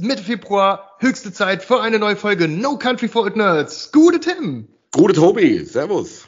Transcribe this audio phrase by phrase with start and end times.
[0.00, 3.92] Ist Mitte Februar, höchste Zeit für eine neue Folge No Country for Old Nerds.
[3.92, 4.66] Gute Tim.
[4.92, 6.26] Gute Tobi, Servus.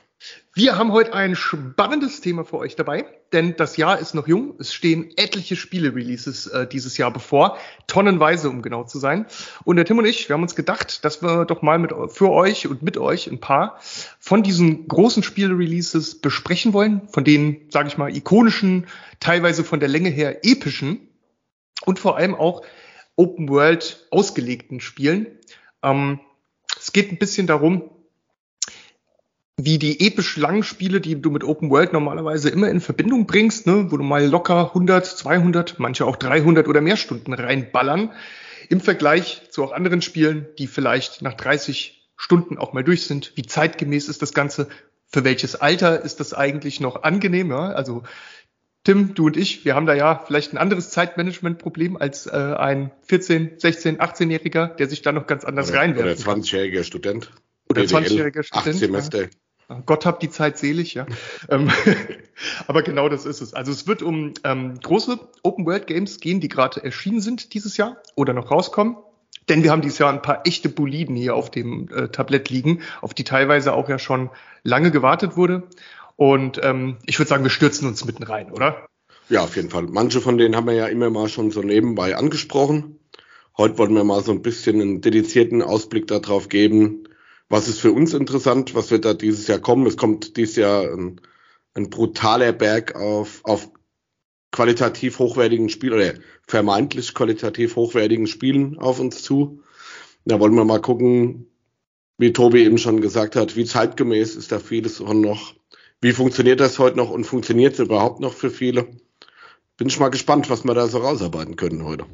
[0.52, 4.56] Wir haben heute ein spannendes Thema für euch dabei, denn das Jahr ist noch jung.
[4.58, 9.24] Es stehen etliche Spiele-Releases äh, dieses Jahr bevor, tonnenweise, um genau zu sein.
[9.64, 12.28] Und der Tim und ich, wir haben uns gedacht, dass wir doch mal mit, für
[12.28, 13.78] euch und mit euch ein paar
[14.18, 18.86] von diesen großen Spiele-Releases besprechen wollen, von denen, sage ich mal, ikonischen,
[19.18, 21.08] teilweise von der Länge her epischen
[21.86, 22.60] und vor allem auch
[23.22, 25.26] Open World ausgelegten Spielen.
[25.80, 26.18] Ähm,
[26.76, 27.88] es geht ein bisschen darum,
[29.56, 33.68] wie die episch langen Spiele, die du mit Open World normalerweise immer in Verbindung bringst,
[33.68, 38.10] ne, wo du mal locker 100, 200, manche auch 300 oder mehr Stunden reinballern,
[38.68, 43.32] im Vergleich zu auch anderen Spielen, die vielleicht nach 30 Stunden auch mal durch sind.
[43.36, 44.68] Wie zeitgemäß ist das Ganze?
[45.06, 47.50] Für welches Alter ist das eigentlich noch angenehm?
[47.50, 47.68] Ja?
[47.68, 48.02] Also
[48.84, 52.90] Tim, du und ich, wir haben da ja vielleicht ein anderes Zeitmanagement-Problem als äh, ein
[53.02, 56.26] 14, 16, 18-Jähriger, der sich da noch ganz anders oder, reinwirft.
[56.26, 57.30] Oder 20-jähriger Student.
[57.70, 58.68] Oder 20-jähriger Student.
[58.68, 59.22] Acht Semester.
[59.68, 59.82] Ja.
[59.86, 61.06] Gott habt die Zeit selig, ja.
[61.48, 61.70] Ähm,
[62.66, 63.54] Aber genau das ist es.
[63.54, 68.32] Also es wird um ähm, große Open-World-Games gehen, die gerade erschienen sind dieses Jahr oder
[68.32, 68.96] noch rauskommen.
[69.48, 72.80] Denn wir haben dieses Jahr ein paar echte Boliden hier auf dem äh, Tablett liegen,
[73.00, 74.30] auf die teilweise auch ja schon
[74.62, 75.64] lange gewartet wurde.
[76.16, 78.86] Und ähm, ich würde sagen, wir stürzen uns mitten rein, oder?
[79.28, 79.84] Ja, auf jeden Fall.
[79.84, 82.98] Manche von denen haben wir ja immer mal schon so nebenbei angesprochen.
[83.56, 87.04] Heute wollen wir mal so ein bisschen einen dedizierten Ausblick darauf geben,
[87.48, 89.86] was ist für uns interessant, was wird da dieses Jahr kommen.
[89.86, 91.20] Es kommt dieses Jahr ein,
[91.74, 93.70] ein brutaler Berg auf, auf
[94.52, 96.14] qualitativ hochwertigen Spielen oder
[96.46, 99.62] vermeintlich qualitativ hochwertigen Spielen auf uns zu.
[100.24, 101.46] Da wollen wir mal gucken,
[102.16, 105.54] wie Tobi eben schon gesagt hat, wie zeitgemäß ist da vieles noch
[106.02, 108.88] wie funktioniert das heute noch und funktioniert es überhaupt noch für viele?
[109.78, 112.04] Bin ich mal gespannt, was wir da so rausarbeiten können heute.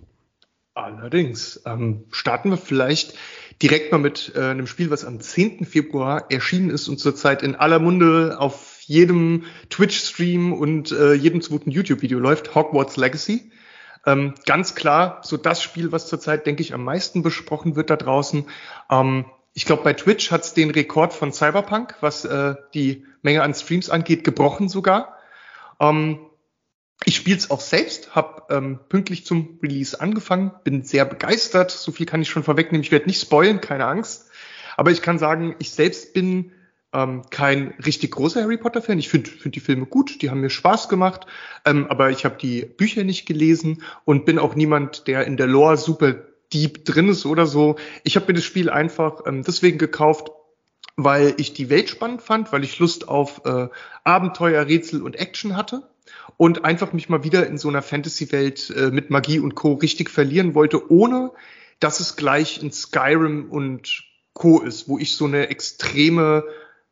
[0.75, 1.63] Allerdings.
[1.65, 3.15] Ähm, starten wir vielleicht
[3.63, 5.65] direkt mal mit äh, einem Spiel, was am 10.
[5.65, 11.71] Februar erschienen ist und zurzeit in aller Munde auf jedem Twitch-Stream und äh, jedem zweiten
[11.71, 13.51] YouTube-Video läuft, Hogwarts Legacy.
[14.07, 17.97] Ähm, ganz klar, so das Spiel, was zurzeit, denke ich, am meisten besprochen wird da
[17.97, 18.45] draußen.
[18.91, 19.25] Ähm,
[19.55, 23.55] ich glaube, bei Twitch hat es den Rekord von Cyberpunk, was äh, die Menge an
[23.55, 25.17] Streams angeht, gebrochen sogar.
[25.81, 26.19] Ähm,
[27.05, 31.71] ich spiele es auch selbst, habe ähm, pünktlich zum Release angefangen, bin sehr begeistert.
[31.71, 32.83] So viel kann ich schon vorwegnehmen.
[32.83, 34.31] Ich werde nicht spoilen, keine Angst.
[34.77, 36.53] Aber ich kann sagen, ich selbst bin
[36.93, 38.99] ähm, kein richtig großer Harry Potter-Fan.
[38.99, 41.27] Ich finde find die Filme gut, die haben mir Spaß gemacht,
[41.65, 45.47] ähm, aber ich habe die Bücher nicht gelesen und bin auch niemand, der in der
[45.47, 46.15] Lore super
[46.53, 47.77] deep drin ist oder so.
[48.05, 50.31] Ich habe mir das Spiel einfach ähm, deswegen gekauft,
[50.99, 53.69] weil ich die Welt spannend fand, weil ich Lust auf äh,
[54.03, 55.89] Abenteuer, Rätsel und Action hatte
[56.37, 59.75] und einfach mich mal wieder in so einer Fantasy-Welt äh, mit Magie und Co.
[59.75, 61.31] richtig verlieren wollte, ohne
[61.79, 64.61] dass es gleich in Skyrim und Co.
[64.61, 66.43] ist, wo ich so eine extreme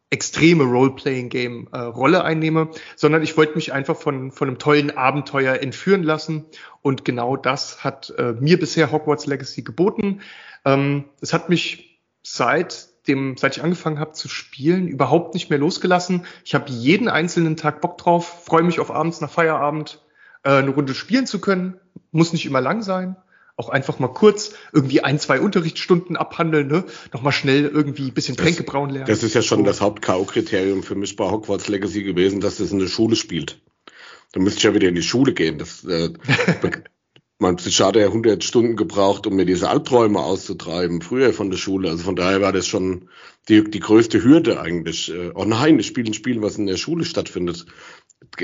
[0.08, 6.04] extreme Role-Playing-Game äh, einnehme, sondern ich wollte mich einfach von, von einem tollen Abenteuer entführen
[6.04, 6.44] lassen.
[6.80, 10.20] Und genau das hat äh, mir bisher Hogwarts Legacy geboten.
[10.64, 15.58] Ähm, es hat mich seit dem, seit ich angefangen habe zu spielen, überhaupt nicht mehr
[15.58, 16.24] losgelassen.
[16.44, 20.02] Ich habe jeden einzelnen Tag Bock drauf, freue mich auf abends nach Feierabend
[20.42, 21.78] äh, eine Runde spielen zu können.
[22.12, 23.16] Muss nicht immer lang sein.
[23.58, 26.84] Auch einfach mal kurz irgendwie ein, zwei Unterrichtsstunden abhandeln, ne?
[27.12, 29.06] Nochmal schnell irgendwie ein bisschen Tränke brauen lernen.
[29.06, 29.64] Das ist ja schon so.
[29.64, 33.62] das Haupt-K.O.-Kriterium für mich bei Hogwarts Legacy gewesen, dass das in der Schule spielt.
[34.32, 35.56] Da müsste ich ja wieder in die Schule gehen.
[35.56, 36.10] Das, äh,
[37.38, 41.90] mein Psychiater ja 100 Stunden gebraucht, um mir diese Albträume auszutreiben, früher von der Schule.
[41.90, 43.08] Also von daher war das schon
[43.48, 45.12] die, die größte Hürde eigentlich.
[45.12, 47.66] Äh, oh nein, ich spiele ein Spiel, was in der Schule stattfindet.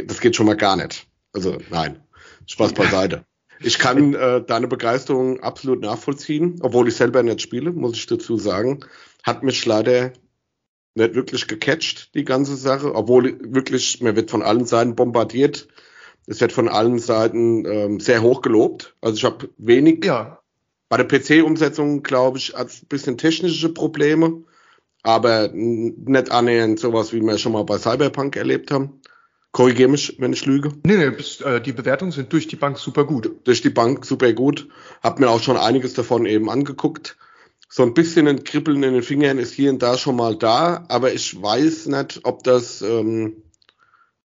[0.06, 1.06] Das geht schon mal gar nicht.
[1.32, 2.02] Also nein,
[2.46, 3.24] Spaß beiseite.
[3.64, 8.36] Ich kann äh, deine Begeisterung absolut nachvollziehen, obwohl ich selber nicht spiele, muss ich dazu
[8.36, 8.80] sagen.
[9.22, 10.12] Hat mich leider
[10.96, 15.68] nicht wirklich gecatcht, die ganze Sache, obwohl wirklich, mir wird von allen Seiten bombardiert
[16.26, 18.94] es wird von allen Seiten ähm, sehr hoch gelobt.
[19.00, 20.04] Also ich habe wenig.
[20.04, 20.38] Ja.
[20.88, 24.42] Bei der PC-Umsetzung, glaube ich, hat es ein bisschen technische Probleme,
[25.02, 29.00] aber nicht annähernd sowas, wie wir schon mal bei Cyberpunk erlebt haben.
[29.52, 30.72] Korrigiere mich, wenn ich lüge.
[30.84, 33.30] Nee, nee, bis, äh, die Bewertungen sind durch die Bank super gut.
[33.44, 34.68] Durch die Bank super gut.
[35.02, 37.16] Hab mir auch schon einiges davon eben angeguckt.
[37.68, 40.84] So ein bisschen ein Kribbeln in den Fingern ist hier und da schon mal da,
[40.88, 43.42] aber ich weiß nicht, ob das ähm,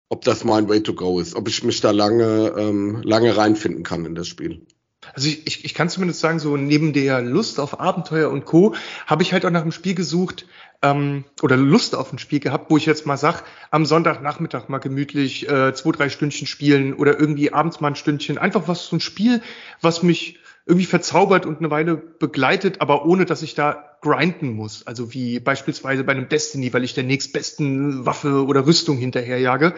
[0.10, 3.84] ob das mein Way to go ist, ob ich mich da lange, ähm, lange reinfinden
[3.84, 4.66] kann in das Spiel.
[5.14, 8.76] Also ich, ich, ich kann zumindest sagen, so neben der Lust auf Abenteuer und Co.
[9.06, 10.46] habe ich halt auch nach einem Spiel gesucht
[10.82, 14.80] ähm, oder Lust auf ein Spiel gehabt, wo ich jetzt mal sag, am Sonntagnachmittag mal
[14.80, 18.38] gemütlich äh, zwei, drei Stündchen spielen oder irgendwie abends mal ein Stündchen.
[18.38, 19.42] Einfach was so ein Spiel,
[19.82, 24.86] was mich irgendwie verzaubert und eine Weile begleitet, aber ohne dass ich da grinden muss.
[24.86, 29.76] Also wie beispielsweise bei einem Destiny, weil ich der nächstbesten Waffe oder Rüstung hinterherjage.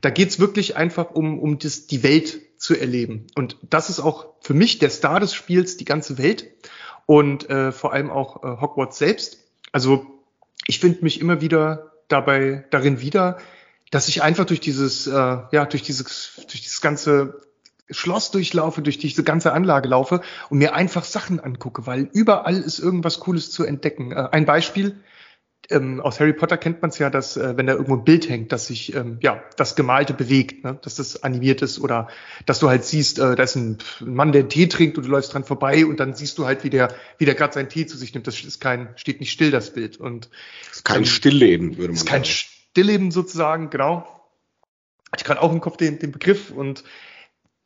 [0.00, 3.28] Da geht's wirklich einfach um, um das, die Welt zu erleben.
[3.36, 6.50] Und das ist auch für mich der Star des Spiels, die ganze Welt
[7.06, 9.38] und äh, vor allem auch äh, Hogwarts selbst.
[9.70, 10.06] Also
[10.66, 13.38] ich finde mich immer wieder dabei darin wieder,
[13.92, 17.40] dass ich einfach durch dieses, äh, ja, durch dieses, durch dieses ganze
[17.92, 22.78] Schloss durchlaufe, durch diese ganze Anlage laufe und mir einfach Sachen angucke, weil überall ist
[22.78, 24.12] irgendwas Cooles zu entdecken.
[24.12, 24.96] Äh, ein Beispiel,
[25.70, 28.28] ähm, aus Harry Potter kennt man es ja, dass äh, wenn da irgendwo ein Bild
[28.28, 30.78] hängt, dass sich ähm, ja das Gemalte bewegt, ne?
[30.82, 32.08] dass das animiert ist oder
[32.46, 35.32] dass du halt siehst, äh, da ist ein, Mann, der Tee trinkt und du läufst
[35.32, 37.96] dran vorbei und dann siehst du halt, wie der, wie der gerade seinen Tee zu
[37.96, 38.26] sich nimmt.
[38.26, 39.98] Das ist kein, steht nicht still, das Bild.
[39.98, 40.30] Und
[40.70, 42.06] ist kein ähm, Stillleben, würde man sagen.
[42.06, 44.08] Ist kein Stillleben sozusagen, genau.
[45.12, 46.84] Hatte ich gerade auch im Kopf den, den Begriff und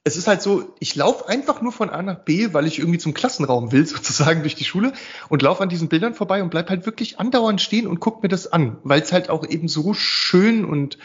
[0.06, 3.00] es ist halt so, ich laufe einfach nur von A nach B, weil ich irgendwie
[3.00, 4.92] zum Klassenraum will, sozusagen durch die Schule
[5.28, 8.28] und laufe an diesen Bildern vorbei und bleib halt wirklich andauernd stehen und guck mir
[8.28, 10.96] das an, weil es halt auch eben so schön und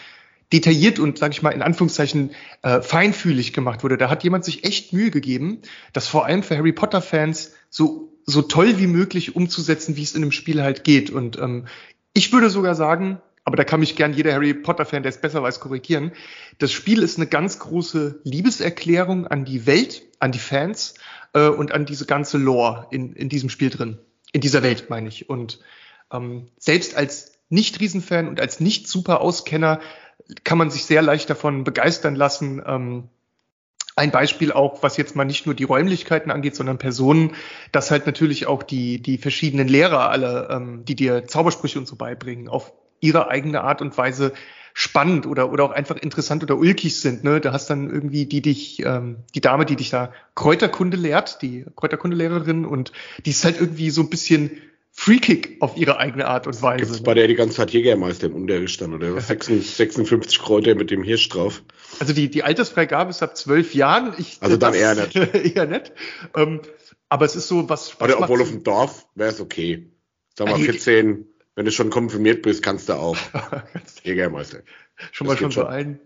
[0.53, 2.30] detailliert und, sage ich mal, in Anführungszeichen
[2.62, 3.98] äh, feinfühlig gemacht wurde.
[3.98, 5.63] Da hat jemand sich echt Mühe gegeben,
[5.94, 10.21] das vor allem für Harry Potter-Fans so so toll wie möglich umzusetzen, wie es in
[10.21, 11.09] dem Spiel halt geht.
[11.09, 11.65] Und ähm,
[12.13, 15.42] ich würde sogar sagen, aber da kann mich gern jeder Harry Potter-Fan, der es besser
[15.42, 16.12] weiß, korrigieren.
[16.60, 20.94] Das Spiel ist eine ganz große Liebeserklärung an die Welt, an die Fans
[21.34, 23.98] äh, und an diese ganze Lore in, in diesem Spiel drin.
[24.32, 25.28] In dieser Welt, meine ich.
[25.30, 25.60] Und
[26.12, 29.80] ähm, selbst als Nicht-Riesenfan und als Nicht-Super-Auskenner
[30.44, 32.62] kann man sich sehr leicht davon begeistern lassen.
[32.66, 33.10] Ähm,
[33.96, 37.36] ein Beispiel auch, was jetzt mal nicht nur die Räumlichkeiten angeht, sondern Personen,
[37.72, 41.96] dass halt natürlich auch die, die verschiedenen Lehrer alle, ähm, die dir Zaubersprüche und so
[41.98, 44.33] beibringen, auf ihre eigene Art und Weise
[44.74, 47.24] spannend oder oder auch einfach interessant oder ulkig sind.
[47.24, 47.42] Ne?
[47.42, 51.65] Da hast dann irgendwie die dich, ähm, die Dame, die dich da Kräuterkunde lehrt, die
[51.75, 52.94] Kräuterkundelehrerin und
[53.25, 54.51] die ist halt irgendwie so ein bisschen
[54.94, 56.86] Freakick auf ihre eigene Art und Weise.
[56.86, 59.19] Gibt's bei der die ganze Zeit Jägermeister im Unterricht dann, oder?
[59.19, 61.63] 56 Kräuter mit dem Hirsch drauf.
[62.00, 64.13] Also die, die Altersfreigabe ist ab zwölf Jahren.
[64.18, 65.15] Ich, also dann eher nicht.
[65.56, 65.94] eher nicht.
[66.36, 66.62] Ähm,
[67.07, 69.92] aber es ist so, was Spaß Oder obwohl auf dem Dorf wäre es okay.
[70.38, 71.25] Sag mal, 14,
[71.56, 73.18] wenn du schon konfirmiert bist, kannst du auch
[74.03, 74.59] Jägermeister.
[75.12, 76.00] Schon das mal schon so ein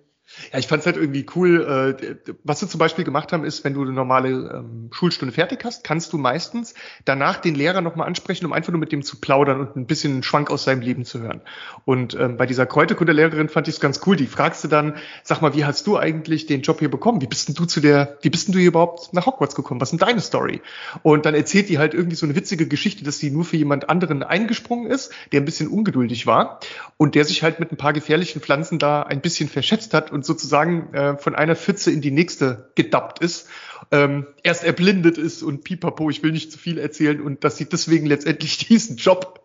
[0.51, 1.97] ja, ich fand es halt irgendwie cool.
[1.99, 5.63] Äh, was sie zum Beispiel gemacht haben, ist, wenn du eine normale ähm, Schulstunde fertig
[5.63, 6.73] hast, kannst du meistens
[7.05, 10.13] danach den Lehrer nochmal ansprechen, um einfach nur mit dem zu plaudern und ein bisschen
[10.13, 11.41] einen Schwank aus seinem Leben zu hören.
[11.85, 14.15] Und ähm, bei dieser Kräuterkundelehrerin fand ich es ganz cool.
[14.15, 17.21] Die fragst du dann, sag mal, wie hast du eigentlich den Job hier bekommen?
[17.21, 19.79] Wie bist denn du zu der, wie bist denn du hier überhaupt nach Hogwarts gekommen?
[19.79, 20.61] Was ist denn deine Story?
[21.03, 23.89] Und dann erzählt die halt irgendwie so eine witzige Geschichte, dass sie nur für jemand
[23.89, 26.59] anderen eingesprungen ist, der ein bisschen ungeduldig war
[26.97, 30.25] und der sich halt mit ein paar gefährlichen Pflanzen da ein bisschen verschätzt hat und
[30.25, 33.49] sozusagen äh, von einer Pfütze in die nächste gedappt ist,
[33.91, 37.65] ähm, erst erblindet ist und pipapo, ich will nicht zu viel erzählen und dass sie
[37.65, 39.41] deswegen letztendlich diesen Job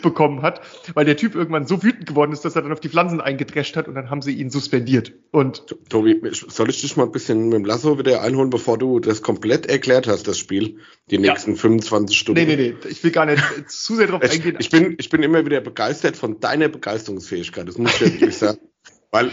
[0.00, 0.62] bekommen hat,
[0.94, 3.76] weil der Typ irgendwann so wütend geworden ist, dass er dann auf die Pflanzen eingedrescht
[3.76, 5.12] hat und dann haben sie ihn suspendiert.
[5.30, 8.98] Und Tobi, soll ich dich mal ein bisschen mit dem Lasso wieder einholen, bevor du
[8.98, 10.78] das komplett erklärt hast, das Spiel,
[11.10, 11.56] die nächsten ja.
[11.58, 12.40] 25 Stunden?
[12.40, 14.56] Nee, nee, nee, ich will gar nicht zu sehr drauf eingehen.
[14.58, 18.58] Ich bin, ich bin immer wieder begeistert von deiner Begeisterungsfähigkeit, das muss ich wirklich sagen.
[19.10, 19.30] Weil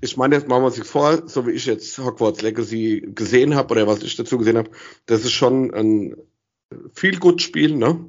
[0.00, 3.72] ich meine, jetzt machen wir uns vor, so wie ich jetzt Hogwarts Legacy gesehen habe
[3.72, 4.70] oder was ich dazu gesehen habe,
[5.06, 6.16] das ist schon ein
[6.92, 8.04] viel gut Spiel, ne?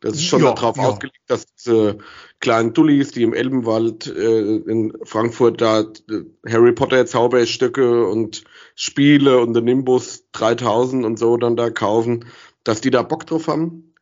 [0.00, 0.84] Das ist schon ja, darauf ja.
[0.84, 1.98] ausgelegt, dass diese
[2.40, 8.44] kleinen Dullis, die im Elbenwald äh, in Frankfurt da äh, Harry Potter Zauberstöcke und
[8.74, 12.26] Spiele und den Nimbus 3000 und so dann da kaufen,
[12.62, 13.94] dass die da Bock drauf haben.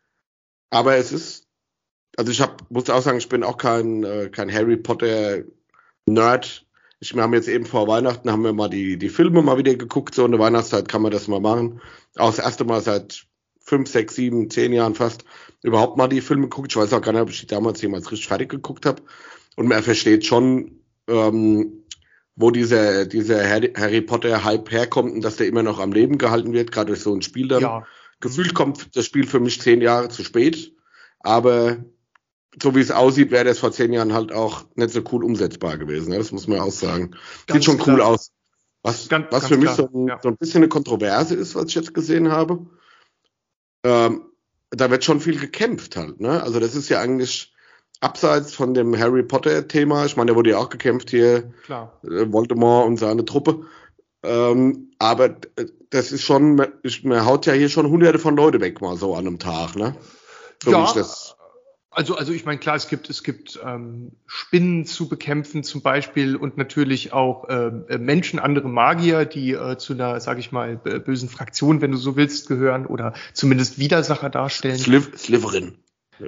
[0.71, 1.47] Aber es ist,
[2.17, 5.45] also ich hab, muss auch sagen, ich bin auch kein, äh, kein Harry Potter
[6.07, 6.67] Nerd.
[7.01, 9.75] Ich, wir haben jetzt eben vor Weihnachten haben wir mal die, die Filme mal wieder
[9.75, 11.81] geguckt, so in der Weihnachtszeit kann man das mal machen.
[12.17, 13.27] Auch das erste Mal seit
[13.61, 15.25] fünf, sechs, sieben, zehn Jahren fast
[15.63, 16.73] überhaupt mal die Filme geguckt.
[16.73, 19.03] Ich weiß auch gar nicht, ob ich die damals jemals richtig fertig geguckt habe.
[19.57, 21.85] Und man versteht schon, ähm,
[22.37, 26.73] wo dieser, dieser Harry Potter-Hype herkommt und dass der immer noch am Leben gehalten wird,
[26.73, 27.63] gerade durch so ein Spiel dann.
[27.63, 27.87] Ja.
[28.21, 30.73] Gefühlt kommt das Spiel für mich zehn Jahre zu spät,
[31.21, 31.85] aber
[32.63, 35.79] so wie es aussieht, wäre das vor zehn Jahren halt auch nicht so cool umsetzbar
[35.79, 36.11] gewesen.
[36.11, 36.19] Ne?
[36.19, 37.11] Das muss man auch sagen.
[37.47, 37.97] Ganz Sieht schon klar.
[37.97, 38.31] cool aus.
[38.83, 40.19] Was, ganz, was ganz für mich so ein, ja.
[40.23, 42.67] so ein, bisschen eine Kontroverse ist, was ich jetzt gesehen habe.
[43.83, 44.27] Ähm,
[44.71, 46.21] da wird schon viel gekämpft halt.
[46.21, 46.43] Ne?
[46.43, 47.55] Also das ist ja eigentlich
[48.01, 50.05] abseits von dem Harry Potter Thema.
[50.05, 51.99] Ich meine, da wurde ja auch gekämpft hier, Klar.
[52.05, 53.65] Äh, Voldemort und seine Truppe.
[54.23, 55.37] Ähm, aber
[55.91, 59.15] das ist schon, ich, man haut ja hier schon hunderte von Leute weg mal so
[59.15, 59.97] an einem Tag, ne?
[60.63, 60.87] So ja,
[61.95, 66.37] Also, also ich meine, klar, es gibt, es gibt ähm, Spinnen zu bekämpfen zum Beispiel
[66.37, 71.29] und natürlich auch äh, Menschen, andere Magier, die äh, zu einer, sage ich mal, bösen
[71.29, 74.79] Fraktion, wenn du so willst, gehören oder zumindest Widersacher darstellen.
[74.79, 75.79] Sliv Sliverin.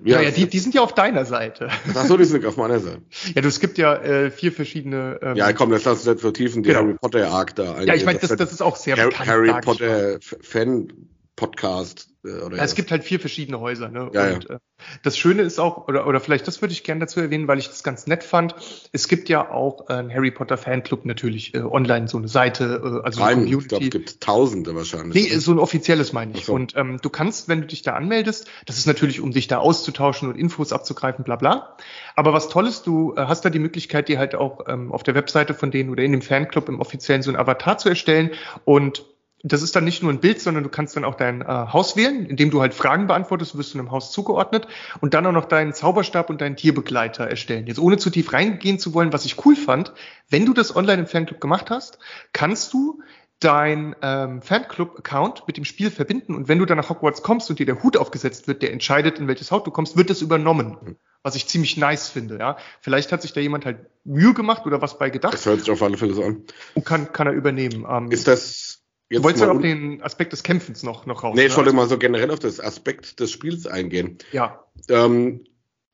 [0.04, 1.68] Ja, ja, die, die sind ja auf deiner Seite.
[1.94, 3.02] Ach so, die sind auf meiner Seite.
[3.34, 5.18] Ja, du, es gibt ja äh, vier verschiedene.
[5.22, 6.80] Ähm, ja, komm, das lass uns nicht vertiefen, die genau.
[6.80, 7.80] Harry Potter Arc da.
[7.82, 9.28] Ja, ich meine, das, das ist auch sehr Harry, bekannt.
[9.28, 10.88] Harry Potter Fan
[11.36, 12.08] Podcast.
[12.24, 13.88] Äh, oder ja, es gibt halt vier verschiedene Häuser.
[13.88, 14.10] Ne?
[14.12, 14.56] Ja, und ja.
[14.56, 14.58] Äh,
[15.02, 17.68] das Schöne ist auch, oder, oder vielleicht das würde ich gerne dazu erwähnen, weil ich
[17.68, 18.54] das ganz nett fand.
[18.92, 23.04] Es gibt ja auch einen Harry Potter Fanclub natürlich äh, online, so eine Seite, äh,
[23.04, 23.62] also Nein, Community.
[23.62, 25.30] Ich glaube, es gibt Tausende wahrscheinlich.
[25.30, 26.46] Nee, so ein offizielles meine ich.
[26.46, 26.54] So.
[26.54, 29.58] Und ähm, du kannst, wenn du dich da anmeldest, das ist natürlich, um dich da
[29.58, 31.76] auszutauschen und Infos abzugreifen, bla bla.
[32.14, 35.14] Aber was Tolles, du äh, hast da die Möglichkeit, dir halt auch ähm, auf der
[35.14, 38.30] Webseite von denen oder in dem Fanclub im offiziellen so ein Avatar zu erstellen
[38.64, 39.04] und
[39.52, 41.96] das ist dann nicht nur ein Bild, sondern du kannst dann auch dein äh, Haus
[41.96, 44.66] wählen, indem du halt Fragen beantwortest, wirst du einem Haus zugeordnet
[45.00, 47.66] und dann auch noch deinen Zauberstab und deinen Tierbegleiter erstellen.
[47.66, 49.92] Jetzt ohne zu tief reingehen zu wollen, was ich cool fand,
[50.30, 51.98] wenn du das online im Fanclub gemacht hast,
[52.32, 53.00] kannst du
[53.40, 57.58] dein ähm, Fanclub-Account mit dem Spiel verbinden und wenn du dann nach Hogwarts kommst und
[57.58, 60.96] dir der Hut aufgesetzt wird, der entscheidet, in welches Haus du kommst, wird das übernommen.
[61.22, 62.56] Was ich ziemlich nice finde, ja.
[62.80, 65.34] Vielleicht hat sich da jemand halt Mühe gemacht oder was bei gedacht.
[65.34, 66.44] Das hört sich auf alle Fälle so an.
[66.74, 67.84] Und kann, kann er übernehmen.
[67.88, 68.75] Ähm, ist das
[69.08, 71.36] Jetzt du wolltest ja auf den Aspekt des Kämpfens noch, noch raus.
[71.36, 71.58] Nee, ich ne?
[71.58, 74.18] wollte mal so generell auf das Aspekt des Spiels eingehen.
[74.32, 74.64] Ja.
[74.88, 75.44] Ähm,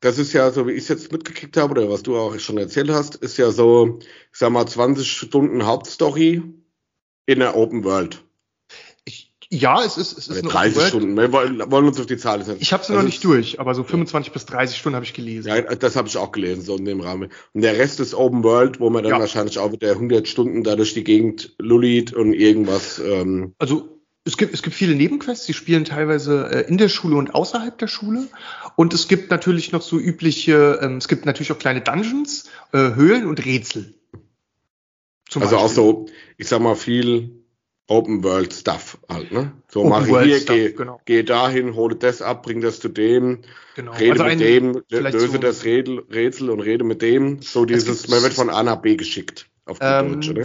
[0.00, 2.59] das ist ja, so wie ich es jetzt mitgekriegt habe, oder was du auch schon
[2.59, 6.42] erzählt hast, ist ja so, ich sag mal, 20 Stunden Hauptstory
[7.26, 8.25] in der Open World.
[9.55, 11.15] Ja, es ist, es ist eine 30 Stunden.
[11.15, 12.57] Wir wollen, wollen uns auf die Zahl setzen.
[12.63, 14.33] Ich habe sie noch nicht durch, aber so 25 ja.
[14.33, 15.47] bis 30 Stunden habe ich gelesen.
[15.47, 17.29] Ja, das habe ich auch gelesen, so in dem Rahmen.
[17.53, 19.21] Und der Rest ist Open World, wo man dann ja.
[19.21, 22.99] wahrscheinlich auch mit der 100 Stunden da durch die Gegend lullit und irgendwas.
[22.99, 27.17] Ähm also es gibt, es gibt viele Nebenquests, die spielen teilweise äh, in der Schule
[27.17, 28.29] und außerhalb der Schule.
[28.77, 32.95] Und es gibt natürlich noch so übliche, ähm, es gibt natürlich auch kleine Dungeons, äh,
[32.95, 33.93] Höhlen und Rätsel.
[35.29, 35.71] Zum also Beispiel.
[35.71, 36.07] auch so,
[36.39, 37.42] ich sag mal, viel
[37.93, 39.53] Open World Stuff halt, ne?
[39.69, 41.01] So mache ich hier, Stuff, geh, genau.
[41.05, 43.41] geh dahin, hole das ab, bring das zu dem,
[43.77, 43.93] genau.
[43.93, 47.43] rede also mit dem, löse so das Rätsel und rede mit dem.
[47.43, 49.47] So dieses, man wird von A nach B geschickt.
[49.64, 50.42] Auf ähm, Deutsch, oder?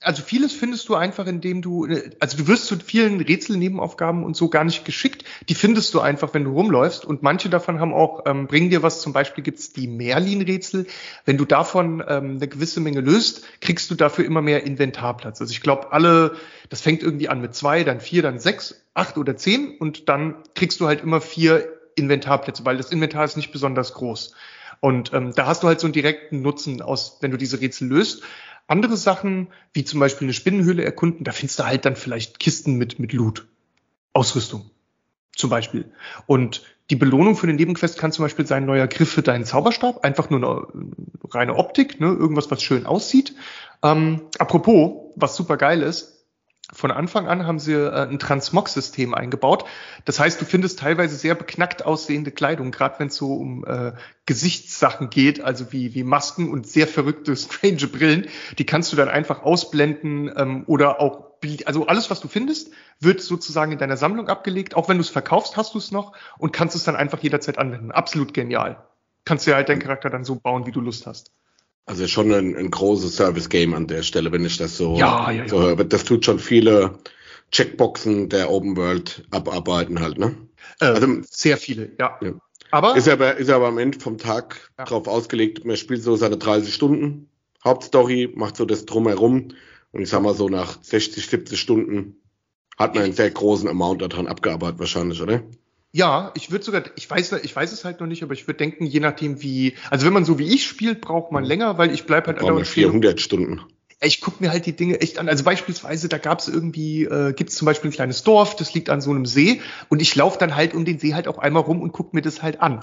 [0.00, 4.34] Also vieles findest du einfach, indem du, äh, also du wirst zu vielen Rätselnebenaufgaben und
[4.34, 5.24] so gar nicht geschickt.
[5.50, 7.04] Die findest du einfach, wenn du rumläufst.
[7.04, 9.02] Und manche davon haben auch, ähm, bringen dir was.
[9.02, 10.86] Zum Beispiel gibt's die Merlin-Rätsel.
[11.26, 15.40] Wenn du davon ähm, eine gewisse Menge löst, kriegst du dafür immer mehr Inventarplatz.
[15.40, 16.36] Also ich glaube, alle,
[16.70, 20.36] das fängt irgendwie an mit zwei, dann vier, dann sechs, acht oder zehn und dann
[20.54, 24.32] kriegst du halt immer vier Inventarplätze, weil das Inventar ist nicht besonders groß.
[24.80, 27.88] Und ähm, da hast du halt so einen direkten Nutzen aus, wenn du diese Rätsel
[27.88, 28.22] löst.
[28.68, 32.76] Andere Sachen, wie zum Beispiel eine Spinnenhöhle erkunden, da findest du halt dann vielleicht Kisten
[32.76, 33.46] mit, mit Loot.
[34.12, 34.70] Ausrüstung.
[35.34, 35.92] Zum Beispiel.
[36.26, 40.04] Und die Belohnung für den Nebenquest kann zum Beispiel sein neuer Griff für deinen Zauberstab.
[40.04, 40.90] Einfach nur eine
[41.28, 42.06] reine Optik, ne?
[42.06, 43.34] irgendwas, was schön aussieht.
[43.82, 46.15] Ähm, apropos, was super geil ist,
[46.72, 49.64] von Anfang an haben sie äh, ein Transmog-System eingebaut.
[50.04, 53.92] Das heißt, du findest teilweise sehr beknackt aussehende Kleidung, gerade wenn es so um äh,
[54.26, 58.26] Gesichtssachen geht, also wie, wie Masken und sehr verrückte, strange Brillen.
[58.58, 63.20] Die kannst du dann einfach ausblenden ähm, oder auch, also alles, was du findest, wird
[63.20, 64.74] sozusagen in deiner Sammlung abgelegt.
[64.74, 67.58] Auch wenn du es verkaufst, hast du es noch und kannst es dann einfach jederzeit
[67.58, 67.92] anwenden.
[67.92, 68.84] Absolut genial.
[69.24, 71.30] Kannst ja halt deinen Charakter dann so bauen, wie du Lust hast.
[71.86, 75.48] Also schon ein, ein großes Service-Game an der Stelle, wenn ich das so, ja, ja,
[75.48, 75.84] so höre.
[75.84, 76.98] Das tut schon viele
[77.52, 80.34] Checkboxen der Open World abarbeiten halt, ne?
[80.80, 82.18] Äh, also, sehr viele, ja.
[82.20, 82.32] ja.
[82.72, 84.84] Aber ist aber, ist aber am Ende vom Tag ja.
[84.84, 87.28] drauf ausgelegt, man spielt so seine 30 Stunden
[87.64, 89.48] Hauptstory, macht so das drumherum
[89.92, 92.16] und ich sag mal so nach 60, 70 Stunden
[92.76, 95.42] hat man einen sehr großen Amount daran abgearbeitet wahrscheinlich, oder?
[95.92, 98.58] Ja, ich würde sogar, ich weiß, ich weiß es halt noch nicht, aber ich würde
[98.58, 101.48] denken, je nachdem wie, also wenn man so wie ich spielt, braucht man mhm.
[101.48, 103.62] länger, weil ich bleib halt andauernd 400 Stunden.
[104.02, 105.26] Ich guck mir halt die Dinge echt an.
[105.26, 109.00] Also beispielsweise, da gab's irgendwie, äh, gibt's zum Beispiel ein kleines Dorf, das liegt an
[109.00, 111.80] so einem See und ich laufe dann halt um den See halt auch einmal rum
[111.80, 112.80] und guck mir das halt an.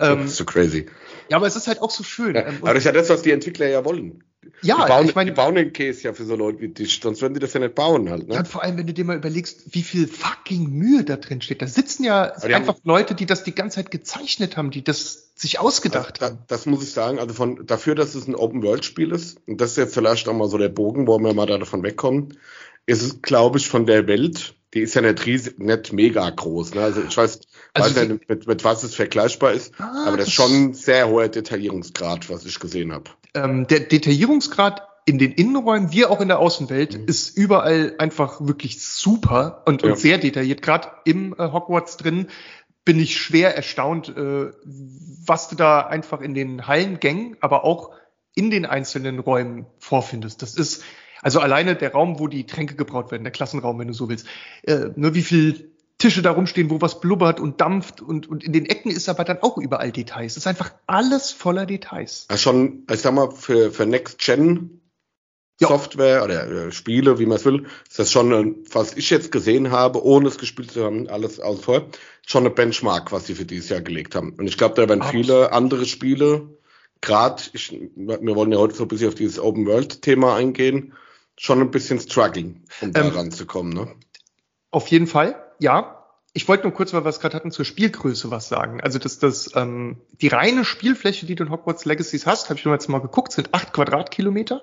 [0.00, 0.86] Ähm, das ist so crazy.
[1.30, 2.34] Ja, aber es ist halt auch so schön.
[2.34, 4.24] Ja, ähm, aber das ist ja das, was die Entwickler ja wollen.
[4.62, 7.00] Ja, die bauen, ich meine, die bauen den Case ja für so Leute wie dich,
[7.02, 8.28] sonst würden die das ja nicht bauen halt.
[8.28, 8.34] Ne?
[8.34, 11.62] Ja, vor allem, wenn du dir mal überlegst, wie viel fucking Mühe da drin steht.
[11.62, 15.30] Da sitzen ja einfach haben, Leute, die das die ganze Zeit gezeichnet haben, die das
[15.34, 16.38] sich ausgedacht also, haben.
[16.46, 19.72] Da, das muss ich sagen, also von dafür, dass es ein Open-World-Spiel ist, und das
[19.72, 22.38] ist jetzt vielleicht auch mal so der Bogen, wo wir mal davon wegkommen,
[22.86, 26.74] ist es, glaube ich, von der Welt, die ist ja nicht riesig, nicht mega groß.
[26.74, 26.82] Ne?
[26.82, 27.40] Also ich weiß,
[27.74, 31.08] also weiß nicht, mit, mit was es vergleichbar ist, ah, aber das ist schon sehr
[31.08, 36.28] hoher Detaillierungsgrad, was ich gesehen habe ähm, der Detaillierungsgrad in den Innenräumen wie auch in
[36.28, 37.04] der Außenwelt mhm.
[37.06, 39.90] ist überall einfach wirklich super und, ja.
[39.90, 40.62] und sehr detailliert.
[40.62, 42.26] Gerade im äh, Hogwarts drin
[42.84, 47.92] bin ich schwer erstaunt, äh, was du da einfach in den Hallengängen, aber auch
[48.34, 50.42] in den einzelnen Räumen vorfindest.
[50.42, 50.82] Das ist
[51.22, 54.26] also alleine der Raum, wo die Tränke gebraut werden, der Klassenraum, wenn du so willst.
[54.62, 58.52] Äh, nur wie viel Tische da rumstehen, wo was blubbert und dampft und, und in
[58.52, 60.32] den Ecken ist aber dann auch überall Details.
[60.32, 62.26] Es ist einfach alles voller Details.
[62.30, 64.82] Ja, schon, ich sag mal, für, für Next Gen
[65.58, 65.68] ja.
[65.68, 69.70] Software oder äh, Spiele, wie man es will, ist das schon, was ich jetzt gesehen
[69.70, 71.86] habe, ohne es gespielt zu haben, alles aus vorher,
[72.26, 74.34] schon eine Benchmark, was sie für dieses Jahr gelegt haben.
[74.34, 75.24] Und ich glaube, da werden Absolut.
[75.24, 76.58] viele andere Spiele,
[77.00, 80.92] gerade, wir wollen ja heute so ein bisschen auf dieses Open World Thema eingehen,
[81.38, 83.94] schon ein bisschen struggling, um da ähm, ranzukommen, ne?
[84.70, 85.96] Auf jeden Fall ja,
[86.36, 88.82] ich wollte nur kurz, weil wir es gerade hatten, zur Spielgröße was sagen.
[88.82, 92.66] Also dass das ähm, die reine Spielfläche, die du in Hogwarts Legacies hast, habe ich
[92.66, 94.60] mir jetzt mal geguckt, sind acht Quadratkilometer.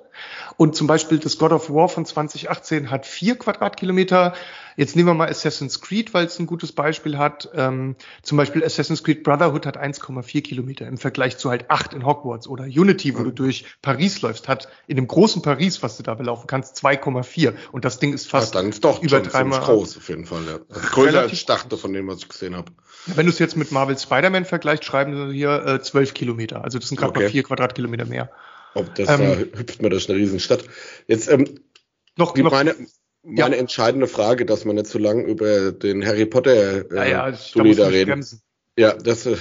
[0.56, 4.34] Und zum Beispiel das God of War von 2018 hat vier Quadratkilometer.
[4.78, 7.50] Jetzt nehmen wir mal Assassin's Creed, weil es ein gutes Beispiel hat.
[7.56, 12.06] Ähm, zum Beispiel Assassin's Creed Brotherhood hat 1,4 Kilometer im Vergleich zu halt 8 in
[12.06, 12.48] Hogwarts.
[12.48, 13.26] Oder Unity, wo mhm.
[13.26, 17.54] du durch Paris läufst, hat in dem großen Paris, was du da belaufen kannst, 2,4.
[17.72, 20.42] Und das Ding ist fast ja, dann ist doch über dreimal groß auf jeden Fall.
[20.46, 20.60] Ja.
[20.92, 22.72] größer als ich dachte von dem, was ich gesehen habe.
[23.06, 26.64] Wenn du es jetzt mit Marvel Spider-Man vergleichst, schreiben sie hier äh, 12 Kilometer.
[26.64, 27.24] Also das sind gerade okay.
[27.24, 28.32] mal 4 Quadratkilometer mehr.
[28.76, 30.64] Ob das ähm, da hüpft mir durch eine Riesenstadt.
[31.08, 31.60] Jetzt ähm,
[32.18, 32.76] noch, noch meine,
[33.24, 33.62] meine ja.
[33.62, 37.64] entscheidende Frage, dass man nicht zu lang über den Harry Potter äh, ja, ja, da,
[37.64, 38.12] da reden.
[38.12, 38.42] Bremsen.
[38.78, 39.36] Ja, das äh,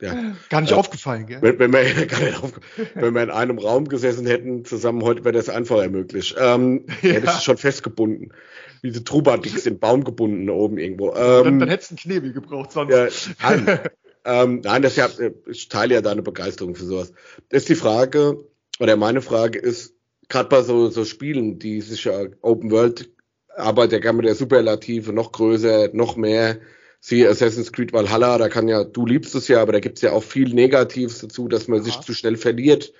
[0.00, 0.34] ja.
[0.48, 0.76] gar nicht ja.
[0.78, 1.42] aufgefallen, gell?
[1.42, 2.52] Wenn, wenn, wir, gar nicht auf,
[2.94, 6.34] wenn wir in einem Raum gesessen hätten zusammen, heute wäre das einfacher möglich.
[6.38, 7.10] Ähm, ja.
[7.10, 8.32] Hätte ich schon festgebunden.
[8.80, 11.10] Wie diese Trubadix in Baum gebunden oben irgendwo.
[11.14, 12.92] Ähm, dann, dann hättest du einen Knebel gebraucht sonst.
[12.92, 13.08] Ja,
[13.42, 13.80] nein,
[14.24, 15.08] ähm, nein das ja,
[15.46, 17.12] ich teile ja deine Begeisterung für sowas.
[17.50, 18.38] Das ist die Frage,
[18.80, 19.94] oder meine Frage ist,
[20.28, 23.11] gerade bei so, so Spielen, die sich ja Open World
[23.56, 26.58] arbeitet ja gerne mit der Superlative, noch größer, noch mehr.
[27.00, 30.12] Siehe Assassin's Creed Valhalla, da kann ja, du liebst es ja, aber da gibt's ja
[30.12, 31.84] auch viel Negatives dazu, dass man ja.
[31.84, 32.92] sich zu schnell verliert.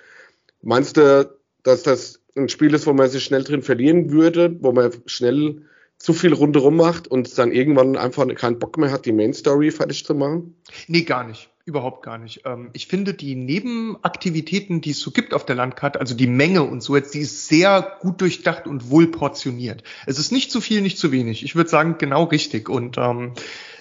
[0.61, 4.73] Meinst du, dass das ein Spiel ist, wo man sich schnell drin verlieren würde, wo
[4.73, 5.61] man schnell
[5.97, 9.71] zu viel rundherum macht und dann irgendwann einfach keinen Bock mehr hat, die Main Story
[9.71, 10.57] fertig zu machen?
[10.87, 11.49] Nee, gar nicht.
[11.65, 12.41] Überhaupt gar nicht.
[12.43, 16.63] Ähm, ich finde die Nebenaktivitäten, die es so gibt auf der Landkarte, also die Menge
[16.63, 19.81] und so jetzt, die ist sehr gut durchdacht und wohl portioniert.
[20.05, 21.41] Es ist nicht zu viel, nicht zu wenig.
[21.43, 22.67] Ich würde sagen, genau richtig.
[22.67, 23.33] Und ähm,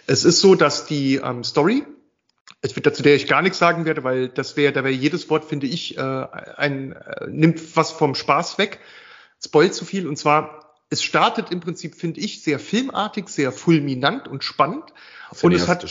[0.07, 1.83] es ist so, dass die ähm, Story,
[2.61, 5.29] es wird dazu der ich gar nichts sagen werde, weil das wäre, da wäre jedes
[5.29, 8.79] Wort, finde ich, äh, ein, äh, nimmt was vom Spaß weg,
[9.45, 10.07] spoilt zu viel.
[10.07, 14.85] Und zwar, es startet im Prinzip, finde ich, sehr filmartig, sehr fulminant und spannend.
[15.40, 15.83] Und es hat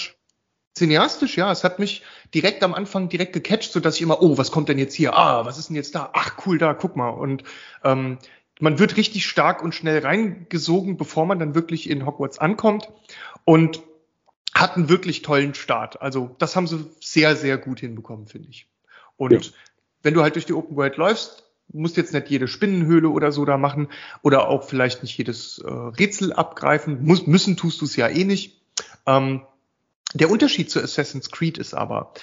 [0.78, 1.52] Cineastisch, ja.
[1.52, 2.04] Es hat mich
[2.34, 5.16] direkt am Anfang direkt gecatcht, so dass ich immer, oh, was kommt denn jetzt hier?
[5.16, 6.12] Ah, was ist denn jetzt da?
[6.14, 7.10] Ach, cool, da, guck mal.
[7.10, 7.44] Und
[7.84, 8.20] ähm,
[8.60, 12.90] man wird richtig stark und schnell reingesogen, bevor man dann wirklich in Hogwarts ankommt.
[13.44, 13.82] Und
[14.54, 16.02] hat einen wirklich tollen Start.
[16.02, 18.68] Also das haben sie sehr, sehr gut hinbekommen, finde ich.
[19.18, 19.52] Und ja.
[20.04, 23.46] wenn du halt durch die Open World läufst, musst jetzt nicht jede Spinnenhöhle oder so
[23.46, 23.88] da machen
[24.22, 27.04] oder auch vielleicht nicht jedes äh, Rätsel abgreifen.
[27.06, 28.62] Muss, müssen tust du es ja eh nicht.
[29.06, 29.42] Ähm,
[30.14, 32.14] der Unterschied zu Assassin's Creed ist aber,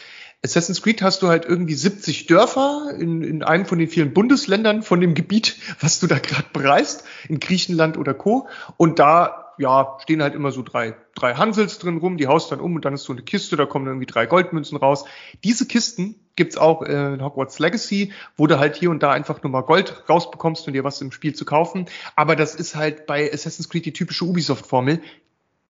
[0.44, 4.82] Assassin's Creed hast du halt irgendwie 70 Dörfer in, in einem von den vielen Bundesländern
[4.82, 8.48] von dem Gebiet, was du da gerade bereist, in Griechenland oder Co.
[8.76, 12.60] Und da ja, stehen halt immer so drei, drei Hansels drin rum, die haust dann
[12.60, 15.04] um und dann ist so eine Kiste, da kommen irgendwie drei Goldmünzen raus.
[15.42, 19.50] Diese Kisten gibt's auch in Hogwarts Legacy, wo du halt hier und da einfach nur
[19.50, 21.86] mal Gold rausbekommst und dir was im Spiel zu kaufen.
[22.14, 25.02] Aber das ist halt bei Assassin's Creed die typische Ubisoft-Formel.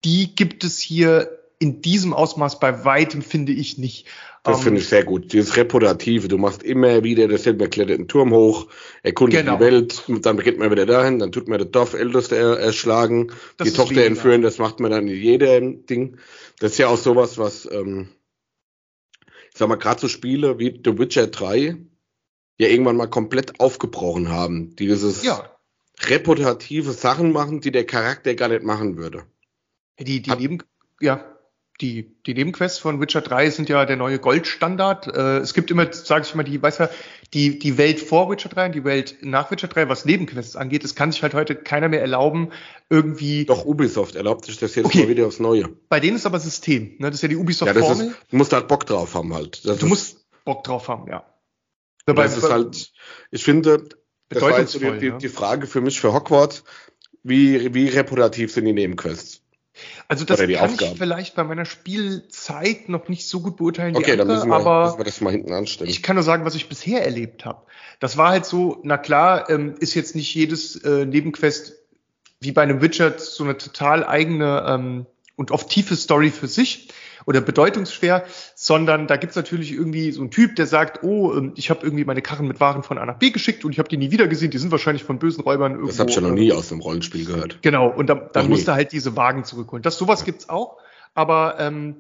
[0.04, 4.08] Die gibt es hier in diesem Ausmaß bei weitem finde ich nicht.
[4.44, 5.34] Das um, finde ich sehr gut.
[5.34, 8.68] Dieses Reputative, du machst immer wieder dasselbe, er klettert den Turm hoch,
[9.04, 9.58] erkundet genau.
[9.58, 13.70] die Welt, dann geht man wieder dahin, dann tut man das Dorf Älteste erschlagen, das
[13.70, 14.08] die Tochter weniger.
[14.08, 16.18] entführen, das macht man dann in jedem Ding.
[16.60, 18.10] Das ist ja auch sowas, was, ähm,
[19.52, 21.76] ich sag mal, gerade so Spiele wie The Witcher 3
[22.60, 25.52] ja irgendwann mal komplett aufgebrochen haben, die dieses ja.
[26.02, 29.26] reputative Sachen machen, die der Charakter gar nicht machen würde.
[30.00, 30.64] Die, die Hat, Neben,
[31.02, 31.37] ja,
[31.82, 35.08] die, die Nebenquests von Witcher 3 sind ja der neue Goldstandard.
[35.08, 36.90] Äh, es gibt immer, sage ich mal, die, weiß ja,
[37.34, 40.84] die, die Welt vor Witcher 3 und die Welt nach Witcher 3, was Nebenquests angeht.
[40.84, 42.52] Es kann sich halt heute keiner mehr erlauben,
[42.90, 43.46] irgendwie.
[43.46, 45.04] Doch, Ubisoft erlaubt sich das jetzt okay.
[45.04, 45.70] mal wieder aufs Neue.
[45.90, 47.08] Bei denen ist aber System, ne?
[47.08, 48.08] Das ist ja die Ubisoft-Formel.
[48.08, 49.64] Ja, du musst halt Bock drauf haben halt.
[49.66, 51.26] Das du musst Bock drauf haben, ja.
[52.06, 52.92] Dabei das ist halt,
[53.32, 53.84] ich finde,
[54.30, 56.64] das war jetzt die, die, die Frage für mich für Hogwarts.
[57.24, 59.42] Wie, wie reputativ sind die Nebenquests?
[60.10, 60.94] Also das kann Aufgaben.
[60.94, 64.56] ich vielleicht bei meiner Spielzeit noch nicht so gut beurteilen okay, andere, dann müssen wir,
[64.56, 65.90] aber müssen wir das mal hinten anstellen.
[65.90, 67.64] Ich kann nur sagen, was ich bisher erlebt habe.
[68.00, 71.74] Das war halt so, na klar, ähm, ist jetzt nicht jedes äh, Nebenquest
[72.40, 76.88] wie bei einem Witcher so eine total eigene ähm, und oft tiefe Story für sich.
[77.28, 81.70] Oder bedeutungsschwer, sondern da gibt's natürlich irgendwie so einen Typ, der sagt, oh, ähm, ich
[81.70, 83.98] habe irgendwie meine Karren mit Waren von A nach B geschickt und ich habe die
[83.98, 85.90] nie wieder gesehen, die sind wahrscheinlich von bösen Räubern irgendwo.
[85.90, 87.60] Das habe ich ja noch nie aus dem Rollenspiel gehört.
[87.62, 89.84] Genau, und dann, dann musst du halt diese Wagen zurückholen.
[89.84, 90.26] Das sowas ja.
[90.26, 90.78] gibt's auch,
[91.14, 91.98] aber ähm,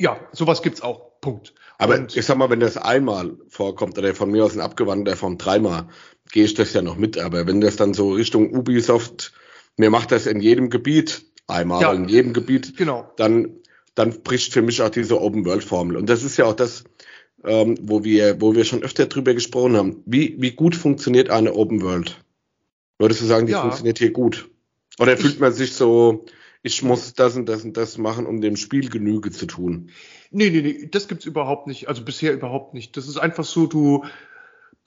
[0.00, 1.08] ja, sowas gibt's auch.
[1.20, 1.54] Punkt.
[1.78, 5.16] Aber und, ich sag mal, wenn das einmal vorkommt oder von mir aus ein abgewandelter
[5.16, 5.88] Form dreimal,
[6.32, 7.18] gehe ich das ja noch mit.
[7.18, 9.32] Aber wenn das dann so Richtung Ubisoft,
[9.76, 13.12] mir macht das in jedem Gebiet einmal, ja, in jedem Gebiet, genau.
[13.16, 13.60] dann,
[13.98, 15.96] dann bricht für mich auch diese Open-World-Formel.
[15.96, 16.84] Und das ist ja auch das,
[17.44, 20.02] ähm, wo wir, wo wir schon öfter drüber gesprochen haben.
[20.06, 22.22] Wie, wie gut funktioniert eine Open World?
[22.98, 23.60] Würdest du sagen, die ja.
[23.60, 24.48] funktioniert hier gut?
[24.98, 26.24] Oder fühlt man sich so,
[26.62, 29.90] ich muss das und das und das machen, um dem Spiel Genüge zu tun?
[30.30, 31.88] Nee, nee, nee, das gibt's überhaupt nicht.
[31.88, 32.96] Also bisher überhaupt nicht.
[32.96, 34.04] Das ist einfach so, du,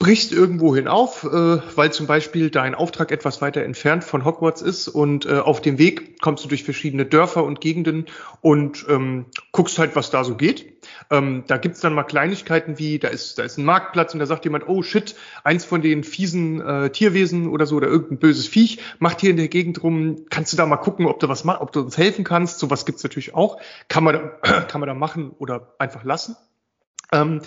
[0.02, 1.28] brichst irgendwo hin auf, äh,
[1.76, 5.78] weil zum Beispiel dein Auftrag etwas weiter entfernt von Hogwarts ist und äh, auf dem
[5.78, 8.06] Weg kommst du durch verschiedene Dörfer und Gegenden
[8.40, 10.66] und ähm, guckst halt, was da so geht.
[11.08, 14.26] Ähm, da gibt's dann mal Kleinigkeiten wie, da ist, da ist ein Marktplatz und da
[14.26, 18.48] sagt jemand, oh shit, eins von den fiesen äh, Tierwesen oder so oder irgendein böses
[18.48, 21.44] Viech macht hier in der Gegend rum, kannst du da mal gucken, ob du was
[21.44, 22.58] machst, ob du uns helfen kannst.
[22.58, 23.60] Sowas gibt's natürlich auch.
[23.86, 26.34] Kann man da, kann man da machen oder einfach lassen.
[27.12, 27.40] Ähm,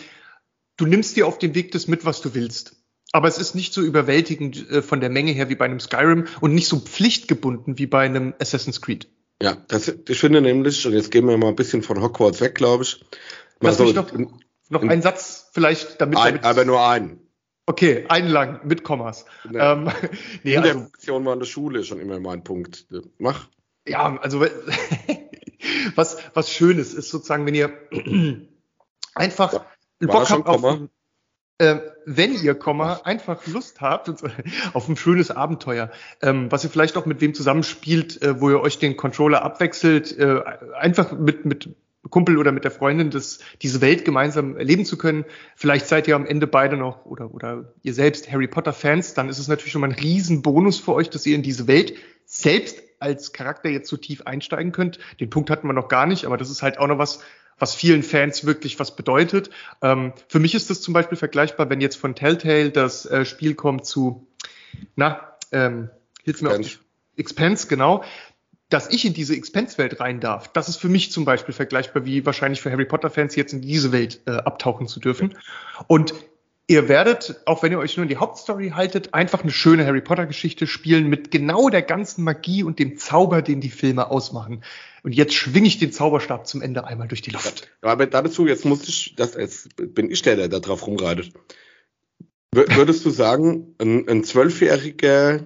[0.78, 2.76] du nimmst dir auf dem Weg das mit, was du willst.
[3.12, 6.26] Aber es ist nicht so überwältigend äh, von der Menge her wie bei einem Skyrim
[6.42, 9.08] und nicht so pflichtgebunden wie bei einem Assassin's Creed.
[9.42, 12.56] Ja, das, ich finde nämlich, und jetzt gehen wir mal ein bisschen von Hogwarts weg,
[12.56, 13.04] glaube ich.
[13.60, 14.12] Lass mich noch,
[14.70, 16.18] noch einen Satz vielleicht damit.
[16.18, 17.20] Ein, damit aber nur einen.
[17.68, 19.26] Okay, einen lang mit Kommas.
[19.50, 19.58] Nee.
[19.60, 19.90] Ähm,
[20.44, 22.86] nee, in also, der Funktion war in der Schule schon immer mein Punkt.
[23.18, 23.48] Mach.
[23.88, 24.46] Ja, also
[25.96, 27.74] was, was Schönes ist sozusagen, wenn ihr
[29.16, 29.66] einfach ja.
[30.00, 30.90] Bock habt auf
[31.58, 34.10] äh, wenn ihr, Komma, einfach Lust habt
[34.74, 35.90] auf ein schönes Abenteuer,
[36.22, 40.18] ähm, was ihr vielleicht auch mit wem zusammenspielt, äh, wo ihr euch den Controller abwechselt,
[40.18, 40.42] äh,
[40.78, 41.70] einfach mit, mit
[42.10, 45.26] Kumpel oder mit der Freundin das, diese Welt gemeinsam erleben zu können.
[45.56, 49.30] Vielleicht seid ihr am Ende beide noch oder, oder ihr selbst Harry Potter Fans, dann
[49.30, 51.94] ist es natürlich schon mal ein Riesenbonus für euch, dass ihr in diese Welt
[52.26, 55.00] selbst als Charakter jetzt so tief einsteigen könnt.
[55.20, 57.20] Den Punkt hatten wir noch gar nicht, aber das ist halt auch noch was,
[57.58, 59.50] was vielen Fans wirklich was bedeutet.
[59.82, 63.56] Ähm, für mich ist das zum Beispiel vergleichbar, wenn jetzt von Telltale das äh, Spiel
[63.56, 64.28] kommt zu,
[64.96, 65.90] na, ähm,
[66.24, 66.78] hilf mir auf die
[67.18, 68.04] Expense, genau,
[68.70, 70.52] dass ich in diese Expense-Welt rein darf.
[70.52, 73.92] Das ist für mich zum Beispiel vergleichbar wie wahrscheinlich für Harry Potter-Fans jetzt in diese
[73.92, 75.38] Welt äh, abtauchen zu dürfen.
[75.88, 76.14] Und
[76.68, 80.02] ihr werdet, auch wenn ihr euch nur in die Hauptstory haltet, einfach eine schöne Harry
[80.02, 84.64] Potter-Geschichte spielen mit genau der ganzen Magie und dem Zauber, den die Filme ausmachen.
[85.04, 87.70] Und jetzt schwinge ich den Zauberstab zum Ende einmal durch die Luft.
[87.82, 91.34] Aber dazu, jetzt muss ich, das, jetzt bin ich der, der da drauf rumreitet.
[92.52, 95.44] Würdest du sagen, ein Zwölfjähriger,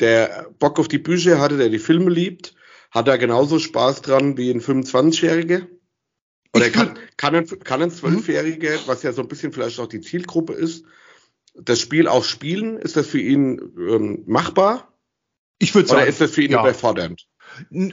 [0.00, 2.54] der Bock auf die Bücher hatte, der die Filme liebt,
[2.90, 5.66] hat er genauso Spaß dran wie ein 25-Jähriger?
[6.54, 7.94] Oder kann, kann, ein, kann ein mhm.
[7.94, 10.84] Zwölfjähriger, was ja so ein bisschen vielleicht auch die Zielgruppe ist,
[11.54, 12.76] das Spiel auch spielen?
[12.76, 14.92] Ist das für ihn ähm, machbar?
[15.58, 16.02] Ich würde sagen.
[16.02, 16.60] Oder ist das für ihn ja.
[16.60, 17.26] überfordernd?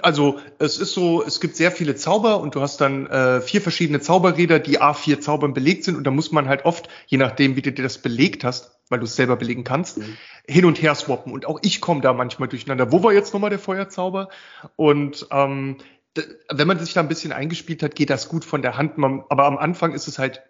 [0.02, 3.62] Also es ist so, es gibt sehr viele Zauber und du hast dann äh, vier
[3.62, 7.58] verschiedene Zauberräder, die A4 Zaubern belegt sind und da muss man halt oft, je nachdem,
[7.58, 10.18] wie du dir das belegt hast, weil du es selber belegen kannst, mhm.
[10.48, 11.34] hin und her swappen.
[11.34, 12.92] Und auch ich komme da manchmal durcheinander.
[12.92, 14.30] Wo war jetzt nochmal der Feuerzauber?
[14.78, 15.78] Und ähm,
[16.50, 18.94] wenn man sich da ein bisschen eingespielt hat, geht das gut von der Hand.
[18.98, 20.42] Aber am Anfang ist es halt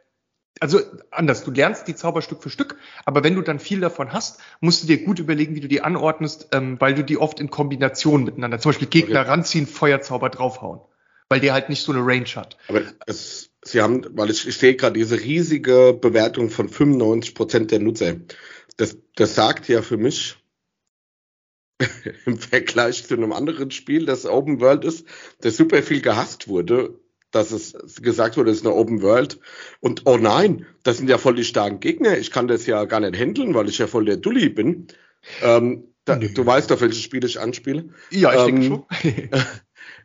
[0.60, 0.80] also
[1.12, 4.40] anders, du lernst die Zauber Stück für Stück, aber wenn du dann viel davon hast,
[4.60, 7.50] musst du dir gut überlegen, wie du die anordnest, ähm, weil du die oft in
[7.50, 9.30] Kombination miteinander, zum Beispiel Gegner okay.
[9.30, 10.82] ranziehen, Feuerzauber draufhauen,
[11.30, 12.58] weil der halt nicht so eine Range hat.
[12.68, 17.72] Aber es, sie haben, weil ich, ich sehe gerade diese riesige Bewertung von 95 Prozent
[17.72, 18.16] der Nutzer.
[18.78, 20.38] Das, das sagt ja für mich,
[22.26, 25.06] im Vergleich zu einem anderen Spiel, das Open World ist,
[25.42, 27.00] das super viel gehasst wurde,
[27.32, 29.40] dass es gesagt wurde, es ist eine Open World.
[29.80, 32.18] Und oh nein, das sind ja voll die starken Gegner.
[32.18, 34.88] Ich kann das ja gar nicht handeln, weil ich ja voll der Dulli bin.
[35.42, 37.90] Ähm, da, du weißt auf welches Spiel ich anspiele.
[38.10, 39.42] Ja, ich ähm, denke schon.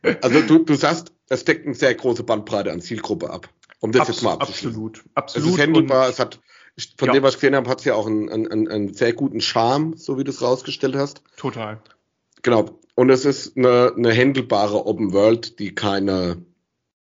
[0.21, 3.49] also du, du sagst, es deckt eine sehr große Bandbreite an Zielgruppe ab.
[3.81, 4.69] Um das Abs jetzt mal abzuschließen.
[4.69, 5.49] Absolut, absolut.
[5.49, 6.41] Es ist handelbar, es hat,
[6.99, 7.15] von ja.
[7.15, 9.97] dem, was ich gesehen habe, hat es ja auch einen, einen, einen sehr guten Charme,
[9.97, 11.23] so wie du es rausgestellt hast.
[11.37, 11.81] Total.
[12.43, 12.81] Genau.
[12.97, 16.45] Und es ist eine, eine handelbare Open World, die keine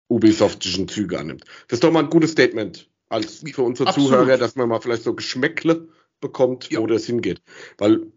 [0.07, 1.45] Ubisoftischen Züge annimmt.
[1.67, 4.11] Das ist doch mal ein gutes Statement als für unsere Absolut.
[4.11, 5.87] Zuhörer, dass man mal vielleicht so Geschmäckle
[6.21, 6.79] bekommt, ja.
[6.79, 7.41] wo das hingeht.
[7.77, 8.07] Weil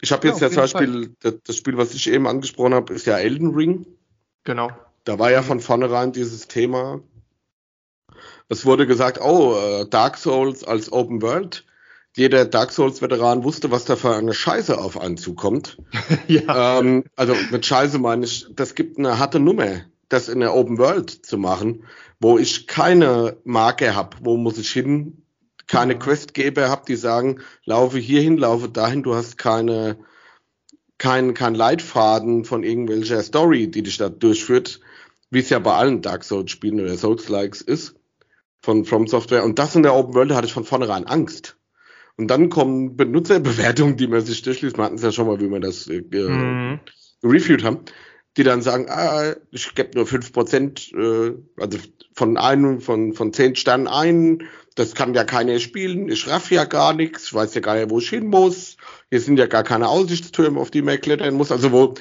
[0.00, 3.06] ich habe jetzt ja, zum Beispiel, das, das, Spiel, was ich eben angesprochen habe, ist
[3.06, 3.86] ja Elden Ring.
[4.44, 4.70] Genau.
[5.04, 7.00] Da war ja von vornherein dieses Thema.
[8.50, 11.64] Es wurde gesagt, oh, äh, Dark Souls als Open World.
[12.14, 15.78] Jeder Dark Souls-Veteran wusste, was da für eine Scheiße auf einen zukommt.
[16.26, 16.80] ja.
[16.80, 20.76] Ähm, also mit Scheiße meine ich, das gibt eine harte Nummer das in der Open
[20.76, 21.84] World zu machen,
[22.18, 25.22] wo ich keine Marke habe, wo muss ich hin,
[25.66, 29.98] keine Questgeber habe, die sagen, laufe hierhin, laufe dahin, du hast keine,
[30.98, 34.80] kein, kein Leitfaden von irgendwelcher Story, die dich da durchführt,
[35.30, 37.94] wie es ja bei allen Dark Souls Spielen oder Souls-Likes ist
[38.60, 39.44] von From Software.
[39.44, 41.56] Und das in der Open World hatte ich von vornherein Angst.
[42.16, 44.76] Und dann kommen Benutzerbewertungen, die man sich durchliest.
[44.76, 46.80] Wir hatten es ja schon mal, wie wir das äh, mhm.
[47.22, 47.80] reviewed haben,
[48.36, 51.78] die dann sagen, ah, ich gebe nur fünf Prozent, äh, also
[52.14, 54.42] von einem, von, von zehn Sternen ein,
[54.74, 57.90] das kann ja keiner spielen, ich raff ja gar nichts, ich weiß ja gar nicht,
[57.90, 58.76] wo ich hin muss,
[59.10, 61.50] hier sind ja gar keine Aussichtstürme, auf die man klettern muss.
[61.50, 61.94] Also wo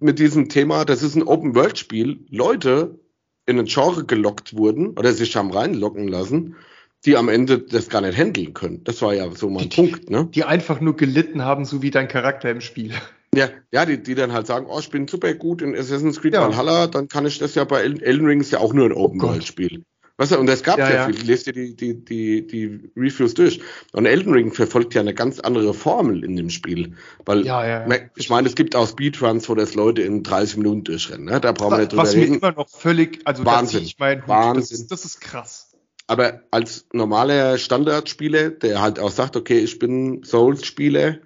[0.00, 2.98] mit diesem Thema, das ist ein Open-World-Spiel, Leute
[3.46, 6.56] in ein Genre gelockt wurden oder sich haben reinlocken lassen,
[7.04, 8.82] die am Ende das gar nicht handeln können.
[8.84, 10.28] Das war ja so mein die, Punkt, ne?
[10.34, 12.92] Die einfach nur gelitten haben, so wie dein Charakter im Spiel.
[13.34, 16.34] Ja, ja, die, die dann halt sagen, oh, ich bin super gut in Assassin's Creed
[16.34, 16.40] ja.
[16.40, 19.04] Valhalla, dann kann ich das ja bei Elden Ring ist ja auch nur ein oh
[19.04, 19.84] Open World Spiel.
[20.18, 23.34] Weißt du, und es gab ja, ja viel, lest dir die, die, die, die Reviews
[23.34, 23.60] durch.
[23.92, 26.94] Und Elden Ring verfolgt ja eine ganz andere Formel in dem Spiel.
[27.26, 27.98] Weil, ja, ja, ja.
[28.16, 31.26] ich meine, es gibt auch Speedruns, wo das Leute in 30 Minuten durchrennen.
[31.26, 31.40] Ne?
[31.40, 32.30] Da brauchen wir nicht drüber Was reden.
[32.30, 33.82] mir immer noch völlig, also Wahnsinn.
[33.82, 34.86] ich mein Hut, Wahnsinn.
[34.88, 35.76] Das, das ist krass.
[36.06, 41.18] Aber als normaler Standardspieler, der halt auch sagt, okay, ich bin Souls-Spieler,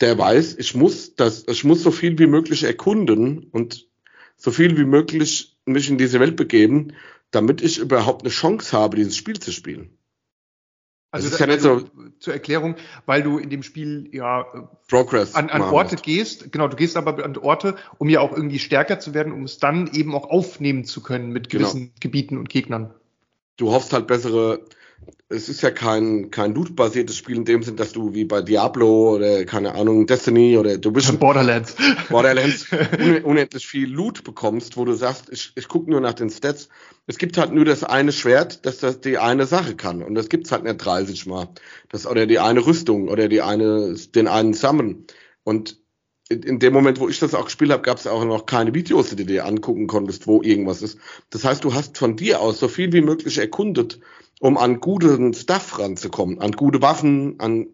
[0.00, 3.88] der weiß, ich muss das, ich muss so viel wie möglich erkunden und
[4.36, 6.92] so viel wie möglich mich in diese Welt begeben,
[7.36, 9.90] damit ich überhaupt eine Chance habe, dieses Spiel zu spielen.
[11.10, 11.82] Also, das ist ja nicht so
[12.18, 14.44] zur Erklärung, weil du in dem Spiel ja
[14.88, 18.58] Progress an, an Orte gehst, genau, du gehst aber an Orte, um ja auch irgendwie
[18.58, 21.64] stärker zu werden, um es dann eben auch aufnehmen zu können mit genau.
[21.64, 21.94] gewissen genau.
[22.00, 22.94] Gebieten und Gegnern.
[23.56, 24.60] Du hoffst halt bessere
[25.28, 29.16] es ist ja kein, kein Loot-basiertes Spiel in dem Sinn, dass du wie bei Diablo
[29.16, 31.74] oder keine Ahnung, Destiny oder du bist Borderlands,
[32.08, 36.30] Borderlands un unendlich viel Loot bekommst, wo du sagst, ich, ich gucke nur nach den
[36.30, 36.68] Stats.
[37.08, 40.02] Es gibt halt nur das eine Schwert, das das die eine Sache kann.
[40.02, 41.48] Und das gibt's halt nicht 30 Mal.
[41.88, 45.06] Das, oder die eine Rüstung oder die eine, den einen Summon.
[45.42, 45.80] Und
[46.28, 48.74] in, in dem Moment, wo ich das auch gespielt habe, gab es auch noch keine
[48.74, 50.98] Videos, die du dir angucken konntest, wo irgendwas ist.
[51.30, 54.00] Das heißt, du hast von dir aus so viel wie möglich erkundet
[54.40, 57.68] um an guten Stuff ranzukommen, an gute Waffen, an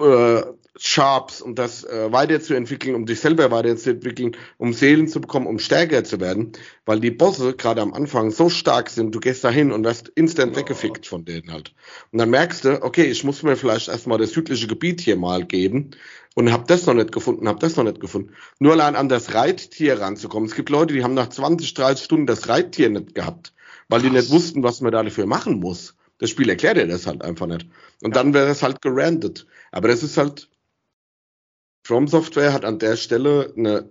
[0.00, 0.42] äh,
[0.78, 6.04] Sharps, um das äh, weiterzuentwickeln, um dich selber weiterzuentwickeln, um Seelen zu bekommen, um stärker
[6.04, 6.52] zu werden,
[6.84, 10.08] weil die Bosse gerade am Anfang so stark sind, du gehst da hin und wirst
[10.08, 10.56] instant oh.
[10.56, 11.74] weggefickt von denen halt.
[12.12, 15.46] Und dann merkst du, okay, ich muss mir vielleicht erstmal das südliche Gebiet hier mal
[15.46, 15.92] geben
[16.34, 18.34] und hab das noch nicht gefunden, hab das noch nicht gefunden.
[18.58, 20.46] Nur allein an das Reittier ranzukommen.
[20.46, 23.54] Es gibt Leute, die haben nach 20, 30 Stunden das Reittier nicht gehabt
[23.88, 25.96] weil die nicht wussten, was man dafür machen muss.
[26.18, 27.66] Das Spiel erklärt dir das halt einfach nicht.
[28.02, 28.22] Und ja.
[28.22, 29.46] dann wäre es halt gerandet.
[29.70, 30.48] Aber das ist halt,
[31.84, 33.88] From Software hat an der Stelle eine,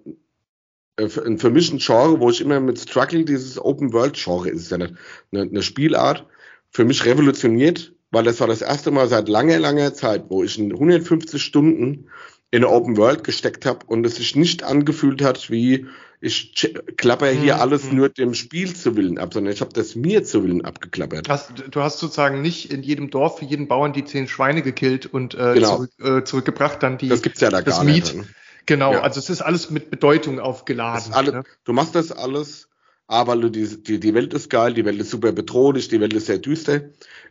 [0.98, 4.50] äh, ein für mich ein Genre, wo ich immer mit struggle, dieses Open World Genre
[4.50, 4.96] ist ja nicht,
[5.32, 6.28] eine, eine Spielart,
[6.72, 10.58] für mich revolutioniert, weil das war das erste Mal seit langer, langer Zeit, wo ich
[10.58, 12.10] in 150 Stunden
[12.52, 15.88] in eine Open World gesteckt habe und es sich nicht angefühlt hat wie
[16.26, 17.62] ich klapper hier mhm.
[17.62, 21.30] alles nur dem Spiel zu Willen ab, sondern ich habe das mir zu Willen abgeklappert.
[21.30, 25.06] Hast, du hast sozusagen nicht in jedem Dorf für jeden Bauern die zehn Schweine gekillt
[25.06, 25.76] und äh, genau.
[25.76, 28.06] zurück, äh, zurückgebracht, dann die das gibt's ja da das gar Miet.
[28.06, 28.28] Nicht, ne?
[28.66, 29.02] Genau, ja.
[29.02, 31.14] also es ist alles mit Bedeutung aufgeladen.
[31.14, 31.44] Alle, ne?
[31.64, 32.70] Du machst das alles,
[33.06, 36.26] aber die, die, die Welt ist geil, die Welt ist super bedrohlich, die Welt ist
[36.26, 36.82] sehr düster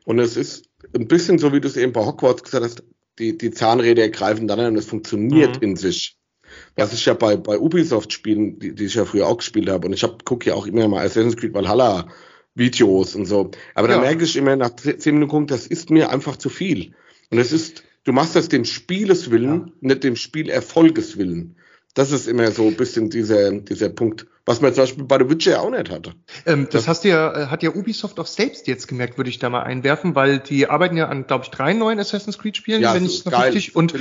[0.04, 2.84] und es ist ein bisschen so, wie du es eben bei Hogwarts gesagt hast,
[3.18, 5.70] die, die Zahnräder ergreifen dann und es funktioniert mhm.
[5.70, 6.16] in sich.
[6.76, 9.92] Was ich ja bei, bei Ubisoft-Spielen, die, die ich ja früher auch gespielt habe, und
[9.92, 12.08] ich hab, gucke ja auch immer mal Assassin's Creed Valhalla
[12.54, 13.50] Videos und so.
[13.74, 13.96] Aber ja.
[13.96, 16.94] da merke ich immer nach zehn Minuten, das ist mir einfach zu viel.
[17.30, 19.72] Und es ist, du machst das dem Spieleswillen, ja.
[19.80, 21.56] nicht dem Spielerfolgeswillen.
[21.94, 24.26] Das ist immer so ein bisschen dieser, dieser Punkt.
[24.46, 26.12] Was man zum Beispiel bei The Witcher auch nicht hatte.
[26.44, 29.38] Ähm, das, das hast ja, äh, hat ja Ubisoft auch selbst jetzt gemerkt, würde ich
[29.38, 32.82] da mal einwerfen, weil die arbeiten ja an, glaube ich, drei neuen Assassin's Creed Spielen,
[32.82, 33.94] ja, wenn ich noch geil, richtig und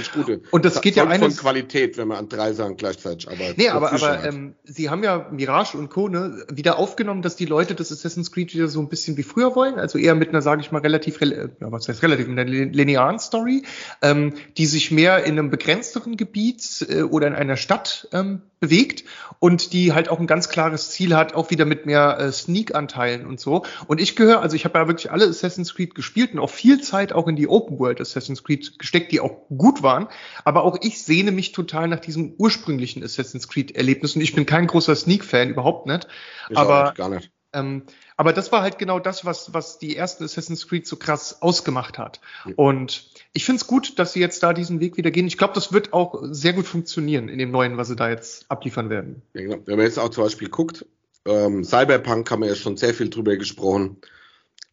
[0.51, 3.57] und das, das geht ja eines von Qualität, wenn man an drei Sachen gleichzeitig arbeitet.
[3.57, 6.09] Nee, aber aber ähm, sie haben ja Mirage und Co.
[6.09, 9.55] Ne, wieder aufgenommen, dass die Leute das Assassin's Creed wieder so ein bisschen wie früher
[9.55, 12.49] wollen, also eher mit einer, sage ich mal, relativ, ja, was heißt relativ, mit einer
[12.49, 13.63] linearen Story,
[14.01, 19.03] ähm, die sich mehr in einem begrenzteren Gebiet äh, oder in einer Stadt ähm, bewegt
[19.39, 23.27] und die halt auch ein ganz klares Ziel hat, auch wieder mit mehr äh, Sneak-Anteilen
[23.27, 23.65] und so.
[23.85, 26.81] Und ich gehöre, also ich habe ja wirklich alle Assassin's Creed gespielt und auch viel
[26.81, 30.07] Zeit auch in die Open World Assassin's Creed gesteckt, die auch gut waren.
[30.43, 34.65] Aber auch ich sehne mich total nach diesem ursprünglichen Assassin's Creed-Erlebnis und ich bin kein
[34.65, 36.07] großer Sneak-Fan, überhaupt nicht.
[36.49, 37.29] Ich aber gar nicht.
[37.53, 37.83] Ähm,
[38.17, 41.99] aber das war halt genau das, was, was die ersten Assassin's Creed so krass ausgemacht
[41.99, 42.21] hat.
[42.45, 42.53] Ja.
[42.55, 45.25] Und ich finde es gut, dass sie jetzt da diesen Weg wieder gehen.
[45.25, 48.49] Ich glaube, das wird auch sehr gut funktionieren in dem neuen, was sie da jetzt
[48.49, 49.23] abliefern werden.
[49.33, 49.57] Ja, genau.
[49.65, 50.85] Wenn man jetzt auch zum Beispiel guckt,
[51.25, 53.97] Ähm, Cyberpunk haben wir ja schon sehr viel drüber gesprochen.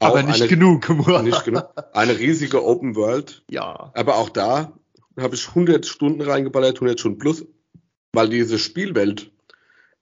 [0.01, 0.89] Auch aber nicht eine, genug.
[1.23, 1.69] nicht genug.
[1.93, 3.45] Eine riesige Open World.
[3.49, 3.93] Ja.
[3.95, 4.73] Aber auch da
[5.17, 7.45] habe ich 100 Stunden reingeballert, 100 Stunden plus,
[8.13, 9.31] weil diese Spielwelt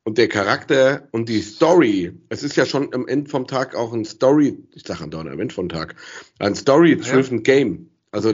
[0.04, 3.92] und der Charakter und die Story, es ist ja schon am Ende vom Tag auch
[3.92, 5.96] ein Story, ich sage am Ende vom Tag,
[6.38, 7.42] ein Story-driven ja.
[7.42, 7.90] Game.
[8.10, 8.32] Also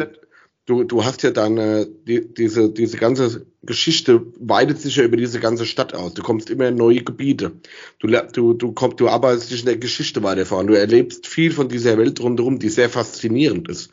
[0.67, 5.17] du, du hast ja dann äh, die, diese, diese ganze Geschichte weitet sich ja über
[5.17, 6.15] diese ganze Stadt aus.
[6.15, 7.53] Du kommst immer in neue Gebiete.
[7.99, 10.67] Du, du, du, kommst, du arbeitest dich in der Geschichte weiter voran.
[10.67, 13.91] Du erlebst viel von dieser Welt rundherum, die sehr faszinierend ist,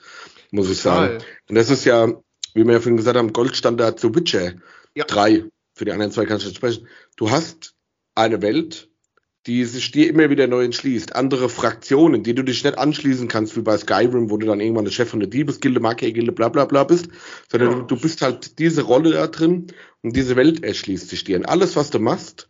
[0.51, 1.23] muss ich sagen.
[1.49, 2.07] Und das ist ja,
[2.53, 4.53] wie wir ja vorhin gesagt haben, Goldstandard zu Witcher
[4.95, 5.05] ja.
[5.05, 5.45] 3.
[5.73, 6.87] Für die anderen zwei kannst du nicht sprechen.
[7.15, 7.73] Du hast
[8.15, 8.89] eine Welt,
[9.47, 11.15] die sich dir immer wieder neu entschließt.
[11.15, 14.85] Andere Fraktionen, die du dich nicht anschließen kannst, wie bei Skyrim, wo du dann irgendwann
[14.85, 17.07] der Chef von der Diebesgilde, Markeergilde, bla bla bla bist,
[17.51, 19.67] sondern du, du bist halt diese Rolle da drin
[20.03, 21.37] und diese Welt erschließt sich dir.
[21.37, 22.49] Und alles, was du machst,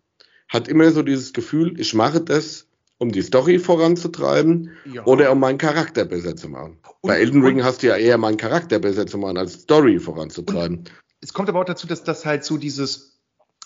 [0.50, 5.06] hat immer so dieses Gefühl, ich mache das, um die Story voranzutreiben ja.
[5.06, 6.78] oder um meinen Charakter besser zu machen.
[7.02, 9.98] Und, bei Elden Ring hast du ja eher meinen Charakter besser zu machen, als Story
[9.98, 10.84] voranzutreiben.
[11.22, 13.12] es kommt aber auch dazu, dass das halt so dieses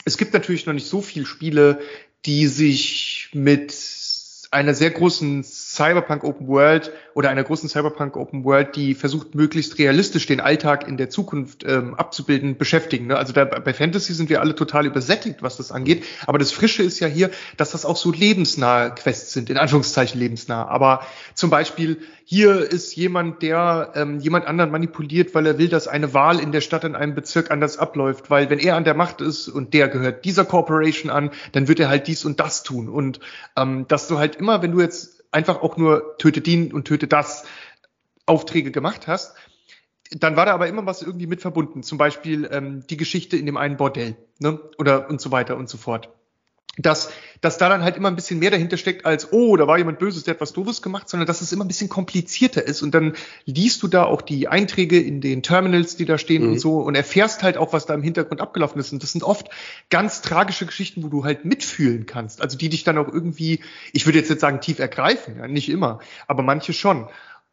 [0.06, 1.80] es gibt natürlich noch nicht so viele Spiele,
[2.26, 3.76] die sich mit
[4.52, 5.44] einer sehr großen
[5.76, 10.88] Cyberpunk Open World oder einer großen Cyberpunk Open World, die versucht möglichst realistisch den Alltag
[10.88, 13.08] in der Zukunft ähm, abzubilden, beschäftigen.
[13.08, 13.18] Ne?
[13.18, 16.06] Also da, bei Fantasy sind wir alle total übersättigt, was das angeht.
[16.28, 20.18] Aber das Frische ist ja hier, dass das auch so lebensnahe Quests sind, in Anführungszeichen
[20.18, 20.66] lebensnah.
[20.66, 25.90] Aber zum Beispiel hier ist jemand, der ähm, jemand anderen manipuliert, weil er will, dass
[25.90, 28.96] eine Wahl in der Stadt in einem Bezirk anders abläuft, weil wenn er an der
[28.96, 32.64] Macht ist und der gehört dieser Corporation an, dann wird er halt dies und das
[32.64, 32.88] tun.
[32.88, 33.20] Und
[33.58, 37.08] ähm, dass du halt immer, wenn du jetzt einfach auch nur töte den und töte
[37.08, 37.46] das
[38.26, 39.36] Aufträge gemacht hast,
[40.12, 41.84] dann war da aber immer was irgendwie mit verbunden.
[41.84, 44.60] Zum Beispiel ähm, die Geschichte in dem einen Bordell, ne?
[44.78, 46.10] Oder und so weiter und so fort
[46.78, 49.78] dass, dass da dann halt immer ein bisschen mehr dahinter steckt als, oh, da war
[49.78, 52.82] jemand Böses, der hat was Doofes gemacht, sondern dass es immer ein bisschen komplizierter ist.
[52.82, 53.14] Und dann
[53.46, 56.54] liest du da auch die Einträge in den Terminals, die da stehen mhm.
[56.54, 58.92] und so und erfährst halt auch, was da im Hintergrund abgelaufen ist.
[58.92, 59.50] Und das sind oft
[59.90, 62.42] ganz tragische Geschichten, wo du halt mitfühlen kannst.
[62.42, 63.62] Also die dich dann auch irgendwie,
[63.94, 67.08] ich würde jetzt jetzt sagen, tief ergreifen, ja, nicht immer, aber manche schon.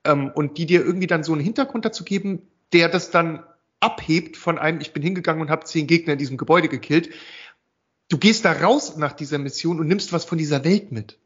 [0.04, 3.44] Ähm, und die dir irgendwie dann so einen Hintergrund dazu geben, der das dann
[3.78, 7.10] abhebt von einem, ich bin hingegangen und habe zehn Gegner in diesem Gebäude gekillt
[8.12, 11.18] du gehst da raus nach dieser Mission und nimmst was von dieser Welt mit.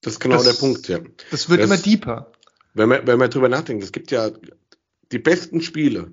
[0.00, 0.98] Das ist genau das, der Punkt, ja.
[1.30, 2.32] Das wird das, immer deeper.
[2.74, 4.30] Wenn man, wenn man drüber nachdenkt, es gibt ja
[5.12, 6.12] die besten Spiele,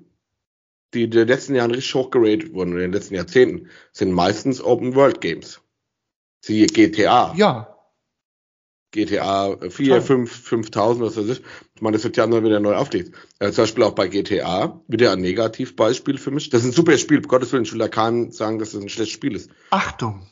[0.94, 4.94] die in den letzten Jahren richtig hochgeratet wurden, in den letzten Jahrzehnten, sind meistens Open
[4.94, 5.60] World Games.
[6.40, 7.34] Siehe GTA.
[7.36, 7.73] Ja.
[8.94, 11.42] GTA 4, 5, 5000, was weiß ich.
[11.74, 13.12] Ich meine, das wird ja immer wieder neu aufgelegt.
[13.40, 16.48] Äh, zum Beispiel auch bei GTA, wieder ein Negativbeispiel für mich.
[16.50, 18.82] Das ist ein super Spiel, um Gottes Willen, ich will da keinen sagen, dass das
[18.82, 19.50] ein schlechtes Spiel ist.
[19.70, 20.24] Achtung!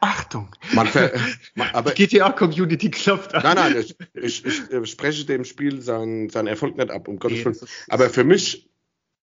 [0.00, 0.48] Achtung!
[0.72, 0.88] Man
[1.54, 3.42] man, aber, Die GTA-Community klopft an.
[3.42, 7.44] Nein, nein, ich, ich, ich, spreche dem Spiel seinen, seinen Erfolg nicht ab, um Gottes
[7.44, 7.58] Willen.
[7.88, 8.70] Aber für mich,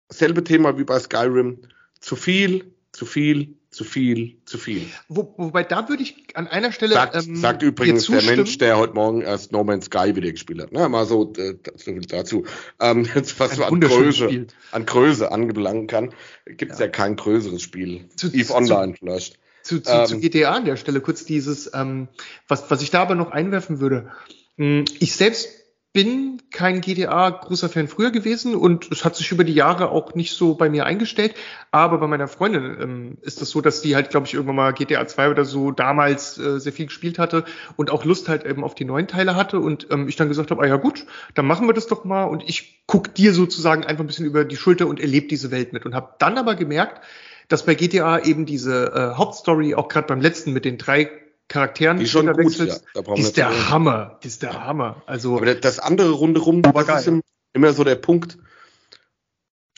[0.08, 1.64] selbe Thema wie bei Skyrim,
[2.00, 4.88] zu viel, zu viel, zu viel, zu viel.
[5.10, 6.96] Wo, wobei da würde ich an einer Stelle.
[6.96, 10.62] Sagt, ähm, sagt übrigens der Mensch, der heute Morgen erst No Man's Sky wieder gespielt
[10.62, 10.70] hat.
[10.72, 12.46] Na, mal so, äh, so viel dazu.
[12.80, 16.14] Ähm, was so an Größe, an Größe angelangen kann,
[16.46, 16.86] gibt es ja.
[16.86, 16.92] ja.
[16.92, 18.06] kein größeres Spiel.
[18.16, 19.38] Zu, Eve zu, Online vielleicht.
[19.62, 22.08] Zu, zu, ähm, zu GTA an der Stelle kurz dieses, ähm,
[22.48, 24.12] was, was ich da aber noch einwerfen würde.
[24.58, 25.48] Hm, ich selbst
[25.92, 30.14] bin kein GTA großer Fan früher gewesen und es hat sich über die Jahre auch
[30.14, 31.34] nicht so bei mir eingestellt.
[31.72, 34.74] Aber bei meiner Freundin ähm, ist das so, dass die halt, glaube ich, irgendwann mal
[34.74, 37.44] GTA 2 oder so damals äh, sehr viel gespielt hatte
[37.76, 39.60] und auch Lust halt eben auf die neuen Teile hatte.
[39.60, 42.26] Und ähm, ich dann gesagt habe, ah ja gut, dann machen wir das doch mal
[42.26, 45.74] und ich guck dir sozusagen einfach ein bisschen über die Schulter und erlebe diese Welt
[45.74, 45.88] mit.
[45.88, 47.04] Und habe dann aber gemerkt,
[47.48, 51.10] dass bei GTA eben diese äh, Hauptstory, auch gerade beim letzten mit den drei
[51.50, 52.76] Charakteren, die schon gut, ja.
[53.16, 53.70] Ist der reden.
[53.70, 55.02] Hammer, die ist der Hammer.
[55.08, 57.22] Also aber das andere rundherum, was ist
[57.54, 58.38] immer so der Punkt?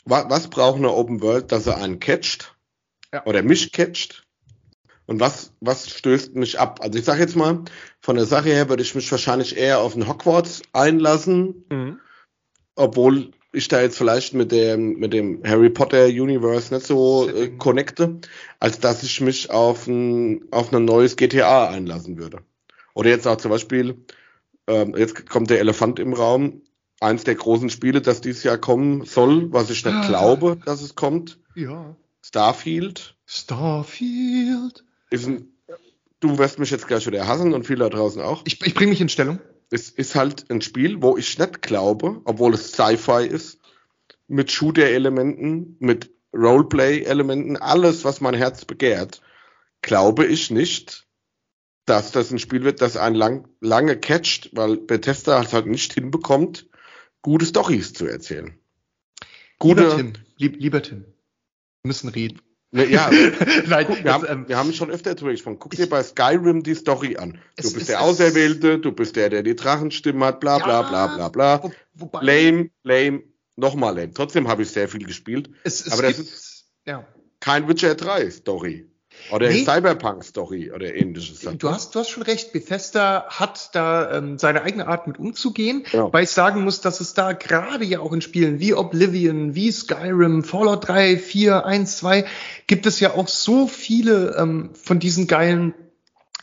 [0.04, 2.54] Was, was braucht eine Open World, dass er einen catcht
[3.12, 3.24] ja.
[3.24, 4.26] oder mich catcht?
[5.06, 6.80] Und was, was stößt mich ab?
[6.82, 7.64] Also ich sage jetzt mal,
[8.00, 12.00] von der Sache her würde ich mich wahrscheinlich eher auf den Hogwarts einlassen, mhm.
[12.76, 17.48] obwohl ich da jetzt vielleicht mit dem, mit dem Harry Potter Universe nicht so äh,
[17.50, 18.18] connecte,
[18.58, 22.38] als dass ich mich auf ein, auf ein neues GTA einlassen würde.
[22.94, 24.04] Oder jetzt auch zum Beispiel,
[24.66, 26.62] ähm, jetzt kommt der Elefant im Raum,
[27.00, 30.06] eins der großen Spiele, das dieses Jahr kommen soll, was ich nicht ah.
[30.06, 31.38] glaube, dass es kommt.
[31.54, 31.94] Ja.
[32.22, 33.16] Starfield.
[33.26, 34.84] Starfield.
[35.12, 35.48] Ein,
[36.20, 38.42] du wirst mich jetzt gleich wieder hassen und viele da draußen auch.
[38.46, 39.40] Ich, ich bringe mich in Stellung
[39.72, 43.58] es ist halt ein Spiel, wo ich nicht glaube, obwohl es Sci-Fi ist,
[44.28, 49.22] mit Shooter-Elementen, mit Roleplay-Elementen, alles, was mein Herz begehrt,
[49.80, 51.06] glaube ich nicht,
[51.86, 55.94] dass das ein Spiel wird, das einen lang, lange catcht, weil Bethesda es halt nicht
[55.94, 56.68] hinbekommt,
[57.22, 58.58] gute Stories zu erzählen.
[59.58, 62.40] Gute, lieber Tim, lieb, lieber Tim, wir müssen reden.
[62.74, 63.10] Ne, ja,
[63.66, 65.58] Nein, guck, wir, das, haben, ähm, wir haben schon öfter darüber gesprochen.
[65.58, 67.38] Guck dir bei Skyrim die Story an.
[67.56, 70.88] Du bist es, der Auserwählte, du bist der, der die Drachenstimme hat, bla bla ja,
[70.88, 71.62] bla bla bla.
[71.62, 73.24] Wo, wobei, lame, lame,
[73.56, 74.14] nochmal lame.
[74.14, 75.50] Trotzdem habe ich sehr viel gespielt.
[75.64, 77.06] Es, es aber das ist ja.
[77.40, 78.90] kein Witcher 3 Story.
[79.30, 79.64] Oder nee.
[79.64, 81.40] Cyberpunk-Story oder ähnliches.
[81.58, 82.52] Du hast, du hast schon recht.
[82.52, 86.12] Bethesda hat da ähm, seine eigene Art mit umzugehen, ja.
[86.12, 89.70] weil ich sagen muss, dass es da gerade ja auch in Spielen wie Oblivion, wie
[89.70, 92.24] Skyrim, Fallout 3, 4, 1, 2
[92.66, 95.74] gibt es ja auch so viele ähm, von diesen geilen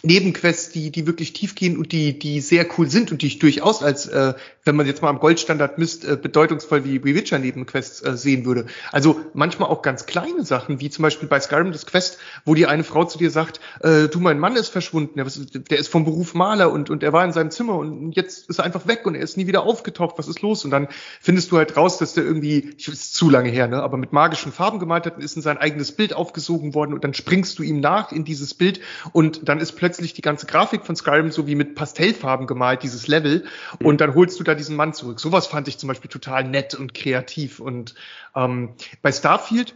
[0.01, 3.39] Nebenquests, die, die wirklich tief gehen und die, die sehr cool sind und die ich
[3.39, 4.33] durchaus als, äh,
[4.63, 8.67] wenn man jetzt mal am Goldstandard misst, äh, bedeutungsvoll wie, wie Witcher-Nebenquests äh, sehen würde.
[8.93, 12.65] Also manchmal auch ganz kleine Sachen, wie zum Beispiel bei Skyrim das Quest, wo die
[12.65, 15.25] eine Frau zu dir sagt, äh, du, mein Mann ist verschwunden, der,
[15.69, 18.59] der ist vom Beruf Maler und, und er war in seinem Zimmer und jetzt ist
[18.59, 20.63] er einfach weg und er ist nie wieder aufgetaucht, was ist los?
[20.63, 20.87] Und dann
[21.19, 24.13] findest du halt raus, dass der irgendwie, ich ist zu lange her, ne, aber mit
[24.13, 27.59] magischen Farben gemalt hat und ist in sein eigenes Bild aufgesogen worden und dann springst
[27.59, 28.79] du ihm nach in dieses Bild
[29.11, 32.83] und dann ist plötzlich plötzlich die ganze Grafik von Skyrim so wie mit Pastellfarben gemalt,
[32.83, 33.45] dieses Level,
[33.79, 33.87] mhm.
[33.87, 35.19] und dann holst du da diesen Mann zurück.
[35.19, 37.59] Sowas fand ich zum Beispiel total nett und kreativ.
[37.59, 37.95] Und
[38.35, 39.73] ähm, bei Starfield,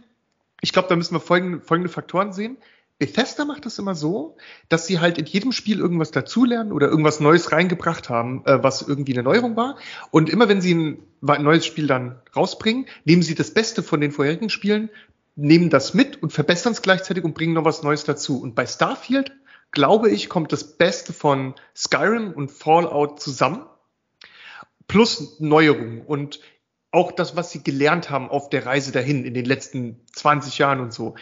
[0.60, 2.58] ich glaube, da müssen wir folgende, folgende Faktoren sehen.
[2.98, 4.36] Bethesda macht das immer so,
[4.68, 8.82] dass sie halt in jedem Spiel irgendwas dazulernen oder irgendwas Neues reingebracht haben, äh, was
[8.82, 9.76] irgendwie eine Neuerung war.
[10.12, 14.00] Und immer wenn sie ein, ein neues Spiel dann rausbringen, nehmen sie das Beste von
[14.00, 14.90] den vorherigen Spielen,
[15.34, 18.40] nehmen das mit und verbessern es gleichzeitig und bringen noch was Neues dazu.
[18.40, 19.32] Und bei Starfield
[19.74, 23.66] glaube ich, kommt das Beste von Skyrim und Fallout zusammen.
[24.86, 26.40] Plus Neuerungen und
[26.90, 30.80] auch das, was sie gelernt haben auf der Reise dahin in den letzten 20 Jahren
[30.80, 31.16] und so.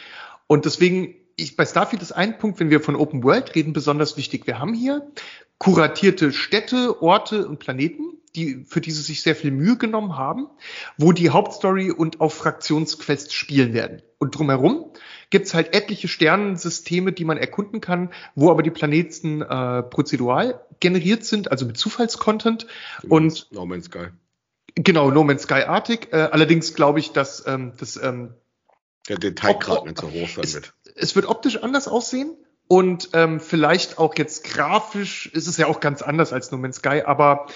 [0.46, 4.16] Und deswegen, ich, bei Starfield ist ein Punkt, wenn wir von Open World reden, besonders
[4.16, 4.46] wichtig.
[4.46, 5.10] Wir haben hier
[5.58, 10.48] kuratierte Städte, Orte und Planeten, die, für die sie sich sehr viel Mühe genommen haben,
[10.96, 14.02] wo die Hauptstory und auch Fraktionsquests spielen werden.
[14.18, 14.90] Und drumherum
[15.30, 21.24] gibt's halt etliche Sternensysteme, die man erkunden kann, wo aber die Planeten äh, prozedural generiert
[21.24, 22.66] sind, also mit Zufallscontent.
[23.08, 24.08] Und No Man's Sky.
[24.74, 26.08] Genau, No Man's Sky-artig.
[26.12, 28.34] Äh, allerdings glaube ich, dass ähm, das ähm,
[29.08, 30.74] der Detailgrad nicht so hoch sein wird.
[30.94, 32.36] Es wird optisch anders aussehen,
[32.68, 36.76] und ähm, vielleicht auch jetzt grafisch ist es ja auch ganz anders als No Man's
[36.76, 37.46] Sky, aber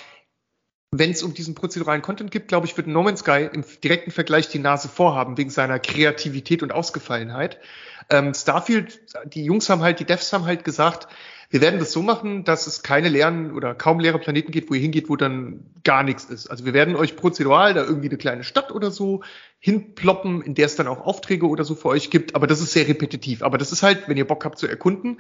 [0.91, 4.11] wenn es um diesen prozeduralen Content gibt, glaube ich, wird No Man's Sky im direkten
[4.11, 7.59] Vergleich die Nase vorhaben, wegen seiner Kreativität und Ausgefallenheit.
[8.09, 11.09] Ähm, Starfield, die Jungs haben halt, die Devs haben halt gesagt,
[11.51, 14.75] wir werden das so machen, dass es keine leeren oder kaum leere Planeten gibt, wo
[14.75, 16.49] ihr hingeht, wo dann gar nichts ist.
[16.49, 19.23] Also wir werden euch prozedural da irgendwie eine kleine Stadt oder so
[19.61, 22.35] hinploppen, in der es dann auch Aufträge oder so für euch gibt.
[22.35, 23.43] Aber das ist sehr repetitiv.
[23.43, 25.19] Aber das ist halt, wenn ihr Bock habt zu erkunden,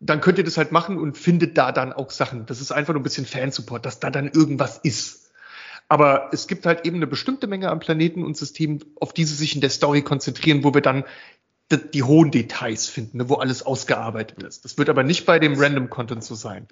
[0.00, 2.46] dann könnt ihr das halt machen und findet da dann auch Sachen.
[2.46, 5.30] Das ist einfach nur ein bisschen Fansupport, dass da dann irgendwas ist.
[5.88, 9.34] Aber es gibt halt eben eine bestimmte Menge an Planeten und Systemen, auf die sie
[9.34, 11.04] sich in der Story konzentrieren, wo wir dann
[11.70, 14.64] die hohen Details finden, ne, wo alles ausgearbeitet ist.
[14.64, 16.66] Das wird aber nicht bei dem Random Content so sein.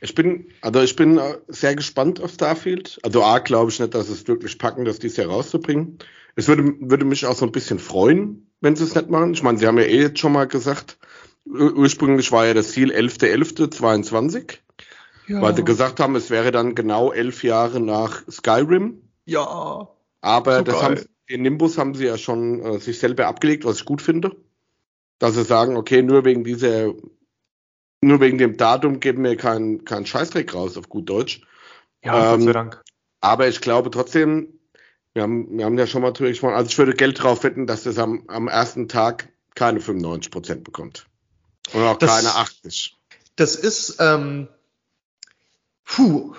[0.00, 2.98] Ich bin, also ich bin äh, sehr gespannt auf Starfield.
[3.02, 5.98] Also A, glaube ich nicht, dass es wirklich packen, das dies herauszubringen.
[6.36, 9.32] Es würde, würde mich auch so ein bisschen freuen, wenn sie es nicht machen.
[9.32, 10.98] Ich meine, sie haben ja eh jetzt schon mal gesagt,
[11.44, 14.58] ursprünglich war ja das Ziel 11.11.22,
[15.28, 15.42] ja.
[15.42, 19.02] weil sie gesagt haben, es wäre dann genau elf Jahre nach Skyrim.
[19.24, 19.88] Ja.
[20.20, 23.78] Aber so das haben, den Nimbus haben sie ja schon äh, sich selber abgelegt, was
[23.78, 24.36] ich gut finde.
[25.18, 26.92] Dass sie sagen, okay, nur wegen dieser,
[28.00, 31.42] nur wegen dem Datum geben wir keinen keinen Scheißdreck raus, auf gut Deutsch.
[32.04, 32.82] Ja, ähm, Gott sei Dank.
[33.20, 34.58] Aber ich glaube trotzdem,
[35.14, 37.66] wir haben, wir haben ja schon mal drüber gesprochen, also ich würde Geld drauf wetten,
[37.66, 41.06] dass das am, am ersten Tag keine 95 Prozent bekommt.
[41.72, 42.98] Und auch das, keine 80.
[43.36, 44.48] Das ist, ähm,
[45.84, 46.34] puh.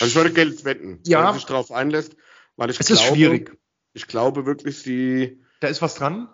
[0.00, 2.16] Also ich würde Geld wetten, ja, wenn sich darauf einlässt,
[2.56, 3.56] weil ich es glaube, ist schwierig.
[3.92, 5.42] ich glaube wirklich, die.
[5.60, 6.28] Da ist was dran?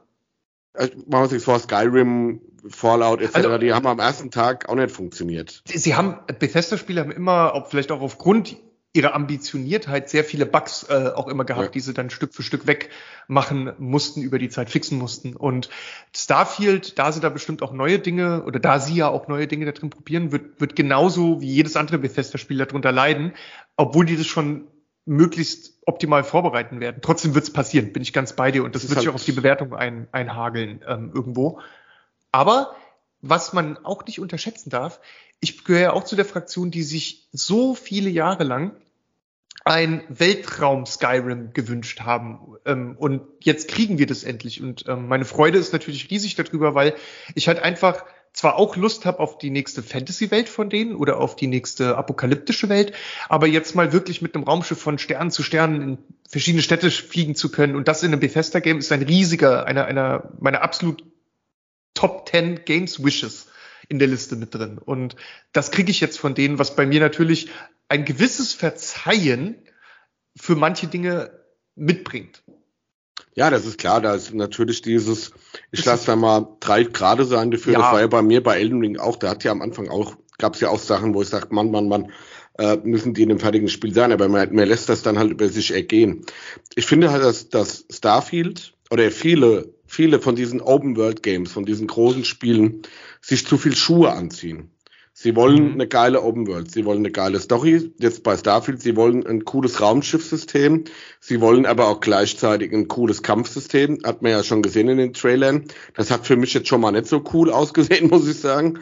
[0.72, 4.76] Also machen wir uns vor, Skyrim, Fallout etc., also, die haben am ersten Tag auch
[4.76, 5.62] nicht funktioniert.
[5.66, 8.56] Sie haben, Bethesda-Spiele haben immer, ob vielleicht auch aufgrund
[8.92, 11.70] ihre Ambitioniertheit sehr viele Bugs äh, auch immer gehabt, ja.
[11.70, 15.36] die sie dann Stück für Stück wegmachen mussten, über die Zeit fixen mussten.
[15.36, 15.70] Und
[16.14, 19.64] Starfield, da sie da bestimmt auch neue Dinge oder da sie ja auch neue Dinge
[19.64, 23.34] da drin probieren, wird, wird genauso wie jedes andere Bethesda-Spiel darunter leiden,
[23.76, 24.66] obwohl die das schon
[25.04, 26.98] möglichst optimal vorbereiten werden.
[27.00, 28.64] Trotzdem wird es passieren, bin ich ganz bei dir.
[28.64, 31.60] Und das, das wird sich halt auch auf die Bewertung ein, einhageln ähm, irgendwo.
[32.32, 32.74] Aber
[33.22, 35.00] was man auch nicht unterschätzen darf,
[35.40, 38.72] ich gehöre auch zu der Fraktion, die sich so viele Jahre lang
[39.64, 42.56] ein Weltraum Skyrim gewünscht haben.
[42.64, 44.62] Ähm, und jetzt kriegen wir das endlich.
[44.62, 46.94] Und ähm, meine Freude ist natürlich riesig darüber, weil
[47.34, 51.36] ich halt einfach zwar auch Lust habe auf die nächste Fantasy-Welt von denen oder auf
[51.36, 52.92] die nächste apokalyptische Welt,
[53.28, 55.98] aber jetzt mal wirklich mit einem Raumschiff von Stern zu Stern in
[56.28, 60.30] verschiedene Städte fliegen zu können und das in einem Bethesda-Game ist ein riesiger, einer, einer
[60.38, 61.02] meiner absolut
[61.94, 63.46] Top 10 Games Wishes
[63.88, 64.78] in der Liste mit drin.
[64.78, 65.16] Und
[65.52, 67.48] das kriege ich jetzt von denen, was bei mir natürlich
[67.88, 69.56] ein gewisses Verzeihen
[70.36, 71.30] für manche Dinge
[71.74, 72.42] mitbringt.
[73.34, 75.32] Ja, das ist klar, da ist natürlich dieses,
[75.70, 77.78] ich lasse da mal drei Grade sein dafür, ja.
[77.80, 80.16] das war ja bei mir bei Elden Ring auch, da hat ja am Anfang auch,
[80.38, 82.12] gab es ja auch Sachen, wo ich sage, Mann, Mann, Mann,
[82.58, 85.30] äh, müssen die in einem fertigen Spiel sein, aber man, man lässt das dann halt
[85.30, 86.26] über sich ergehen.
[86.74, 91.64] Ich finde halt, dass, dass Starfield oder viele, viele von diesen Open World Games, von
[91.64, 92.82] diesen großen Spielen,
[93.20, 94.70] sich zu viel Schuhe anziehen.
[95.12, 95.72] Sie wollen mhm.
[95.74, 99.44] eine geile Open World, sie wollen eine geile Story, jetzt bei Starfield, sie wollen ein
[99.44, 100.84] cooles Raumschiffsystem,
[101.18, 105.12] sie wollen aber auch gleichzeitig ein cooles Kampfsystem, hat man ja schon gesehen in den
[105.12, 105.64] Trailern.
[105.94, 108.78] Das hat für mich jetzt schon mal nicht so cool ausgesehen, muss ich sagen.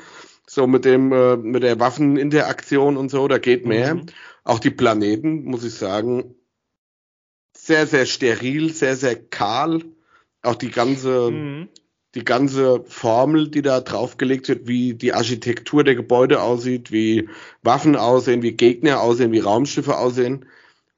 [0.47, 3.95] So mit dem, äh, mit der Waffeninteraktion und so, da geht mehr.
[3.95, 4.07] Mhm.
[4.45, 6.35] Auch die Planeten, muss ich sagen,
[7.57, 9.83] sehr, sehr steril, sehr, sehr kahl.
[10.43, 11.69] Auch die ganze, mhm
[12.15, 17.29] die ganze Formel, die da draufgelegt wird, wie die Architektur der Gebäude aussieht, wie
[17.63, 20.47] Waffen aussehen, wie Gegner aussehen, wie Raumschiffe aussehen,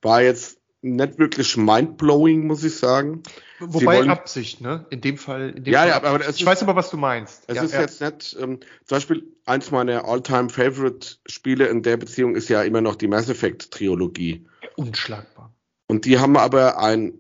[0.02, 3.22] war jetzt nicht wirklich mindblowing, muss ich sagen.
[3.58, 4.86] Wobei wollen, Absicht, ne?
[4.88, 5.50] In dem Fall.
[5.50, 7.44] In dem ja, Fall ja, aber ich ist, weiß aber, was du meinst.
[7.48, 7.80] Es ja, ist ja.
[7.82, 12.62] jetzt nicht, ähm, zum Beispiel eins meiner all-time favorite Spiele in der Beziehung ist ja
[12.62, 14.46] immer noch die Mass Effect Trilogie.
[14.76, 15.52] Unschlagbar.
[15.86, 17.18] Und die haben aber ein,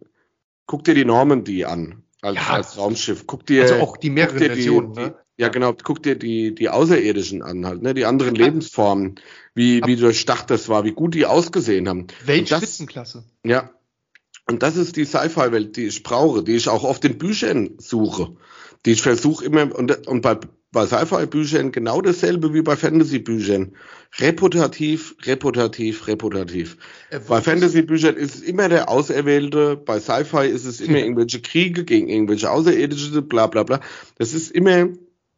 [0.64, 3.26] guck dir die Normandy an als, ja, als Raumschiff.
[3.26, 5.14] Guck dir, also auch die mehreren Versionen, die, ne?
[5.36, 5.72] Ja, genau.
[5.72, 7.94] Guck dir die, die Außerirdischen an, halt, ne?
[7.94, 8.44] Die anderen ja.
[8.44, 9.14] Lebensformen,
[9.54, 12.06] wie, wie durchdacht das war, wie gut die ausgesehen haben.
[12.24, 13.24] Weltspitzenklasse.
[13.44, 13.70] Ja.
[14.46, 18.36] Und das ist die Sci-Fi-Welt, die ich brauche, die ich auch auf den Büchern suche.
[18.84, 20.38] Die ich versuche immer, und, und bei,
[20.72, 23.74] bei Sci-Fi-Büchern genau dasselbe wie bei Fantasy-Büchern.
[24.18, 26.76] Reputativ, reputativ, reputativ.
[27.10, 31.84] Äh, bei Fantasy-Büchern ist es immer der Auserwählte, bei Sci-Fi ist es immer irgendwelche Kriege
[31.84, 33.80] gegen irgendwelche Außerirdische, bla bla bla.
[34.16, 34.88] Das ist immer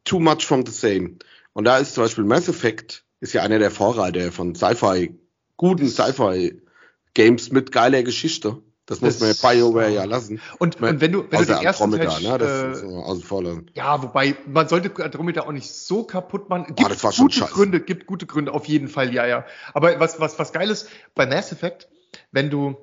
[0.04, 1.16] too much from the same.
[1.54, 5.14] Und da ist zum Beispiel Mass Effect, ist ja einer der Vorreiter von Sci-Fi,
[5.56, 8.62] guten Sci-Fi-Games mit geiler Geschichte.
[8.86, 10.40] Das, das muss man BioWare ja lassen.
[10.58, 13.70] Und, und wenn du, wenn du den ersten Teil, ne, das äh, außen vor lassen.
[13.74, 16.66] Ja, wobei, man sollte Andromeda auch nicht so kaputt machen.
[16.66, 17.52] Gibt oh, das war schon gute scheiße.
[17.52, 19.44] Gründe, gibt gute Gründe, auf jeden Fall, ja, ja.
[19.72, 21.88] Aber was, was, was geil ist, bei Mass Effect,
[22.32, 22.76] wenn du,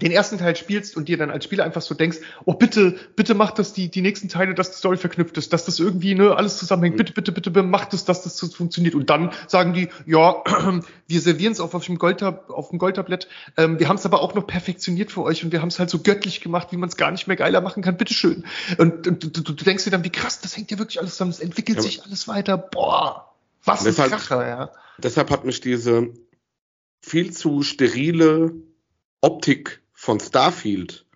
[0.00, 3.34] den ersten Teil spielst und dir dann als Spieler einfach so denkst, oh bitte, bitte
[3.34, 6.34] mach das die, die nächsten Teile, dass die Story verknüpft ist, dass das irgendwie ne,
[6.34, 8.94] alles zusammenhängt, bitte, bitte, bitte, bitte mach das, dass das so funktioniert.
[8.94, 10.42] Und dann sagen die, ja,
[11.08, 13.28] wir servieren es auf, auf dem Goldtab, auf dem Goldtablett,
[13.58, 15.90] ähm, wir haben es aber auch noch perfektioniert für euch und wir haben es halt
[15.90, 18.46] so göttlich gemacht, wie man es gar nicht mehr geiler machen kann, bitteschön.
[18.78, 21.32] Und, und du, du, denkst dir dann, wie krass, das hängt ja wirklich alles zusammen,
[21.32, 23.34] es entwickelt ja, sich alles weiter, boah,
[23.64, 24.70] was ein Kracher, ja.
[24.98, 26.14] Deshalb hat mich diese
[27.00, 28.52] viel zu sterile
[29.20, 31.06] Optik von Starfield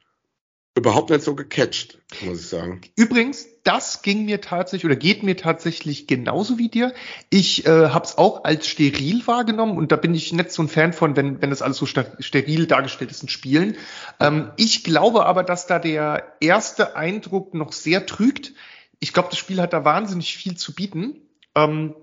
[0.77, 2.83] überhaupt nicht so gecatcht, muss ich sagen.
[2.95, 6.95] Übrigens, das ging mir tatsächlich oder geht mir tatsächlich genauso wie dir.
[7.29, 10.69] Ich äh, habe es auch als steril wahrgenommen und da bin ich nicht so ein
[10.69, 13.77] Fan von, wenn, wenn das alles so steril dargestellt ist in Spielen.
[14.21, 18.53] Ähm, ich glaube aber, dass da der erste Eindruck noch sehr trügt.
[19.01, 21.23] Ich glaube, das Spiel hat da wahnsinnig viel zu bieten.
[21.57, 21.97] Ähm,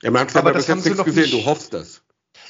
[0.00, 2.01] ja, man hat aber das bis jetzt nichts gesehen, du hoffst das.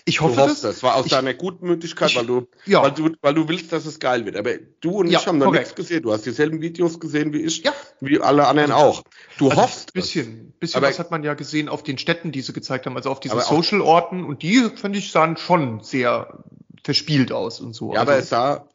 [0.05, 0.61] Ich hoffe das.
[0.61, 2.82] Das war aus ich, deiner Gutmütigkeit, weil du, ja.
[2.82, 4.36] weil du, weil du willst, dass es geil wird.
[4.36, 5.64] Aber du und ja, ich haben noch korrekt.
[5.64, 6.03] nichts gesehen.
[6.03, 7.72] Du hast dieselben Videos gesehen wie ich, ja.
[8.00, 9.05] wie alle anderen also, auch.
[9.38, 9.92] Du also hoffst.
[9.92, 12.96] Bisschen, bisschen aber, was hat man ja gesehen auf den Städten, die sie gezeigt haben,
[12.96, 16.44] also auf diesen Social-Orten und die, finde ich, sahen schon sehr
[16.82, 17.94] verspielt aus und so.
[17.94, 18.68] Ja, also, aber es sah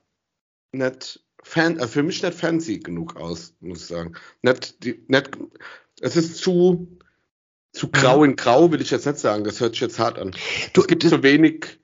[0.72, 4.14] nicht fan, äh, für mich nicht fancy genug aus, muss ich sagen.
[4.42, 5.32] Nicht, die, nicht,
[6.02, 6.98] es ist zu,
[7.78, 10.32] zu grau in grau will ich jetzt nicht sagen, das hört sich jetzt hart an.
[10.74, 11.80] Du, es gibt zu wenig.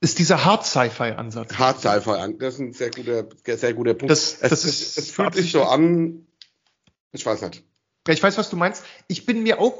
[0.00, 1.54] Ist dieser Hard Sci-Fi-Ansatz.
[1.54, 3.26] Hard Sci-Fi, das ist ein sehr guter,
[3.56, 4.10] sehr guter Punkt.
[4.12, 6.28] Das, das es, ist, es fühlt sich so an,
[7.10, 7.64] ich weiß nicht.
[8.06, 8.84] Ja, ich weiß, was du meinst.
[9.08, 9.76] Ich bin mir auch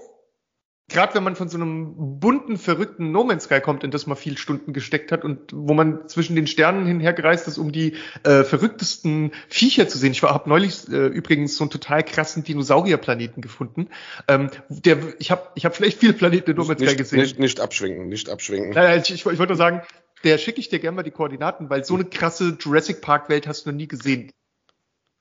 [0.88, 4.16] gerade wenn man von so einem bunten, verrückten No Man's Sky kommt, in das man
[4.16, 8.42] viel Stunden gesteckt hat und wo man zwischen den Sternen hinhergereist ist, um die äh,
[8.42, 10.12] verrücktesten Viecher zu sehen.
[10.12, 13.88] Ich habe neulich äh, übrigens so einen total krassen Dinosaurierplaneten gefunden.
[14.26, 17.20] Ähm, der, ich habe ich hab vielleicht viele Planeten in No Man's Sky gesehen.
[17.20, 18.70] Nicht, nicht abschwingen, nicht abschwingen.
[18.70, 19.82] Nein, ich, ich, ich wollte nur sagen,
[20.24, 23.46] der schicke ich dir gerne mal die Koordinaten, weil so eine krasse Jurassic Park Welt
[23.46, 24.32] hast du noch nie gesehen.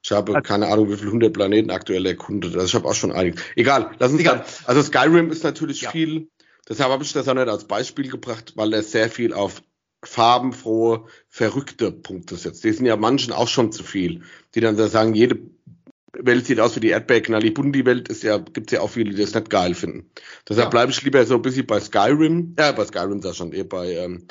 [0.08, 2.54] Ich habe keine Ahnung, wie viele hundert Planeten aktuell erkundet.
[2.54, 3.42] Also ich habe auch schon einiges.
[3.58, 4.38] Egal, lass uns egal.
[4.38, 5.92] Dann, also Skyrim ist natürlich ja.
[5.92, 6.30] viel.
[6.70, 9.62] Deshalb habe ich das auch nicht als Beispiel gebracht, weil er sehr viel auf
[10.06, 12.64] farbenfrohe, verrückte Punkte setzt.
[12.64, 14.22] Die sind ja manchen auch schon zu viel,
[14.56, 15.40] die dann sagen, jede
[16.14, 17.42] Welt sieht aus wie die Erdbeerknall.
[17.42, 20.10] Die Bundi-Welt ist ja, gibt's ja auch viele, die das nicht geil finden.
[20.48, 20.70] Deshalb ja.
[20.70, 23.92] bleibe ich lieber so ein bisschen bei Skyrim, ja, bei Skyrim sag schon, eher bei
[23.92, 24.26] ähm,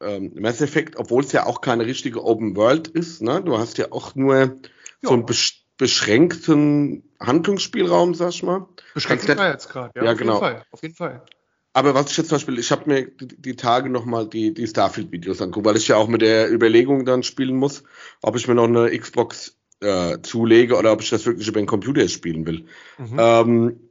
[0.00, 3.22] ähm, Mass Effect, obwohl es ja auch keine richtige Open World ist.
[3.22, 3.42] Ne?
[3.42, 4.60] Du hast ja auch nur
[5.02, 5.08] ja.
[5.08, 8.68] so einen besch beschränkten Handlungsspielraum, sag ich mal.
[8.92, 10.34] Beschränkten Freiheitsgrad, ja, ja auf genau.
[10.34, 11.24] Jeden Fall, auf jeden Fall.
[11.72, 14.66] Aber was ich jetzt zum Beispiel, ich habe mir die, die Tage nochmal die, die
[14.66, 17.84] Starfield-Videos anguckt, weil ich ja auch mit der Überlegung dann spielen muss,
[18.20, 21.66] ob ich mir noch eine Xbox äh, zulege oder ob ich das wirklich über den
[21.66, 22.66] Computer spielen will.
[22.98, 23.16] Mhm.
[23.18, 23.90] Ähm,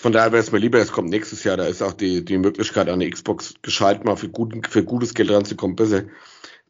[0.00, 2.38] von daher wäre es mir lieber, es kommt nächstes Jahr, da ist auch die, die
[2.38, 6.04] Möglichkeit, an eine Xbox gescheit mal für, guten, für gutes Geld ranzukommen, besser.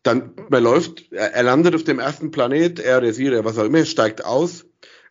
[0.08, 3.64] Dann, man läuft, er landet auf dem ersten Planet, er oder sie oder was auch
[3.64, 4.64] immer, steigt aus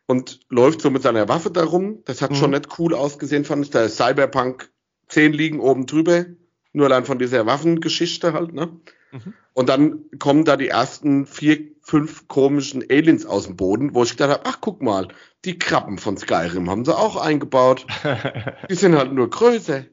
[0.07, 2.01] und läuft so mit seiner Waffe darum.
[2.05, 2.35] Das hat mhm.
[2.35, 3.69] schon nicht cool ausgesehen, fand ich.
[3.69, 4.71] Da ist Cyberpunk
[5.09, 6.25] 10 liegen oben drüber.
[6.73, 8.79] Nur allein von dieser Waffengeschichte halt, ne?
[9.11, 9.33] Mhm.
[9.53, 14.11] Und dann kommen da die ersten vier, fünf komischen Aliens aus dem Boden, wo ich
[14.11, 15.09] gedacht habe, ach guck mal,
[15.45, 17.85] die Krabben von Skyrim haben sie auch eingebaut.
[18.69, 19.85] die sind halt nur größer.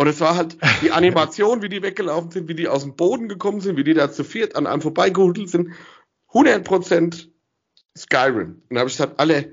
[0.00, 3.28] Und es war halt die Animation, wie die weggelaufen sind, wie die aus dem Boden
[3.28, 5.74] gekommen sind, wie die da zu viert an einem vorbeigehudelt sind.
[6.30, 7.28] 100%
[7.94, 8.62] Skyrim.
[8.70, 9.52] Und da habe ich gesagt, alle,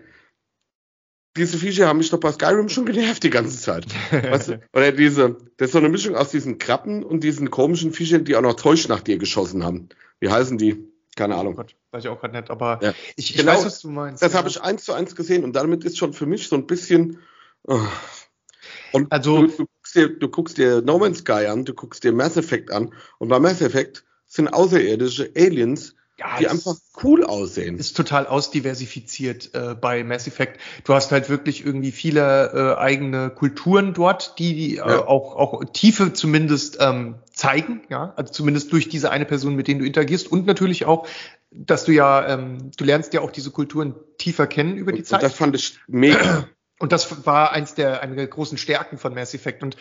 [1.36, 3.88] diese Viecher haben mich doch bei Skyrim schon genervt die ganze Zeit.
[4.12, 4.62] weißt du?
[4.72, 8.38] Oder diese, das ist so eine Mischung aus diesen Krabben und diesen komischen Viechern, die
[8.38, 9.90] auch noch Täusch nach dir geschossen haben.
[10.22, 10.94] Wie heißen die?
[11.18, 11.56] Keine Ahnung.
[11.56, 12.94] Oh Gott, weiß ich auch gerade nicht, aber ja.
[13.18, 14.24] ich, ich genau, weiß, was du meinst.
[14.24, 14.40] Das ja.
[14.40, 17.20] habe ich eins zu eins gesehen und damit ist schon für mich so ein bisschen.
[17.64, 17.82] Oh.
[18.94, 22.04] Und also, du, du, guckst dir, du guckst dir No Man's Sky an, du guckst
[22.04, 27.24] dir Mass Effect an und bei Mass Effect sind außerirdische Aliens, ja, die einfach cool
[27.24, 27.78] aussehen.
[27.78, 30.60] Ist total ausdiversifiziert äh, bei Mass Effect.
[30.84, 35.08] Du hast halt wirklich irgendwie viele äh, eigene Kulturen dort, die äh, ja.
[35.08, 39.80] auch, auch Tiefe zumindest ähm, zeigen, ja, also zumindest durch diese eine Person, mit denen
[39.80, 41.08] du interagierst und natürlich auch,
[41.52, 45.06] dass du ja, ähm, du lernst ja auch diese Kulturen tiefer kennen über die und,
[45.06, 45.22] Zeit.
[45.22, 46.50] Und das fand ich mega.
[46.80, 49.64] Und das war eins der, eine der großen Stärken von Mass Effect.
[49.64, 49.78] Und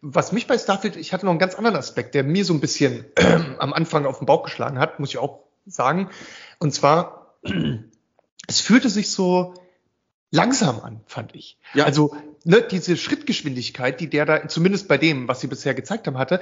[0.00, 2.60] was mich bei Starfield, ich hatte noch einen ganz anderen Aspekt, der mir so ein
[2.60, 6.10] bisschen äh, am Anfang auf den Bauch geschlagen hat, muss ich auch sagen.
[6.58, 7.36] Und zwar,
[8.48, 9.54] es fühlte sich so
[10.32, 11.58] langsam an, fand ich.
[11.74, 11.84] Ja.
[11.84, 16.18] Also ne, diese Schrittgeschwindigkeit, die der da, zumindest bei dem, was sie bisher gezeigt haben,
[16.18, 16.40] hatte,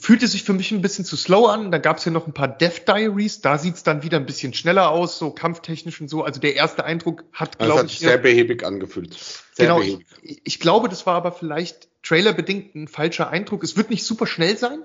[0.00, 1.70] fühlte sich für mich ein bisschen zu slow an.
[1.70, 4.54] Da gab es ja noch ein paar Death Diaries, da sieht's dann wieder ein bisschen
[4.54, 6.24] schneller aus, so kampftechnisch und so.
[6.24, 7.98] Also der erste Eindruck hat, glaube ich.
[7.98, 9.14] sehr behäbig angefühlt.
[9.52, 10.06] Sehr genau, behäbig.
[10.22, 13.62] Ich, ich glaube, das war aber vielleicht trailerbedingt ein falscher Eindruck.
[13.62, 14.82] Es wird nicht super schnell sein,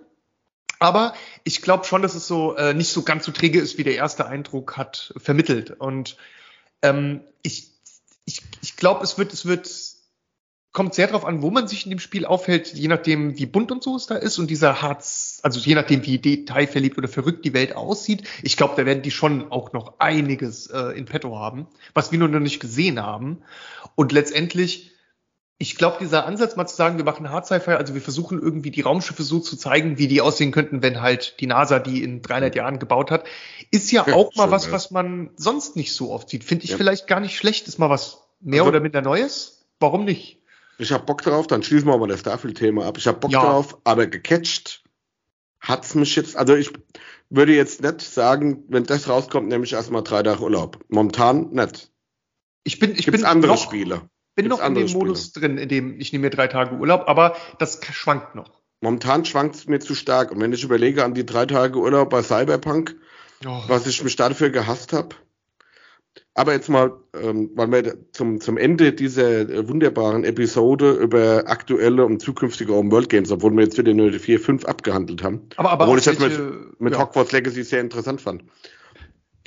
[0.80, 1.14] aber
[1.46, 3.96] ich glaube schon, dass es so äh, nicht so ganz so träge ist, wie der
[3.96, 5.72] erste Eindruck hat vermittelt.
[5.72, 6.18] Und
[6.82, 7.72] ähm, ich,
[8.28, 9.72] ich, ich glaube, es wird, es wird,
[10.74, 13.72] kommt sehr darauf an, wo man sich in dem Spiel aufhält, je nachdem, wie bunt
[13.72, 17.46] und so es da ist und dieser Harz, also je nachdem, wie detailverliebt oder verrückt
[17.46, 18.28] die Welt aussieht.
[18.44, 22.20] Ich glaube, da werden die schon auch noch einiges äh, in petto haben, was wir
[22.20, 23.44] nur noch nicht gesehen haben.
[23.96, 24.92] Und letztendlich
[25.60, 28.70] ich glaube, dieser Ansatz mal zu sagen, wir machen Hard Sci-Fi, also wir versuchen irgendwie
[28.70, 32.22] die Raumschiffe so zu zeigen, wie die aussehen könnten, wenn halt die NASA die in
[32.22, 33.26] 300 Jahren gebaut hat,
[33.72, 34.72] ist ja, ja auch mal was, ja.
[34.72, 36.44] was man sonst nicht so oft sieht.
[36.44, 36.78] Finde ich ja.
[36.78, 39.66] vielleicht gar nicht schlecht, ist mal was mehr also, oder minder Neues.
[39.80, 40.40] Warum nicht?
[40.78, 43.00] Ich habe Bock drauf, dann schließen wir mal das Starfield-Thema ab.
[43.00, 44.84] Ich habe Bock drauf, aber gecatcht
[45.60, 46.72] hat's mich jetzt, also ich
[47.32, 50.86] würde jetzt nicht sagen, wenn das rauskommt, nehme ich erstmal drei Tage Urlaub.
[50.88, 51.92] Momentan nicht.
[52.64, 54.08] Ich bin, ich Gibt's bin andere noch, Spiele
[54.38, 54.90] bin noch in dem.
[54.94, 58.62] Modus drin, in dem ich nehme mir drei Tage Urlaub, aber das schwankt noch.
[58.80, 60.32] Momentan schwankt es mir zu stark.
[60.32, 62.96] Und wenn ich überlege an die drei Tage Urlaub bei Cyberpunk,
[63.46, 63.64] oh.
[63.68, 65.16] was ich mich dafür gehasst habe.
[66.36, 72.22] Aber jetzt mal, ähm, weil wir zum, zum Ende dieser wunderbaren Episode über aktuelle und
[72.22, 75.50] zukünftige Open World Games, obwohl wir jetzt wieder nur die vier, fünf abgehandelt haben.
[75.56, 77.00] Aber, aber obwohl ich das mit, mit ja.
[77.00, 78.44] Hogwarts Legacy sehr interessant fand.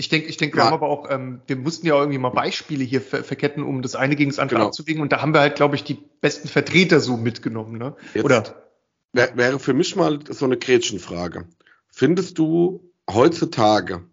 [0.01, 0.67] Ich denke, ich denke, wir ja.
[0.67, 3.95] haben aber auch, ähm, wir mussten ja irgendwie mal Beispiele hier ver verketten, um das
[3.95, 4.69] eine gegen das andere genau.
[4.69, 5.03] abzuwägen.
[5.03, 7.77] Und da haben wir halt, glaube ich, die besten Vertreter so mitgenommen.
[7.77, 7.95] Ne?
[8.15, 8.65] Jetzt Oder
[9.13, 11.45] wär, wäre für mich mal so eine Gretchenfrage.
[11.89, 14.07] Findest du heutzutage,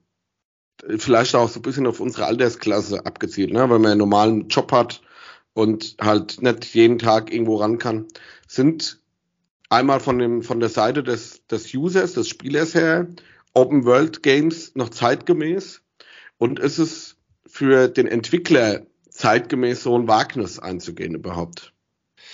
[0.97, 3.61] vielleicht auch so ein bisschen auf unsere Altersklasse abgezielt, ne?
[3.61, 5.01] wenn man einen normalen Job hat
[5.53, 8.07] und halt nicht jeden Tag irgendwo ran kann,
[8.45, 8.99] sind
[9.69, 13.07] einmal von dem von der Seite des, des Users, des Spielers her,
[13.57, 15.81] Open World Games noch zeitgemäß
[16.37, 17.15] und ist es
[17.47, 21.73] für den Entwickler zeitgemäß so ein Wagnis einzugehen überhaupt?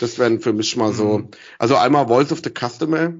[0.01, 1.29] Das wären für mich mal so, mhm.
[1.59, 3.13] also einmal Voice of the Customer,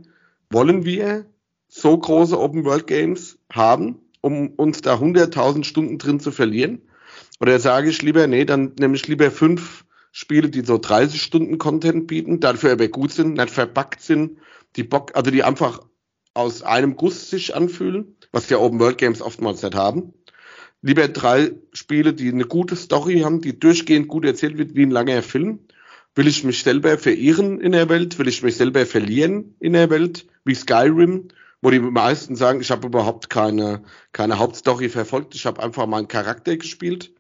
[0.49, 1.25] wollen wir
[1.69, 6.81] so große Open World Games haben, um uns da 100.000 Stunden drin zu verlieren?
[7.39, 11.57] Oder sage ich lieber, nee, dann nehme ich lieber fünf Spiele, die so 30 Stunden
[11.57, 14.39] Content bieten, dafür aber gut sind, nicht verbuggt sind,
[14.75, 15.79] die Bock, also die einfach
[16.33, 20.13] aus einem Guss sich anfühlen, was ja Open World Games oftmals nicht haben.
[20.81, 24.91] lieber drei Spiele, die eine gute Story haben, die durchgehend gut erzählt wird, wie ein
[24.91, 25.59] langer Film.
[26.15, 28.19] Will ich mich selber verirren in der Welt?
[28.19, 30.27] Will ich mich selber verlieren in der Welt?
[30.43, 31.29] Wie Skyrim,
[31.61, 36.07] wo die meisten sagen, ich habe überhaupt keine, keine Hauptstory verfolgt, ich habe einfach meinen
[36.07, 37.13] Charakter gespielt.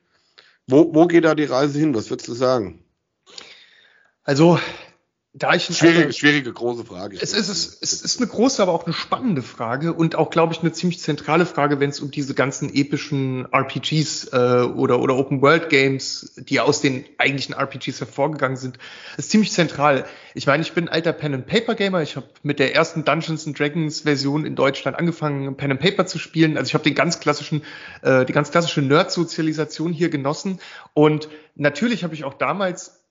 [0.67, 1.95] Wo, wo geht da die Reise hin?
[1.95, 2.83] Was würdest du sagen?
[4.23, 4.59] Also
[5.35, 7.17] da ich schwierige, also, schwierige große Frage.
[7.19, 10.53] Es ist, es, es ist eine große, aber auch eine spannende Frage und auch, glaube
[10.53, 14.35] ich, eine ziemlich zentrale Frage, wenn es um diese ganzen epischen RPGs äh,
[14.75, 18.77] oder, oder Open World Games, die aus den eigentlichen RPGs hervorgegangen sind,
[19.17, 20.05] ist ziemlich zentral.
[20.35, 22.03] Ich meine, ich bin alter Pen and Paper Gamer.
[22.03, 26.05] Ich habe mit der ersten Dungeons and Dragons Version in Deutschland angefangen, Pen and Paper
[26.05, 26.57] zu spielen.
[26.57, 27.63] Also ich habe den ganz klassischen,
[28.03, 30.59] äh, die ganz klassische Nerd-Sozialisation hier genossen
[30.93, 33.02] und natürlich habe ich auch damals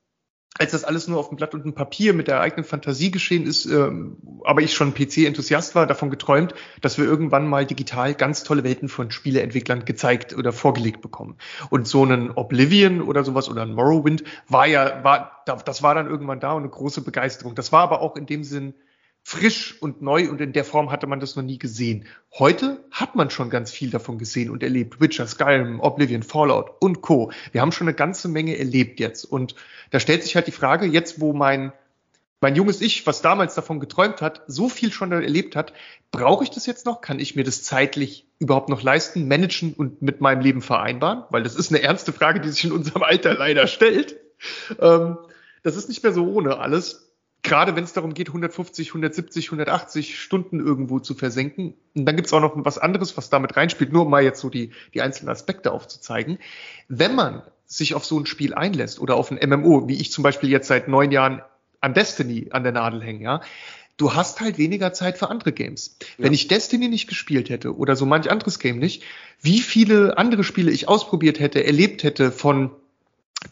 [0.58, 3.46] als das alles nur auf dem Blatt und dem Papier mit der eigenen Fantasie geschehen
[3.46, 8.44] ist, ähm, aber ich schon PC-Enthusiast war, davon geträumt, dass wir irgendwann mal digital ganz
[8.44, 11.36] tolle Welten von Spieleentwicklern gezeigt oder vorgelegt bekommen.
[11.70, 16.06] Und so ein Oblivion oder sowas oder ein Morrowind war ja, war, das war dann
[16.06, 17.54] irgendwann da und eine große Begeisterung.
[17.54, 18.74] Das war aber auch in dem Sinn
[19.24, 22.06] frisch und neu und in der Form hatte man das noch nie gesehen.
[22.38, 25.00] Heute hat man schon ganz viel davon gesehen und erlebt.
[25.00, 27.30] Witcher, Skyrim, Oblivion, Fallout und Co.
[27.52, 29.24] Wir haben schon eine ganze Menge erlebt jetzt.
[29.24, 29.54] Und
[29.90, 31.72] da stellt sich halt die Frage, jetzt wo mein,
[32.40, 35.72] mein junges Ich, was damals davon geträumt hat, so viel schon erlebt hat,
[36.10, 37.00] brauche ich das jetzt noch?
[37.00, 41.24] Kann ich mir das zeitlich überhaupt noch leisten, managen und mit meinem Leben vereinbaren?
[41.30, 44.16] Weil das ist eine ernste Frage, die sich in unserem Alter leider stellt.
[44.80, 45.16] Ähm,
[45.62, 47.11] das ist nicht mehr so ohne alles
[47.42, 51.74] gerade wenn es darum geht, 150, 170, 180 Stunden irgendwo zu versenken.
[51.94, 54.48] Und dann gibt's auch noch was anderes, was damit reinspielt, nur um mal jetzt so
[54.48, 56.38] die, die einzelnen Aspekte aufzuzeigen.
[56.88, 60.22] Wenn man sich auf so ein Spiel einlässt oder auf ein MMO, wie ich zum
[60.22, 61.42] Beispiel jetzt seit neun Jahren
[61.80, 63.40] an Destiny an der Nadel hänge, ja,
[63.96, 65.96] du hast halt weniger Zeit für andere Games.
[66.16, 66.24] Ja.
[66.24, 69.02] Wenn ich Destiny nicht gespielt hätte oder so manch anderes Game nicht,
[69.40, 72.70] wie viele andere Spiele ich ausprobiert hätte, erlebt hätte von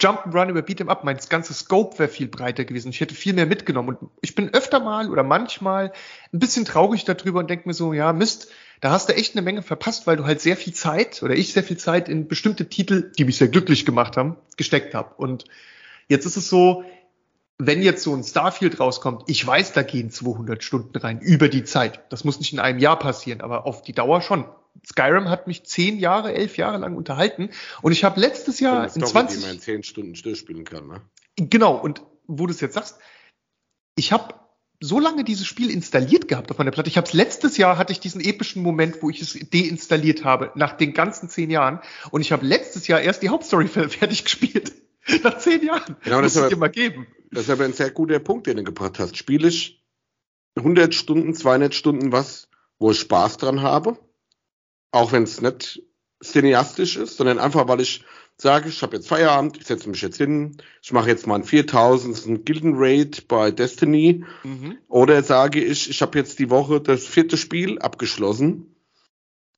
[0.01, 2.91] Jump'n'Run über Beat'em Up, mein ganzes Scope wäre viel breiter gewesen.
[2.91, 3.97] Ich hätte viel mehr mitgenommen.
[3.97, 5.93] Und ich bin öfter mal oder manchmal
[6.33, 8.49] ein bisschen traurig darüber und denke mir so, ja, Mist,
[8.81, 11.53] da hast du echt eine Menge verpasst, weil du halt sehr viel Zeit oder ich
[11.53, 15.15] sehr viel Zeit in bestimmte Titel, die mich sehr glücklich gemacht haben, gesteckt habe.
[15.17, 15.45] Und
[16.09, 16.85] jetzt ist es so,
[17.67, 21.65] wenn jetzt so ein Starfield rauskommt, ich weiß, da gehen 200 Stunden rein über die
[21.65, 22.01] Zeit.
[22.11, 24.47] Das muss nicht in einem Jahr passieren, aber auf die Dauer schon.
[24.87, 27.51] Skyrim hat mich zehn Jahre, elf Jahre lang unterhalten
[27.83, 30.87] und ich habe letztes Jahr in Story, 20 die man in zehn Stunden durchspielen kann,
[30.87, 31.01] ne?
[31.37, 32.99] Genau und wo du es jetzt sagst,
[33.97, 34.35] ich habe
[34.81, 36.89] so lange dieses Spiel installiert gehabt auf meiner Platte.
[36.89, 40.53] Ich habe es letztes Jahr hatte ich diesen epischen Moment, wo ich es deinstalliert habe
[40.55, 41.81] nach den ganzen zehn Jahren
[42.11, 44.73] und ich habe letztes Jahr erst die Hauptstory fertig gespielt.
[45.25, 45.97] Nach zehn Jahren.
[46.05, 47.07] Genau, das muss ich dir mal geben.
[47.31, 49.17] Das ist aber ein sehr guter Punkt, den du gebracht hast.
[49.17, 49.85] Spiele ich
[50.57, 53.99] 100 Stunden, 200 Stunden was, wo ich Spaß dran habe,
[54.91, 55.83] auch wenn es nicht
[56.23, 58.05] cineastisch ist, sondern einfach, weil ich
[58.37, 61.45] sage, ich habe jetzt Feierabend, ich setze mich jetzt hin, ich mache jetzt mal einen
[61.45, 62.45] 4000.
[62.45, 64.79] Gilden Raid bei Destiny mhm.
[64.89, 68.75] oder sage ich, ich habe jetzt die Woche das vierte Spiel abgeschlossen,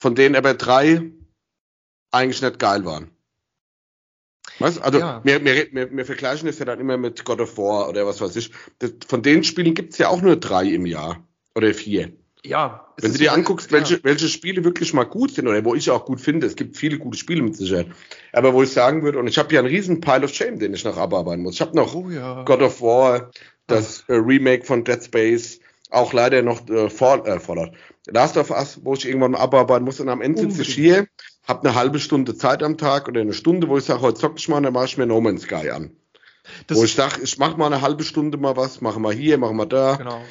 [0.01, 1.13] von denen aber drei
[2.11, 3.11] eigentlich nicht geil waren.
[4.63, 4.81] Was?
[4.81, 5.21] Also ja.
[5.25, 8.21] wir, wir, wir, wir vergleichen das ja dann immer mit God of War oder was
[8.21, 8.51] weiß ich.
[8.79, 12.13] Das, von den Spielen gibt es ja auch nur drei im Jahr oder vier.
[12.45, 12.89] Ja.
[13.01, 13.79] Wenn du dir anguckst, ja.
[13.79, 16.77] welche, welche Spiele wirklich mal gut sind oder wo ich auch gut finde, es gibt
[16.77, 17.87] viele gute Spiele mit Sicherheit.
[18.33, 20.75] Aber wo ich sagen würde, und ich habe ja einen riesen Pile of Shame, den
[20.75, 21.55] ich noch abarbeiten muss.
[21.55, 22.43] Ich habe noch oh, ja.
[22.45, 23.31] God of War,
[23.67, 25.61] das äh, Remake von Dead Space,
[25.91, 27.73] auch leider noch äh, Fall, äh, Fallout.
[28.07, 31.07] Last of Us, wo ich irgendwann abarbeiten muss und am Ende sitze ich hier
[31.45, 34.35] habe eine halbe Stunde Zeit am Tag oder eine Stunde, wo ich sage, heute zock
[34.37, 35.97] ich mal, dann mache ich mir No Man's Sky an.
[36.67, 39.39] Das wo ich sage, ich mache mal eine halbe Stunde mal was, mache mal hier,
[39.39, 39.97] mache mal da.
[39.97, 40.23] Genau.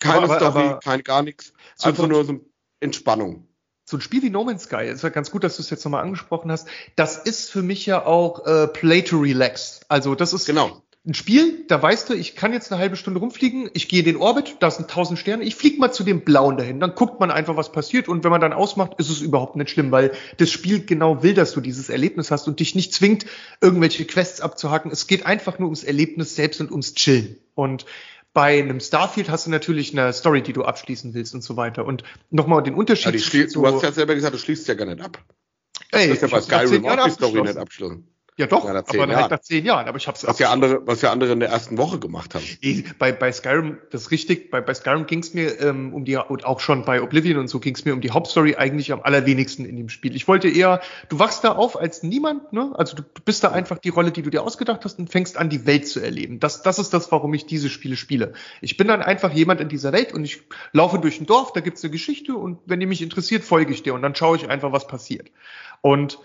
[0.00, 1.52] Keine aber, Story, aber, kein gar nichts.
[1.82, 2.40] Einfach nur so
[2.80, 3.46] Entspannung.
[3.84, 5.84] So ein Spiel wie No Man's Sky, ist ja ganz gut, dass du es jetzt
[5.84, 6.68] nochmal angesprochen hast.
[6.94, 9.80] Das ist für mich ja auch äh, Play to Relax.
[9.88, 13.18] Also das ist genau ein Spiel, da weißt du, ich kann jetzt eine halbe Stunde
[13.20, 16.20] rumfliegen, ich gehe in den Orbit, da sind tausend Sterne, ich fliege mal zu dem
[16.20, 19.22] Blauen dahin, dann guckt man einfach, was passiert und wenn man dann ausmacht, ist es
[19.22, 22.74] überhaupt nicht schlimm, weil das Spiel genau will, dass du dieses Erlebnis hast und dich
[22.74, 23.24] nicht zwingt,
[23.62, 24.90] irgendwelche Quests abzuhaken.
[24.90, 27.38] Es geht einfach nur ums Erlebnis selbst und ums Chillen.
[27.54, 27.86] Und
[28.34, 31.86] bei einem Starfield hast du natürlich eine Story, die du abschließen willst und so weiter.
[31.86, 33.14] Und nochmal den Unterschied.
[33.32, 35.24] Ja, du hast ja selber gesagt, du schließt ja gar nicht ab.
[35.90, 38.06] Ey, das ist ja bei Skyrim auch die Story nicht abschließen.
[38.38, 39.16] Ja doch, ja, aber Jahren.
[39.16, 39.88] halt nach zehn Jahren.
[39.88, 42.44] Aber ich hab's was ja andere, was ja andere in der ersten Woche gemacht haben.
[43.00, 46.44] Bei, bei Skyrim, das ist richtig, bei, bei Skyrim ging's mir ähm, um die, und
[46.44, 49.76] auch schon bei Oblivion und so ging's mir um die Hauptstory eigentlich am allerwenigsten in
[49.76, 50.14] dem Spiel.
[50.14, 52.72] Ich wollte eher, du wachst da auf als niemand, ne?
[52.76, 55.36] Also du, du bist da einfach die Rolle, die du dir ausgedacht hast und fängst
[55.36, 56.38] an, die Welt zu erleben.
[56.38, 58.34] Das, das ist das, warum ich diese Spiele spiele.
[58.60, 61.60] Ich bin dann einfach jemand in dieser Welt und ich laufe durch ein Dorf, da
[61.60, 64.48] gibt's eine Geschichte und wenn die mich interessiert, folge ich dir und dann schaue ich
[64.48, 65.32] einfach, was passiert.
[65.80, 66.20] Und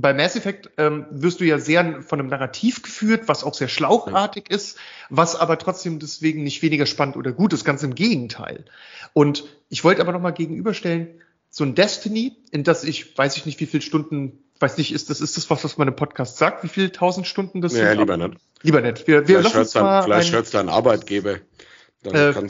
[0.00, 3.68] bei Mass Effect ähm, wirst du ja sehr von einem Narrativ geführt, was auch sehr
[3.68, 4.78] schlauchartig ist,
[5.10, 8.64] was aber trotzdem deswegen nicht weniger spannend oder gut ist, ganz im Gegenteil.
[9.12, 11.20] Und ich wollte aber nochmal gegenüberstellen,
[11.50, 15.10] so ein Destiny, in das ich, weiß ich nicht, wie viele Stunden, weiß nicht, ist
[15.10, 17.88] das, ist das was, was man im Podcast sagt, wie viele tausend Stunden das ja,
[17.88, 17.98] sind?
[17.98, 18.38] lieber nicht.
[18.62, 19.06] Lieber nicht.
[19.06, 21.38] Wir, wir vielleicht hört dann, vielleicht hört's dann Arbeitgeber.
[22.02, 22.48] Dann äh,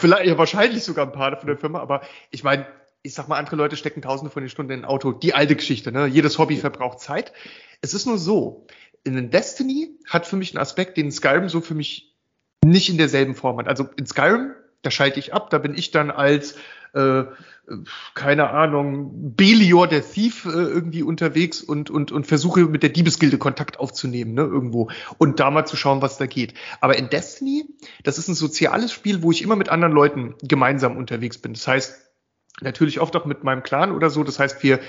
[0.00, 2.66] vielleicht, ja, wahrscheinlich sogar ein paar von der Firma, aber ich meine,
[3.02, 5.12] ich sag mal, andere Leute stecken tausende von den Stunden in ein Auto.
[5.12, 6.06] Die alte Geschichte, ne?
[6.06, 7.32] Jedes Hobby verbraucht Zeit.
[7.80, 8.66] Es ist nur so,
[9.04, 12.14] in Destiny hat für mich einen Aspekt, den Skyrim so für mich
[12.62, 13.68] nicht in derselben Form hat.
[13.68, 16.56] Also in Skyrim, da schalte ich ab, da bin ich dann als,
[16.92, 17.24] äh,
[18.14, 23.38] keine Ahnung, Belior der Thief äh, irgendwie unterwegs und, und, und versuche mit der Diebesgilde
[23.38, 24.90] Kontakt aufzunehmen, ne, irgendwo.
[25.16, 26.52] Und da mal zu schauen, was da geht.
[26.82, 27.64] Aber in Destiny,
[28.02, 31.54] das ist ein soziales Spiel, wo ich immer mit anderen Leuten gemeinsam unterwegs bin.
[31.54, 32.09] Das heißt,
[32.60, 34.24] natürlich oft auch mit meinem Clan oder so.
[34.24, 34.80] Das heißt, wir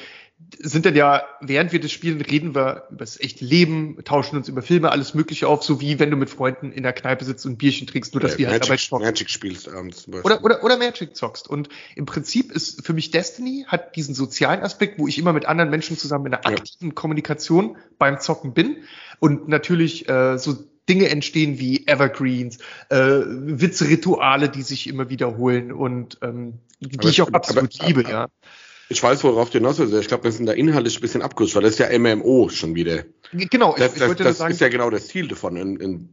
[0.60, 4.50] sind dann ja, während wir das spielen, reden wir über das echte Leben, tauschen uns
[4.50, 7.46] über Filme, alles Mögliche auf, so wie wenn du mit Freunden in der Kneipe sitzt
[7.46, 9.06] und ein Bierchen trinkst, nur dass ja, wir halt dabei zocken.
[9.06, 10.32] Magic spielst abends zum Beispiel.
[10.32, 11.48] Oder, oder, oder Magic zockst.
[11.48, 15.46] Und im Prinzip ist für mich Destiny hat diesen sozialen Aspekt, wo ich immer mit
[15.46, 16.94] anderen Menschen zusammen in einer aktiven ja.
[16.94, 18.78] Kommunikation beim Zocken bin
[19.20, 20.58] und natürlich äh, so
[20.90, 22.58] Dinge entstehen wie Evergreens,
[22.90, 28.04] äh, Witzrituale, die sich immer wiederholen und ähm, die aber ich auch absolut aber, liebe,
[28.10, 28.28] ja.
[28.90, 29.94] Ich weiß, worauf du hinaus willst.
[29.94, 32.76] Ich glaube, wir sind da inhaltlich ein bisschen abgerutscht, weil das ist ja MMO schon
[32.76, 33.06] wieder.
[33.32, 35.56] Genau, das, ich, ich das, das sagen, ist ja genau das Ziel davon.
[35.56, 36.10] In, in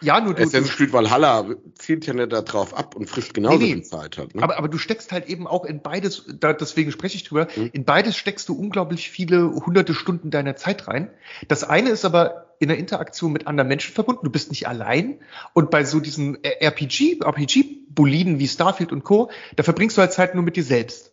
[0.00, 0.42] ja, nur du.
[0.42, 1.46] Assassin's Creed Valhalla
[1.78, 3.72] zielt ja nicht darauf ab und frisst genauso nee, nee.
[3.74, 4.34] viel Zeit halt.
[4.34, 4.42] Ne?
[4.42, 7.70] Aber, aber du steckst halt eben auch in beides, da, deswegen spreche ich drüber, mhm.
[7.72, 11.10] in beides steckst du unglaublich viele hunderte Stunden deiner Zeit rein.
[11.48, 14.24] Das eine ist aber in der Interaktion mit anderen Menschen verbunden.
[14.24, 15.20] Du bist nicht allein.
[15.52, 20.34] Und bei so diesen RPG, RPG-Boliden wie Starfield und Co., da verbringst du halt Zeit
[20.34, 21.12] nur mit dir selbst.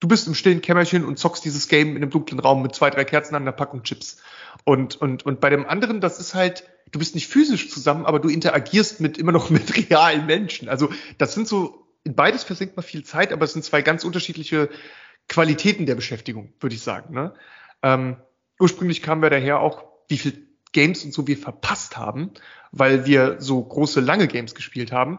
[0.00, 2.90] Du bist im stillen Kämmerchen und zockst dieses Game in einem dunklen Raum mit zwei,
[2.90, 4.18] drei Kerzen an einer Packung Chips.
[4.64, 8.18] Und, und, und bei dem anderen, das ist halt, du bist nicht physisch zusammen, aber
[8.18, 10.68] du interagierst mit immer noch mit realen Menschen.
[10.68, 14.04] Also das sind so, in beides versinkt man viel Zeit, aber es sind zwei ganz
[14.04, 14.68] unterschiedliche
[15.28, 17.14] Qualitäten der Beschäftigung, würde ich sagen.
[17.14, 17.32] Ne?
[17.82, 18.16] Ähm,
[18.60, 20.43] ursprünglich kamen wir daher auch, wie viel
[20.74, 22.30] Games und so wir verpasst haben,
[22.72, 25.18] weil wir so große, lange Games gespielt haben.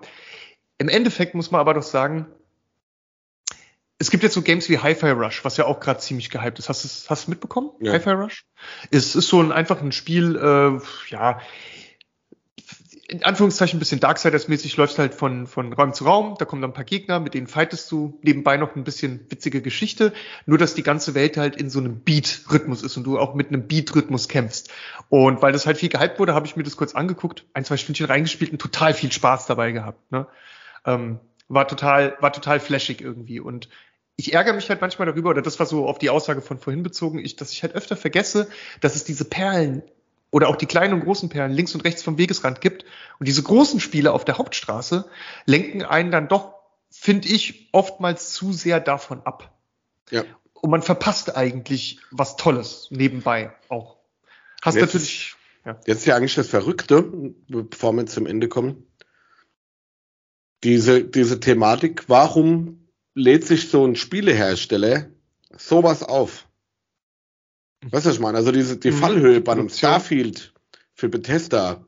[0.77, 2.27] Im Endeffekt muss man aber doch sagen,
[3.97, 6.69] es gibt jetzt so Games wie Hi-Fi Rush, was ja auch gerade ziemlich gehypt ist.
[6.69, 7.71] Hast du es mitbekommen?
[7.79, 7.93] Ja.
[7.93, 8.45] Hi-Fi Rush?
[8.91, 11.39] Es ist so ein einfach ein Spiel, äh, ja,
[13.07, 16.71] in Anführungszeichen ein bisschen Darksiders-mäßig läufst halt von, von Raum zu Raum, da kommen dann
[16.71, 20.11] ein paar Gegner, mit denen fightest du, nebenbei noch ein bisschen witzige Geschichte,
[20.47, 23.49] nur dass die ganze Welt halt in so einem Beat-Rhythmus ist und du auch mit
[23.49, 24.71] einem Beat-Rhythmus kämpfst.
[25.09, 27.77] Und weil das halt viel gehypt wurde, habe ich mir das kurz angeguckt, ein, zwei
[27.77, 30.11] Stündchen reingespielt und total viel Spaß dabei gehabt.
[30.11, 30.27] Ne?
[30.85, 33.39] Ähm, war total, war total flashig irgendwie.
[33.39, 33.69] Und
[34.15, 36.81] ich ärgere mich halt manchmal darüber, oder das war so auf die Aussage von vorhin
[36.81, 38.47] bezogen, ich, dass ich halt öfter vergesse,
[38.81, 39.83] dass es diese Perlen
[40.35, 42.83] oder auch die kleinen und großen Perlen links und rechts vom Wegesrand gibt.
[43.19, 45.09] Und diese großen Spiele auf der Hauptstraße
[45.45, 46.55] lenken einen dann doch,
[46.91, 49.57] finde ich, oftmals zu sehr davon ab.
[50.11, 50.25] Ja.
[50.55, 53.95] Und man verpasst eigentlich was Tolles nebenbei auch.
[54.61, 55.35] Hast jetzt natürlich.
[55.63, 55.79] Ja.
[55.85, 57.03] Jetzt ist ja eigentlich das Verrückte,
[57.47, 58.85] bevor wir zum Ende kommen.
[60.65, 65.05] Diese, diese Thematik, warum lädt sich so ein Spielehersteller
[65.55, 66.44] sowas auf?
[67.91, 68.37] Weißt du, was ich meine?
[68.37, 68.95] Also diese, die mhm.
[68.95, 70.53] Fallhöhe bei einem Starfield
[70.93, 71.85] für Bethesda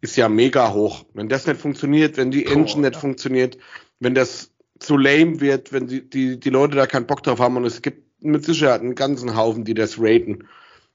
[0.00, 1.04] ist ja mega hoch.
[1.14, 3.00] Wenn das nicht funktioniert, wenn die Engine oh, nicht ja.
[3.00, 3.58] funktioniert,
[4.00, 7.56] wenn das zu lame wird, wenn die, die, die Leute da keinen Bock drauf haben
[7.56, 10.48] und es gibt mit Sicherheit einen ganzen Haufen, die das raten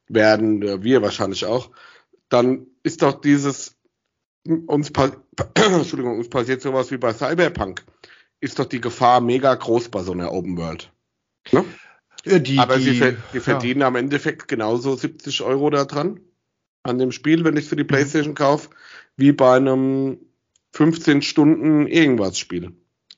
[0.07, 1.71] werden, äh, wir wahrscheinlich auch,
[2.29, 3.75] dann ist doch dieses
[4.45, 4.91] uns,
[5.55, 7.83] Entschuldigung, uns passiert sowas wie bei Cyberpunk,
[8.39, 10.91] ist doch die Gefahr mega groß bei so einer Open World.
[11.51, 11.63] Ne?
[12.25, 13.87] Ja, die, Aber die, sie, die verdienen ja.
[13.87, 16.19] am Endeffekt genauso 70 Euro da dran
[16.83, 17.87] an dem Spiel, wenn ich für die mhm.
[17.87, 18.69] Playstation kaufe,
[19.17, 20.19] wie bei einem
[20.73, 22.73] 15 Stunden irgendwas Spiel.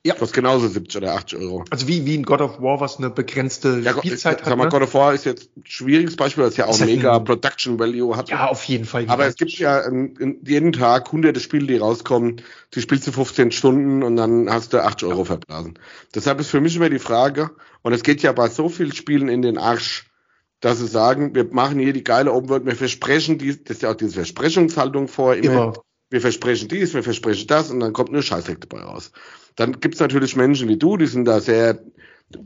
[0.05, 0.13] Ja.
[0.13, 1.65] Kostet genauso 70 oder 80 Euro.
[1.71, 4.49] Also wie, wie in God of War, was eine begrenzte ja, Spielzeit hat.
[4.49, 4.69] Sag mal, ne?
[4.69, 7.79] God of War ist jetzt ein schwieriges Beispiel, weil es ja auch mega ein, Production
[7.79, 8.29] Value hat.
[8.29, 9.05] Ja, auf jeden Fall.
[9.07, 12.43] Aber es gibt ja in, in jeden Tag hunderte Spiele, die rauskommen.
[12.75, 15.79] Die spielst du 15 Stunden und dann hast du 8 Euro verblasen.
[16.13, 17.49] Deshalb ist für mich immer die Frage,
[17.81, 20.05] und es geht ja bei so vielen Spielen in den Arsch,
[20.59, 23.81] dass sie sagen, wir machen hier die geile Open World, wir versprechen dies, das ist
[23.81, 25.73] ja auch diese Versprechungshaltung vor, immer, immer.
[26.15, 29.11] Wir versprechen dies, wir versprechen das und dann kommt nur Scheißdreck dabei raus.
[29.57, 31.83] Dann gibt's natürlich Menschen wie du, die sind da sehr,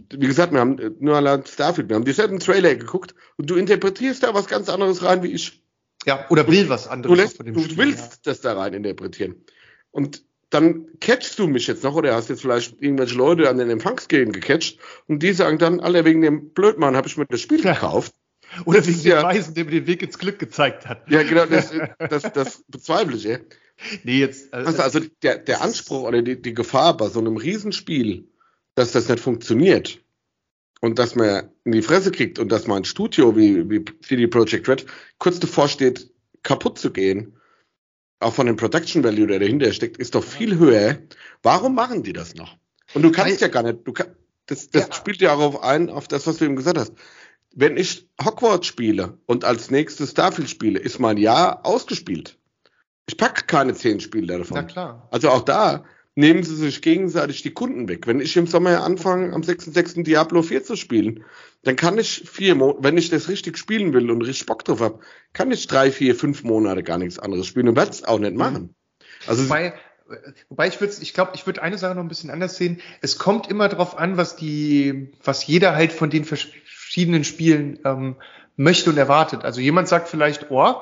[0.10, 4.24] wie gesagt, wir haben nur allein Starfield, wir haben dieselben Trailer geguckt und du interpretierst
[4.24, 5.64] da was ganz anderes rein wie ich.
[6.08, 7.16] Ja, oder will was anderes.
[7.16, 8.20] Du, lässt, du Spiel, willst ja.
[8.24, 9.36] das da rein interpretieren.
[9.92, 13.70] Und dann catchst du mich jetzt noch oder hast jetzt vielleicht irgendwelche Leute an den
[13.70, 17.62] Empfangsgeräten gecatcht und die sagen dann, alle wegen dem Blödmann habe ich mir das Spiel
[17.62, 18.16] gekauft.
[18.66, 21.10] Oder wegen dem ja, Weisen, der mir den Weg ins Glück gezeigt hat.
[21.10, 21.72] Ja, genau, das,
[22.10, 23.40] das, das bezweifle ich, ey.
[24.04, 24.54] Nee, jetzt.
[24.54, 28.28] Äh, also, also der, der Anspruch oder die, die Gefahr bei so einem Riesenspiel,
[28.76, 30.00] dass das nicht funktioniert
[30.82, 34.28] und dass man in die Fresse kriegt und dass man ein Studio wie, wie CD
[34.28, 34.86] Projekt Red
[35.18, 36.12] kurz davor steht,
[36.44, 37.38] kaputt zu gehen,
[38.20, 41.00] auch von dem Production Value, der dahinter steckt, ist doch viel höher.
[41.42, 42.58] Warum machen die das noch?
[42.94, 44.94] Und du kannst ja gar nicht, du kann, das, das ja.
[44.94, 46.94] spielt ja auch auf ein, auf das, was du eben gesagt hast.
[47.56, 52.38] Wenn ich Hogwarts spiele und als nächstes Starfield spiele, ist mein Jahr ausgespielt.
[53.08, 54.56] Ich packe keine zehn Spiele davon.
[54.56, 55.08] Na klar.
[55.12, 55.84] Also auch da
[56.16, 58.06] nehmen sie sich gegenseitig die Kunden weg.
[58.06, 60.04] Wenn ich im Sommer anfange, am 6.6.
[60.04, 61.24] Diablo 4 zu spielen,
[61.64, 64.82] dann kann ich vier Monate, wenn ich das richtig spielen will und richtig Bock drauf
[64.82, 65.00] habe,
[65.34, 68.36] kann ich drei, vier, fünf Monate gar nichts anderes spielen und werde es auch nicht
[68.36, 68.76] machen.
[69.28, 69.74] Also wobei,
[70.50, 72.82] wobei ich würde, ich glaube, ich würde eine Sache noch ein bisschen anders sehen.
[73.02, 76.26] Es kommt immer darauf an, was die, was jeder halt von den
[76.90, 78.16] verschiedenen Spielen ähm,
[78.56, 79.46] möchte und erwartet.
[79.46, 80.74] Also jemand sagt vielleicht, oh,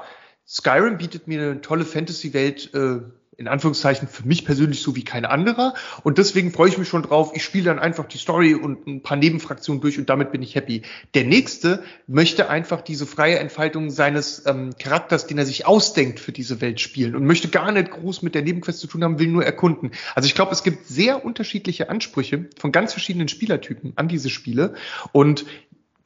[0.48, 3.02] Skyrim bietet mir eine tolle Fantasy-Welt äh,
[3.38, 5.76] in Anführungszeichen für mich persönlich so wie kein anderer.
[6.04, 7.32] Und deswegen freue ich mich schon drauf.
[7.36, 10.56] Ich spiele dann einfach die Story und ein paar Nebenfraktionen durch und damit bin ich
[10.56, 10.82] happy.
[11.14, 16.32] Der nächste möchte einfach diese freie Entfaltung seines ähm, Charakters, den er sich ausdenkt, für
[16.32, 19.28] diese Welt spielen und möchte gar nicht groß mit der Nebenquest zu tun haben, will
[19.28, 19.92] nur erkunden.
[20.16, 24.74] Also ich glaube, es gibt sehr unterschiedliche Ansprüche von ganz verschiedenen Spielertypen an diese Spiele.
[25.12, 25.46] Und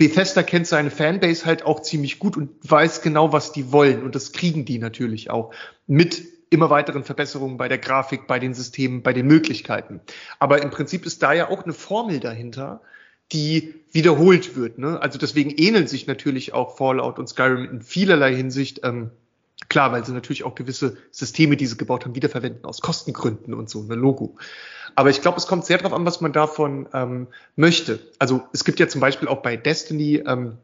[0.02, 4.02] Bethesda kennt seine Fanbase halt auch ziemlich gut und weiß genau, was die wollen.
[4.02, 5.54] Und das kriegen die natürlich auch
[5.86, 10.02] mit immer weiteren Verbesserungen bei der Grafik, bei den Systemen, bei den Möglichkeiten.
[10.40, 12.82] Aber im Prinzip ist da ja auch eine Formel dahinter,
[13.32, 14.80] die wiederholt wird.
[14.80, 15.00] Ne?
[15.00, 18.80] Also deswegen ähneln sich natürlich auch Fallout und Skyrim in vielerlei Hinsicht.
[18.84, 19.12] Ähm,
[19.72, 23.70] klar, weil sie natürlich auch gewisse Systeme, die sie gebaut haben, wiederverwenden aus Kostengründen und
[23.70, 24.38] so, ne Logo.
[24.96, 28.00] Aber ich glaube, es kommt sehr darauf an, was man davon ähm, möchte.
[28.20, 30.58] Also es gibt ja zum Beispiel auch bei Destiny ähm,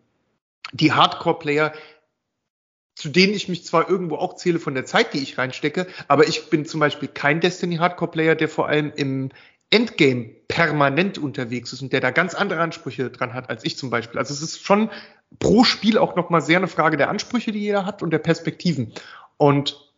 [0.74, 1.72] die Hardcore-Player,
[2.96, 6.28] zu denen ich mich zwar irgendwo auch zähle von der Zeit, die ich reinstecke, aber
[6.28, 9.30] ich bin zum Beispiel kein Destiny Hardcore Player, der vor allem im
[9.70, 13.90] Endgame permanent unterwegs ist und der da ganz andere Ansprüche dran hat als ich zum
[13.90, 14.20] Beispiel.
[14.20, 14.90] Also es ist schon
[15.40, 18.94] pro Spiel auch nochmal sehr eine Frage der Ansprüche, die jeder hat und der Perspektiven.
[19.38, 19.92] Und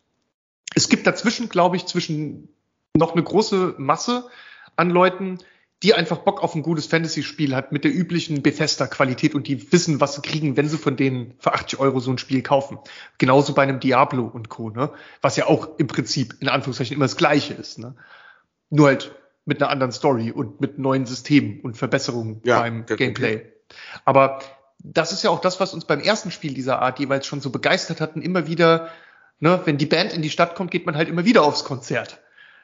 [0.76, 2.50] es gibt dazwischen, glaube ich, zwischen
[2.96, 4.28] noch eine große Masse
[4.76, 5.40] an Leuten,
[5.82, 10.02] die einfach Bock auf ein gutes Fantasy-Spiel hat mit der üblichen Bethesda-Qualität und die wissen,
[10.02, 12.80] was sie kriegen, wenn sie von denen für 80 Euro so ein Spiel kaufen.
[13.18, 14.92] Genauso bei einem Diablo und Co., ne?
[15.22, 17.96] Was ja auch im Prinzip in Anführungszeichen immer das Gleiche ist, ne?
[18.70, 19.16] Nur halt
[19.46, 23.46] mit einer anderen Story und mit neuen Systemen und Verbesserungen ja, beim Gameplay.
[24.04, 24.40] Aber
[24.80, 27.50] das ist ja auch das, was uns beim ersten Spiel dieser Art jeweils schon so
[27.50, 28.90] begeistert hatten, immer wieder,
[29.40, 32.20] ne, wenn die Band in die Stadt kommt, geht man halt immer wieder aufs Konzert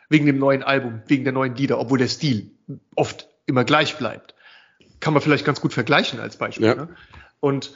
[0.10, 2.52] wegen dem neuen Album, wegen der neuen Lieder, obwohl der Stil
[2.96, 4.36] oft immer gleich bleibt.
[5.00, 6.68] Kann man vielleicht ganz gut vergleichen als Beispiel.
[6.68, 6.76] Ja.
[6.76, 6.96] Ne?
[7.40, 7.74] Und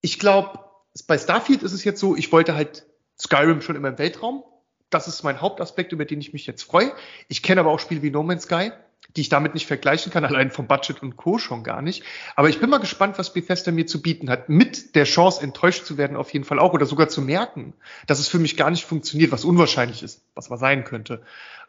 [0.00, 0.60] ich glaube,
[1.06, 2.86] bei Starfield ist es jetzt so, ich wollte halt
[3.18, 4.44] Skyrim schon immer im Weltraum.
[4.90, 6.92] Das ist mein Hauptaspekt, über den ich mich jetzt freue.
[7.28, 8.70] Ich kenne aber auch Spiele wie No Man's Sky
[9.14, 11.38] die ich damit nicht vergleichen kann, allein vom Budget und Co.
[11.38, 12.02] schon gar nicht.
[12.34, 15.84] Aber ich bin mal gespannt, was Bethesda mir zu bieten hat, mit der Chance enttäuscht
[15.84, 17.74] zu werden auf jeden Fall auch oder sogar zu merken,
[18.06, 21.22] dass es für mich gar nicht funktioniert, was unwahrscheinlich ist, was aber sein könnte.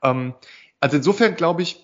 [0.03, 0.33] Ähm,
[0.79, 1.83] also insofern glaube ich,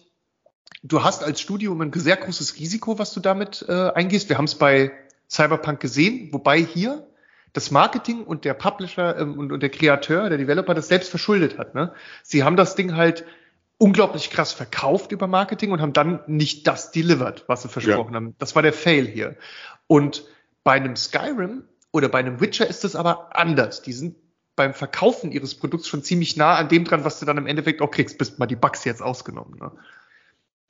[0.84, 4.30] du hast als Studio ein sehr großes Risiko, was du damit äh, eingehst.
[4.30, 4.92] Wir haben es bei
[5.30, 7.08] Cyberpunk gesehen, wobei hier
[7.54, 11.58] das Marketing und der Publisher ähm, und, und der Kreateur, der Developer das selbst verschuldet
[11.58, 11.76] hat.
[11.76, 11.94] Ne?
[12.24, 13.26] Sie haben das Ding halt
[13.84, 18.16] unglaublich krass verkauft über Marketing und haben dann nicht das delivered, was sie versprochen ja.
[18.16, 18.36] haben.
[18.40, 19.36] Das war der Fail hier.
[19.88, 20.24] Und
[20.64, 23.82] bei einem Skyrim oder bei einem Witcher ist es aber anders.
[23.82, 24.16] Die sind
[24.56, 27.82] beim Verkaufen ihres Produkts schon ziemlich nah an dem dran, was du dann im Endeffekt
[27.82, 29.60] auch kriegst, bis mal die Bugs jetzt ausgenommen.
[29.60, 29.72] Ne?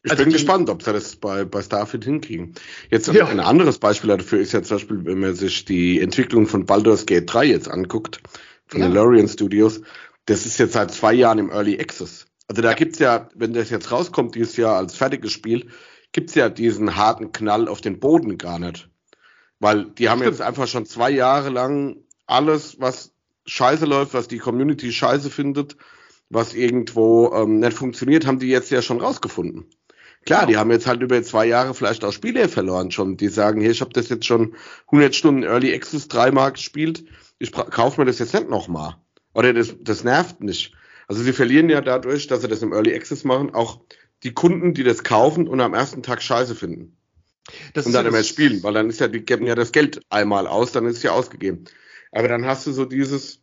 [0.01, 2.55] Ich also bin gespannt, ob sie das bei, bei Starfield hinkriegen.
[2.89, 3.28] Jetzt ja.
[3.28, 7.05] ein anderes Beispiel dafür ist ja zum Beispiel, wenn man sich die Entwicklung von Baldur's
[7.05, 8.22] Gate 3 jetzt anguckt,
[8.66, 8.88] von ja.
[8.88, 9.82] den Lorien Studios,
[10.26, 12.26] das ist jetzt seit zwei Jahren im Early Access.
[12.54, 15.72] Also da gibt's ja, wenn das jetzt rauskommt dieses Jahr als fertiges Spiel,
[16.12, 18.91] gibt's ja diesen harten Knall auf den Boden gar nicht.
[19.60, 20.36] Weil die haben Stimmt.
[20.36, 21.95] jetzt einfach schon zwei Jahre lang
[22.28, 23.12] alles, was
[23.47, 25.78] scheiße läuft, was die Community scheiße findet,
[26.30, 29.66] was irgendwo ähm, nicht funktioniert, haben die jetzt ja schon rausgefunden.
[30.24, 30.51] Klar, genau.
[30.51, 33.18] die haben jetzt halt über zwei Jahre vielleicht auch Spiele verloren schon.
[33.18, 34.56] Die sagen, hier, ich habe das jetzt schon
[34.91, 37.04] 100 Stunden Early Access dreimal gespielt,
[37.39, 38.97] ich kaufe mir das jetzt nicht nochmal.
[39.34, 40.76] Oder das, das nervt nicht.
[41.08, 43.82] Also sie verlieren ja dadurch, dass sie das im Early Access machen, auch
[44.24, 46.97] die Kunden, die das kaufen und am ersten Tag scheiße finden.
[47.74, 50.47] Das und dann immer spielen, weil dann ist ja, die geben ja das Geld einmal
[50.47, 51.66] aus, dann ist es ja ausgegeben.
[52.12, 53.39] Aber dann hast du so dieses,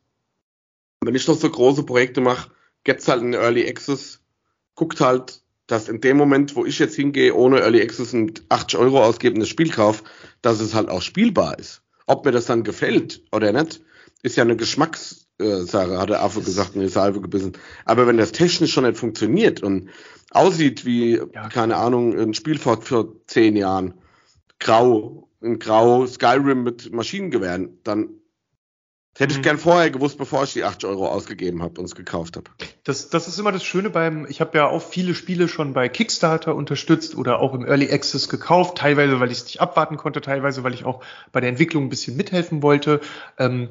[1.02, 2.50] wenn ich noch so große Projekte mache,
[2.84, 4.20] gibt's halt einen Early Access,
[4.74, 8.78] guckt halt, dass in dem Moment, wo ich jetzt hingehe, ohne Early Access und 80
[8.78, 10.02] Euro ausgebe und das Spiel kaufe,
[10.42, 11.82] dass es halt auch spielbar ist.
[12.06, 13.82] Ob mir das dann gefällt oder nicht,
[14.22, 14.56] ist ja eine
[15.40, 17.52] Geschmackssache, hat der Affe gesagt, eine Salve gebissen.
[17.84, 19.90] Aber wenn das technisch schon nicht funktioniert und
[20.30, 21.48] aussieht wie, ja.
[21.48, 23.94] keine Ahnung, ein Spiel vor, vor zehn Jahren,
[24.58, 28.10] grau, ein grau Skyrim mit Maschinengewehren, dann
[29.18, 29.42] hätte ich mhm.
[29.42, 32.50] gern vorher gewusst, bevor ich die 80 Euro ausgegeben habe und es gekauft habe.
[32.84, 35.88] Das, das ist immer das Schöne beim, ich habe ja auch viele Spiele schon bei
[35.88, 40.20] Kickstarter unterstützt oder auch im Early Access gekauft, teilweise, weil ich es nicht abwarten konnte,
[40.20, 43.00] teilweise, weil ich auch bei der Entwicklung ein bisschen mithelfen wollte.
[43.38, 43.70] Ähm,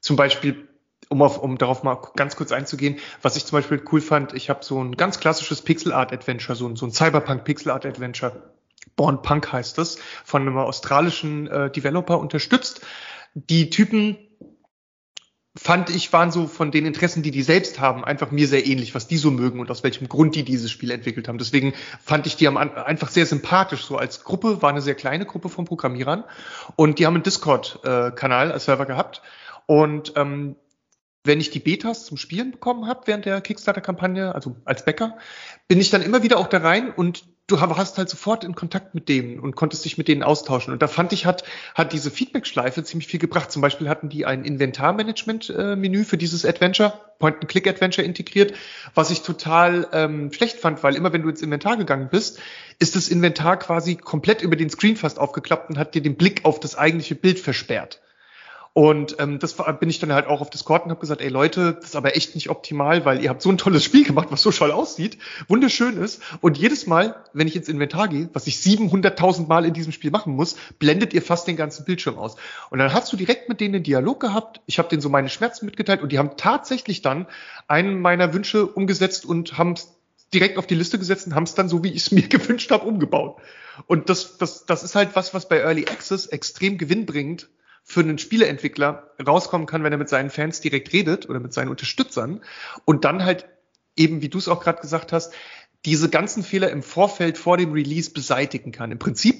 [0.00, 0.67] zum Beispiel,
[1.08, 4.50] um, auf, um darauf mal ganz kurz einzugehen, was ich zum Beispiel cool fand, ich
[4.50, 7.86] habe so ein ganz klassisches Pixel Art Adventure, so ein, so ein Cyberpunk Pixel Art
[7.86, 8.54] Adventure.
[8.96, 12.80] Born Punk heißt das, von einem australischen äh, Developer unterstützt.
[13.34, 14.16] Die Typen
[15.56, 18.94] fand ich, waren so von den Interessen, die die selbst haben, einfach mir sehr ähnlich,
[18.94, 21.38] was die so mögen und aus welchem Grund die dieses Spiel entwickelt haben.
[21.38, 23.84] Deswegen fand ich die am, einfach sehr sympathisch.
[23.84, 26.24] So als Gruppe war eine sehr kleine Gruppe von Programmierern
[26.76, 29.22] und die haben einen Discord-Kanal äh, als Server gehabt
[29.66, 30.56] und ähm,
[31.24, 35.18] wenn ich die Betas zum Spielen bekommen habe während der Kickstarter-Kampagne, also als Bäcker,
[35.66, 38.94] bin ich dann immer wieder auch da rein und du hast halt sofort in Kontakt
[38.94, 40.72] mit denen und konntest dich mit denen austauschen.
[40.72, 41.44] Und da fand ich, hat,
[41.74, 43.50] hat diese Feedback-Schleife ziemlich viel gebracht.
[43.50, 48.52] Zum Beispiel hatten die ein Inventarmanagement-Menü für dieses Adventure, Point-and-Click-Adventure integriert,
[48.94, 52.38] was ich total ähm, schlecht fand, weil immer wenn du ins Inventar gegangen bist,
[52.78, 56.44] ist das Inventar quasi komplett über den Screen fast aufgeklappt und hat dir den Blick
[56.44, 58.00] auf das eigentliche Bild versperrt.
[58.78, 61.30] Und ähm, das war, bin ich dann halt auch auf Discord und habe gesagt, ey
[61.30, 64.28] Leute, das ist aber echt nicht optimal, weil ihr habt so ein tolles Spiel gemacht,
[64.30, 65.18] was so toll aussieht,
[65.48, 66.22] wunderschön ist.
[66.42, 70.12] Und jedes Mal, wenn ich ins Inventar gehe, was ich 700.000 Mal in diesem Spiel
[70.12, 72.36] machen muss, blendet ihr fast den ganzen Bildschirm aus.
[72.70, 74.60] Und dann hast du direkt mit denen einen Dialog gehabt.
[74.66, 77.26] Ich habe denen so meine Schmerzen mitgeteilt und die haben tatsächlich dann
[77.66, 79.74] einen meiner Wünsche umgesetzt und haben
[80.32, 82.70] direkt auf die Liste gesetzt und haben es dann so, wie ich es mir gewünscht
[82.70, 83.38] habe, umgebaut.
[83.88, 87.48] Und das, das, das ist halt was, was bei Early Access extrem gewinnbringend
[87.88, 91.70] für einen Spieleentwickler rauskommen kann, wenn er mit seinen Fans direkt redet oder mit seinen
[91.70, 92.42] Unterstützern
[92.84, 93.48] und dann halt
[93.96, 95.32] eben, wie du es auch gerade gesagt hast,
[95.86, 98.92] diese ganzen Fehler im Vorfeld vor dem Release beseitigen kann.
[98.92, 99.36] Im Prinzip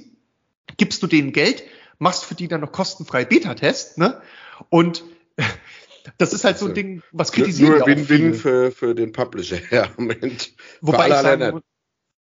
[0.79, 1.63] gibst du denen Geld,
[1.99, 4.23] machst für die dann noch kostenfrei Beta-Test, ne?
[4.71, 5.05] Und
[6.17, 9.89] das ist halt so ein Ding, was kritisiert Nur Win-Win für, für den Publisher, ja,
[9.99, 10.55] Moment.
[10.81, 11.61] Wobei ich sagen,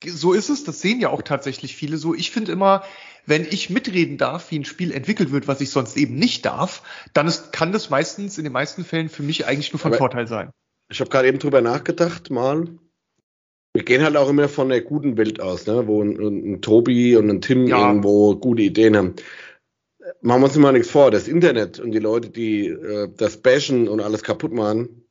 [0.03, 2.15] so ist es, das sehen ja auch tatsächlich viele so.
[2.15, 2.84] Ich finde immer,
[3.26, 6.84] wenn ich mitreden darf, wie ein Spiel entwickelt wird, was ich sonst eben nicht darf,
[7.13, 9.97] dann ist, kann das meistens in den meisten Fällen für mich eigentlich nur von Aber
[9.97, 10.51] Vorteil sein.
[10.89, 12.67] Ich habe gerade eben drüber nachgedacht, mal.
[13.73, 15.88] Wir gehen halt auch immer von der guten Welt aus, ne?
[15.88, 17.88] wo ein, ein Tobi und ein Tim ja.
[17.88, 19.15] irgendwo gute Ideen haben.
[20.21, 21.11] Machen wir uns immer nichts vor.
[21.11, 25.05] Das Internet und die Leute, die äh, das bashen und alles kaputt machen,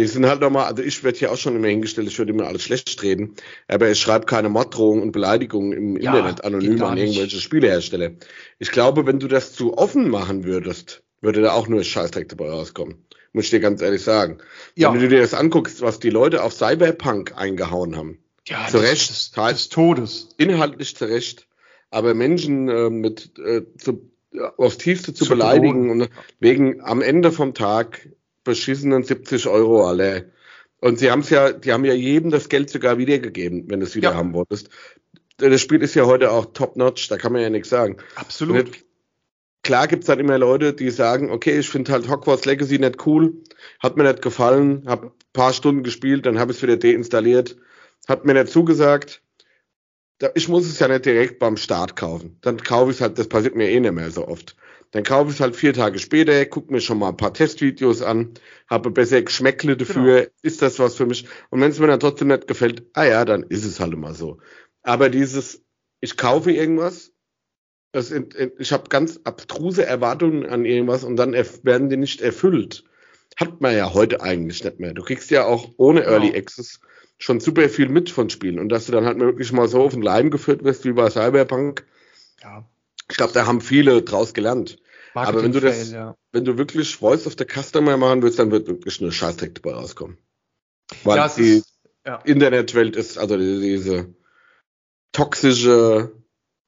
[0.00, 2.46] die sind halt nochmal, also ich werde hier auch schon immer hingestellt, ich würde immer
[2.46, 3.34] alles schlecht reden,
[3.68, 8.12] aber ich schreibe keine Morddrohungen und Beleidigungen im ja, Internet anonym an irgendwelche Spielehersteller.
[8.58, 12.48] Ich glaube, wenn du das zu offen machen würdest, würde da auch nur Scheißdreck dabei
[12.48, 13.04] rauskommen.
[13.34, 14.38] Muss ich dir ganz ehrlich sagen.
[14.74, 14.92] Ja.
[14.92, 18.18] Wenn du dir das anguckst, was die Leute auf Cyberpunk eingehauen haben.
[18.48, 19.10] Ja, zu Recht.
[19.10, 20.28] Des, des Todes.
[20.38, 21.46] Inhaltlich zu Recht.
[21.90, 24.10] Aber Menschen äh, mit äh, zu,
[24.56, 26.02] aufs Tiefste zu, zu beleidigen drohen.
[26.02, 28.08] und wegen am Ende vom Tag
[28.44, 30.32] beschissenen 70 Euro alle.
[30.80, 33.86] Und sie haben es ja, die haben ja jedem das Geld sogar wiedergegeben, wenn du
[33.86, 34.16] es wieder ja.
[34.16, 34.70] haben wolltest.
[35.36, 37.96] Das Spiel ist ja heute auch top-notch, da kann man ja nichts sagen.
[38.14, 38.66] Absolut.
[38.66, 38.84] Und
[39.62, 43.34] klar gibt's dann immer Leute, die sagen, okay, ich finde halt Hogwarts Legacy nicht cool,
[43.78, 47.56] hat mir nicht gefallen, hab paar Stunden gespielt, dann habe ich es wieder deinstalliert,
[48.08, 49.22] hat mir nicht zugesagt.
[50.34, 52.36] Ich muss es ja nicht direkt beim Start kaufen.
[52.42, 54.56] Dann kaufe ich es halt, das passiert mir eh nicht mehr so oft.
[54.92, 58.02] Dann kaufe ich es halt vier Tage später, gucke mir schon mal ein paar Testvideos
[58.02, 58.34] an,
[58.68, 60.30] habe besser Geschmäckle dafür, genau.
[60.42, 61.26] ist das was für mich?
[61.50, 64.14] Und wenn es mir dann trotzdem nicht gefällt, ah ja, dann ist es halt immer
[64.14, 64.38] so.
[64.82, 65.62] Aber dieses,
[66.00, 67.12] ich kaufe irgendwas,
[67.92, 68.12] das,
[68.58, 72.84] ich habe ganz abstruse Erwartungen an irgendwas und dann werden die nicht erfüllt.
[73.36, 74.92] Hat man ja heute eigentlich nicht mehr.
[74.92, 76.12] Du kriegst ja auch ohne genau.
[76.12, 76.80] Early Access
[77.18, 79.92] schon super viel mit von Spielen und dass du dann halt wirklich mal so auf
[79.92, 81.86] den Leim geführt wirst wie bei Cyberpunk.
[82.42, 82.68] Ja.
[83.10, 84.78] Ich glaube, da haben viele draus gelernt.
[85.14, 86.16] Aber wenn du das, ja.
[86.32, 89.74] wenn du wirklich Voice of the Customer machen willst, dann wird wirklich eine Scheißdreck dabei
[89.74, 90.18] rauskommen.
[91.04, 92.16] Weil ja, die ist, ja.
[92.24, 94.14] Internetwelt ist, also diese
[95.12, 96.12] toxische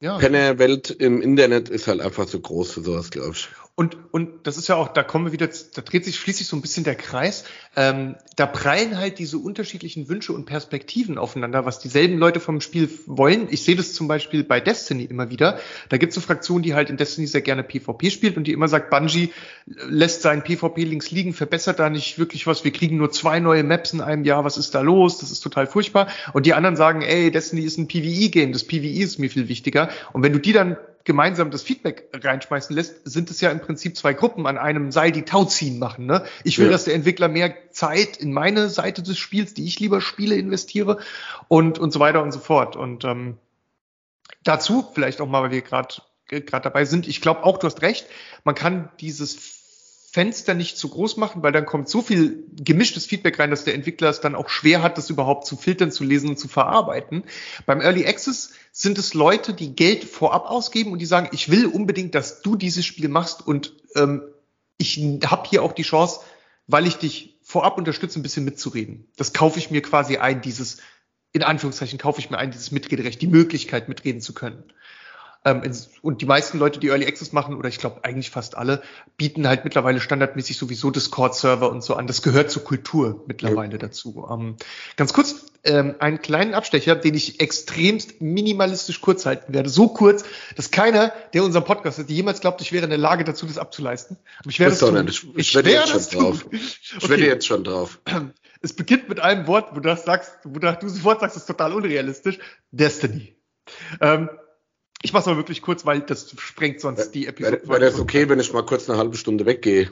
[0.01, 0.17] ja.
[0.17, 3.47] Penner-Welt im Internet ist halt einfach zu groß für sowas, glaube ich.
[3.75, 6.55] Und, und das ist ja auch, da kommen wir wieder, da dreht sich schließlich so
[6.55, 7.43] ein bisschen der Kreis.
[7.75, 12.87] Ähm, da prallen halt diese unterschiedlichen Wünsche und Perspektiven aufeinander, was dieselben Leute vom Spiel
[13.07, 13.47] wollen.
[13.49, 15.57] Ich sehe das zum Beispiel bei Destiny immer wieder.
[15.89, 18.51] Da gibt es so Fraktionen, die halt in Destiny sehr gerne PvP spielt und die
[18.51, 19.33] immer sagt, Bungie
[19.65, 22.63] lässt seinen PvP links liegen, verbessert da nicht wirklich was.
[22.63, 24.45] Wir kriegen nur zwei neue Maps in einem Jahr.
[24.45, 25.17] Was ist da los?
[25.17, 26.09] Das ist total furchtbar.
[26.33, 28.51] Und die anderen sagen, ey, Destiny ist ein PvE-Game.
[28.51, 29.89] Das PvE ist mir viel wichtiger.
[30.11, 33.97] Und wenn du die dann gemeinsam das Feedback reinschmeißen lässt, sind es ja im Prinzip
[33.97, 36.05] zwei Gruppen an einem Seil, die Tauziehen machen.
[36.05, 36.23] Ne?
[36.43, 36.71] Ich will, ja.
[36.71, 40.99] dass der Entwickler mehr Zeit in meine Seite des Spiels, die ich lieber spiele, investiere
[41.47, 42.75] und, und so weiter und so fort.
[42.75, 43.37] Und ähm,
[44.43, 45.95] dazu vielleicht auch mal, weil wir gerade
[46.27, 48.07] gerade dabei sind, ich glaube auch, du hast recht,
[48.43, 49.62] man kann dieses
[50.13, 53.73] Fenster nicht zu groß machen, weil dann kommt so viel gemischtes Feedback rein, dass der
[53.73, 57.23] Entwickler es dann auch schwer hat, das überhaupt zu filtern, zu lesen und zu verarbeiten.
[57.65, 61.65] Beim Early Access sind es Leute, die Geld vorab ausgeben und die sagen, ich will
[61.65, 64.21] unbedingt, dass du dieses Spiel machst und ähm,
[64.77, 66.19] ich habe hier auch die Chance,
[66.67, 69.07] weil ich dich vorab unterstütze, ein bisschen mitzureden.
[69.17, 70.77] Das kaufe ich mir quasi ein, dieses,
[71.31, 74.63] in Anführungszeichen kaufe ich mir ein, dieses Mitrederecht, die Möglichkeit mitreden zu können.
[75.45, 75.61] Ähm,
[76.01, 78.81] und die meisten Leute, die Early Access machen, oder ich glaube eigentlich fast alle,
[79.17, 82.07] bieten halt mittlerweile standardmäßig sowieso Discord-Server und so an.
[82.07, 83.77] Das gehört zur Kultur mittlerweile ja.
[83.77, 84.27] dazu.
[84.31, 84.55] Ähm,
[84.95, 89.69] ganz kurz, ähm, einen kleinen Abstecher, den ich extremst minimalistisch kurz halten werde.
[89.69, 90.23] So kurz,
[90.55, 93.57] dass keiner, der unseren Podcast hat, jemals glaubt, ich wäre in der Lage dazu, das
[93.57, 94.17] abzuleisten.
[94.39, 95.07] Aber ich werde es tun.
[95.07, 96.21] Ich, ich, ich werde jetzt schon tun.
[96.21, 96.45] drauf.
[96.51, 97.09] Ich okay.
[97.09, 97.99] werde jetzt schon drauf.
[98.61, 101.47] Es beginnt mit einem Wort, wo du das sagst, wo du sofort sagst, das ist
[101.47, 102.39] total unrealistisch.
[102.71, 103.35] Destiny.
[103.99, 104.29] Ähm,
[105.03, 107.61] ich mach's mal wirklich kurz, weil das sprengt sonst die Episode.
[107.65, 109.91] Wäre das okay, wenn ich mal kurz eine halbe Stunde weggehe?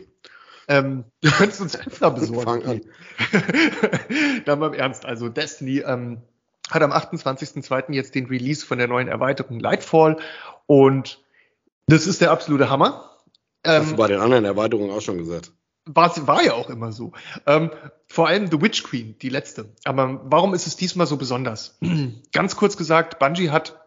[0.70, 2.44] Ähm, du könntest uns Pizza besorgen.
[2.44, 2.82] Fang an.
[4.46, 5.06] Dann mal im Ernst.
[5.06, 6.22] Also Destiny ähm,
[6.70, 7.92] hat am 28.02.
[7.92, 10.18] jetzt den Release von der neuen Erweiterung Lightfall
[10.66, 11.20] und
[11.88, 13.12] das ist der absolute Hammer.
[13.66, 15.52] Ähm, Hast du bei den anderen Erweiterungen auch schon gesagt?
[15.86, 17.12] War, war ja auch immer so.
[17.46, 17.70] Ähm,
[18.08, 19.74] vor allem The Witch Queen, die letzte.
[19.84, 21.80] Aber warum ist es diesmal so besonders?
[22.32, 23.81] Ganz kurz gesagt, Bungie hat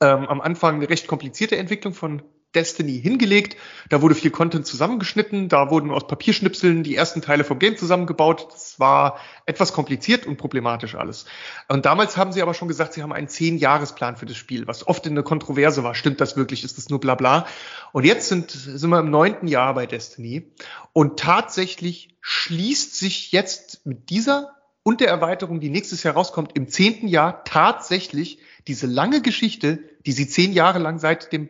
[0.00, 2.22] ähm, am Anfang eine recht komplizierte Entwicklung von
[2.54, 3.56] Destiny hingelegt.
[3.90, 8.48] Da wurde viel Content zusammengeschnitten, da wurden aus Papierschnipseln die ersten Teile vom Game zusammengebaut.
[8.50, 11.26] Das war etwas kompliziert und problematisch alles.
[11.68, 14.86] Und damals haben sie aber schon gesagt, sie haben einen Zehn-Jahres-Plan für das Spiel, was
[14.86, 15.94] oft in der Kontroverse war.
[15.94, 16.64] Stimmt das wirklich?
[16.64, 17.46] Ist das nur bla bla?
[17.92, 20.50] Und jetzt sind, sind wir im neunten Jahr bei Destiny
[20.92, 24.52] und tatsächlich schließt sich jetzt mit dieser
[24.82, 30.12] und der Erweiterung, die nächstes Jahr rauskommt, im zehnten Jahr tatsächlich diese lange Geschichte, die
[30.12, 31.48] sie zehn Jahre lang seit dem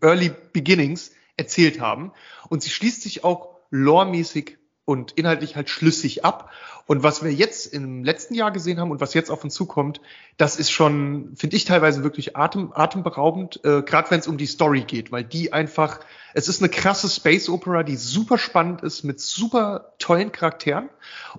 [0.00, 2.12] Early Beginnings erzählt haben.
[2.48, 6.50] Und sie schließt sich auch loremäßig und inhaltlich halt schlüssig ab.
[6.86, 10.00] Und was wir jetzt im letzten Jahr gesehen haben und was jetzt auf uns zukommt,
[10.38, 14.46] das ist schon, finde ich teilweise wirklich atem, atemberaubend, äh, gerade wenn es um die
[14.46, 16.00] Story geht, weil die einfach,
[16.32, 20.88] es ist eine krasse Space Opera, die super spannend ist mit super tollen Charakteren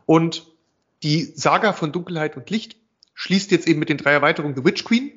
[0.06, 0.46] und
[1.02, 2.76] die Saga von Dunkelheit und Licht
[3.16, 5.12] schließt jetzt eben mit den drei Erweiterungen The Witch Queen,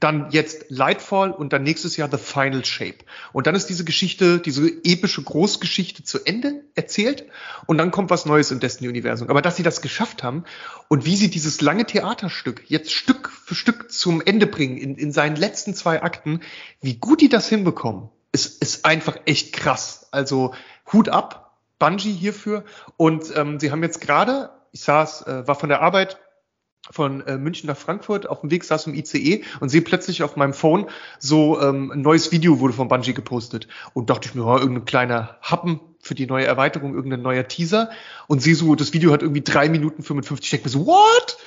[0.00, 2.98] dann jetzt Lightfall und dann nächstes Jahr The Final Shape.
[3.32, 7.26] Und dann ist diese Geschichte, diese epische Großgeschichte zu Ende erzählt
[7.66, 9.28] und dann kommt was Neues im Destiny-Universum.
[9.28, 10.44] Aber dass sie das geschafft haben
[10.88, 15.12] und wie sie dieses lange Theaterstück jetzt Stück für Stück zum Ende bringen, in, in
[15.12, 16.40] seinen letzten zwei Akten,
[16.80, 20.08] wie gut die das hinbekommen, ist, ist einfach echt krass.
[20.10, 20.54] Also
[20.92, 22.64] Hut ab, Bungie hierfür.
[22.96, 26.18] Und ähm, sie haben jetzt gerade, ich saß, äh, war von der Arbeit
[26.90, 28.28] von äh, München nach Frankfurt.
[28.28, 30.86] Auf dem Weg saß im ICE und sehe plötzlich auf meinem Phone
[31.18, 33.68] so ähm, ein neues Video wurde von Bungie gepostet.
[33.92, 37.90] Und dachte ich mir, oh, irgendein kleiner Happen für die neue Erweiterung, irgendein neuer Teaser.
[38.26, 40.44] Und sehe so, das Video hat irgendwie drei Minuten 55.
[40.44, 41.38] Ich denke mir so, what?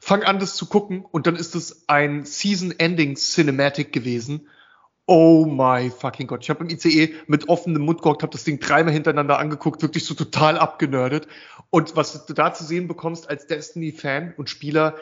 [0.00, 1.04] Fang an, das zu gucken.
[1.10, 4.48] Und dann ist es ein Season-Ending Cinematic gewesen
[5.06, 6.42] Oh my fucking Gott.
[6.42, 10.04] Ich habe im ICE mit offenem Mund gehockt, habe das Ding dreimal hintereinander angeguckt, wirklich
[10.06, 11.28] so total abgenördet.
[11.68, 14.96] Und was du da zu sehen bekommst als Destiny-Fan und Spieler,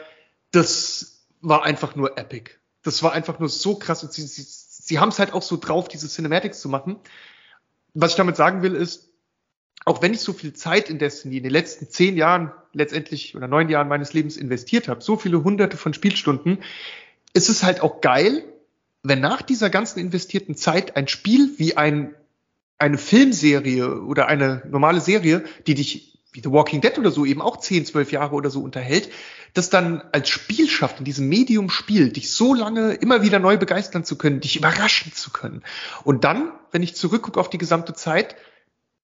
[0.51, 2.51] das war einfach nur epic.
[2.81, 4.03] Das war einfach nur so krass.
[4.03, 6.97] Und sie, sie, sie haben es halt auch so drauf, diese Cinematics zu machen.
[7.93, 9.09] Was ich damit sagen will, ist,
[9.85, 13.47] auch wenn ich so viel Zeit in Destiny in den letzten zehn Jahren letztendlich oder
[13.47, 16.59] neun Jahren meines Lebens investiert habe, so viele hunderte von Spielstunden,
[17.33, 18.43] ist es halt auch geil,
[19.03, 22.15] wenn nach dieser ganzen investierten Zeit ein Spiel wie ein,
[22.77, 27.41] eine Filmserie oder eine normale Serie, die dich wie The Walking Dead oder so eben
[27.41, 29.11] auch 10, 12 Jahre oder so unterhält,
[29.53, 33.57] das dann als Spiel schafft, in diesem Medium Spiel, dich so lange immer wieder neu
[33.57, 35.63] begeistern zu können, dich überraschen zu können.
[36.03, 38.35] Und dann, wenn ich zurückgucke auf die gesamte Zeit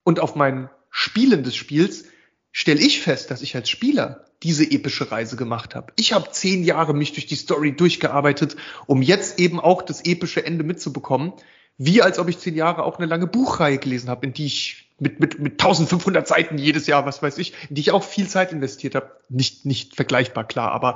[0.04, 2.06] und auf mein Spielen des Spiels,
[2.52, 5.94] stelle ich fest, dass ich als Spieler diese epische Reise gemacht habe.
[5.98, 8.56] Ich habe zehn Jahre mich durch die Story durchgearbeitet,
[8.86, 11.34] um jetzt eben auch das epische Ende mitzubekommen.
[11.78, 14.90] Wie als ob ich zehn Jahre auch eine lange Buchreihe gelesen habe, in die ich
[14.99, 18.28] mit, mit, mit 1500 Seiten jedes Jahr, was weiß ich, in die ich auch viel
[18.28, 19.11] Zeit investiert habe.
[19.30, 20.95] Nicht, nicht vergleichbar, klar, aber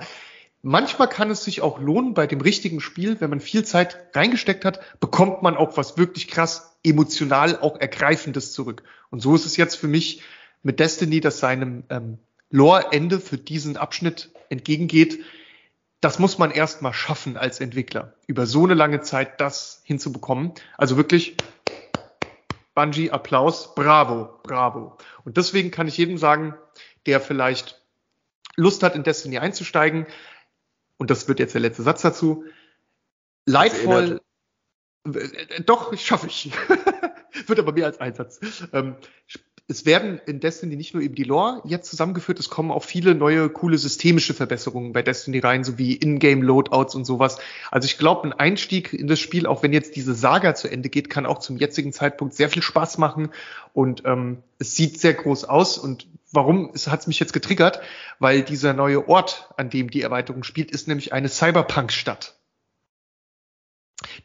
[0.62, 4.66] manchmal kann es sich auch lohnen bei dem richtigen Spiel, wenn man viel Zeit reingesteckt
[4.66, 8.84] hat, bekommt man auch was wirklich krass emotional auch ergreifendes zurück.
[9.10, 10.22] Und so ist es jetzt für mich
[10.64, 12.18] mit Destiny, das seinem ähm,
[12.54, 15.26] Lore-Ende für diesen Abschnitt entgegengeht.
[16.02, 20.54] Das muss man erstmal schaffen als Entwickler, über so eine lange Zeit das hinzubekommen.
[20.78, 21.36] Also wirklich
[22.76, 24.98] Bungie, Applaus, bravo, bravo.
[25.26, 26.54] Und deswegen kann ich jedem sagen,
[27.08, 27.82] der vielleicht
[28.56, 30.06] Lust hat, in Destiny einzusteigen,
[30.98, 32.46] und das wird jetzt der letzte Satz dazu,
[33.48, 34.22] leidvoll,
[35.06, 36.52] äh, doch, schaffe ich.
[37.48, 38.40] wird aber mehr als ein Satz.
[38.74, 38.96] Ähm,
[39.68, 43.16] es werden in Destiny nicht nur eben die Lore jetzt zusammengeführt, es kommen auch viele
[43.16, 47.38] neue coole systemische Verbesserungen bei Destiny rein, so wie Ingame-Loadouts und sowas.
[47.72, 50.90] Also ich glaube, ein Einstieg in das Spiel, auch wenn jetzt diese Saga zu Ende
[50.90, 53.30] geht, kann auch zum jetzigen Zeitpunkt sehr viel Spaß machen
[53.72, 57.80] und ähm, es sieht sehr groß aus und warum es hat mich jetzt getriggert,
[58.20, 62.36] weil dieser neue Ort, an dem die Erweiterung spielt, ist nämlich eine Cyberpunk-Stadt,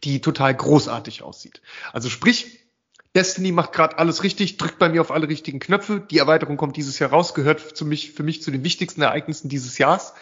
[0.03, 1.63] die total großartig aussieht.
[1.93, 2.68] Also sprich,
[3.15, 6.01] Destiny macht gerade alles richtig, drückt bei mir auf alle richtigen Knöpfe.
[6.11, 9.49] Die Erweiterung kommt dieses Jahr raus, gehört für mich, für mich zu den wichtigsten Ereignissen
[9.49, 10.15] dieses Jahres.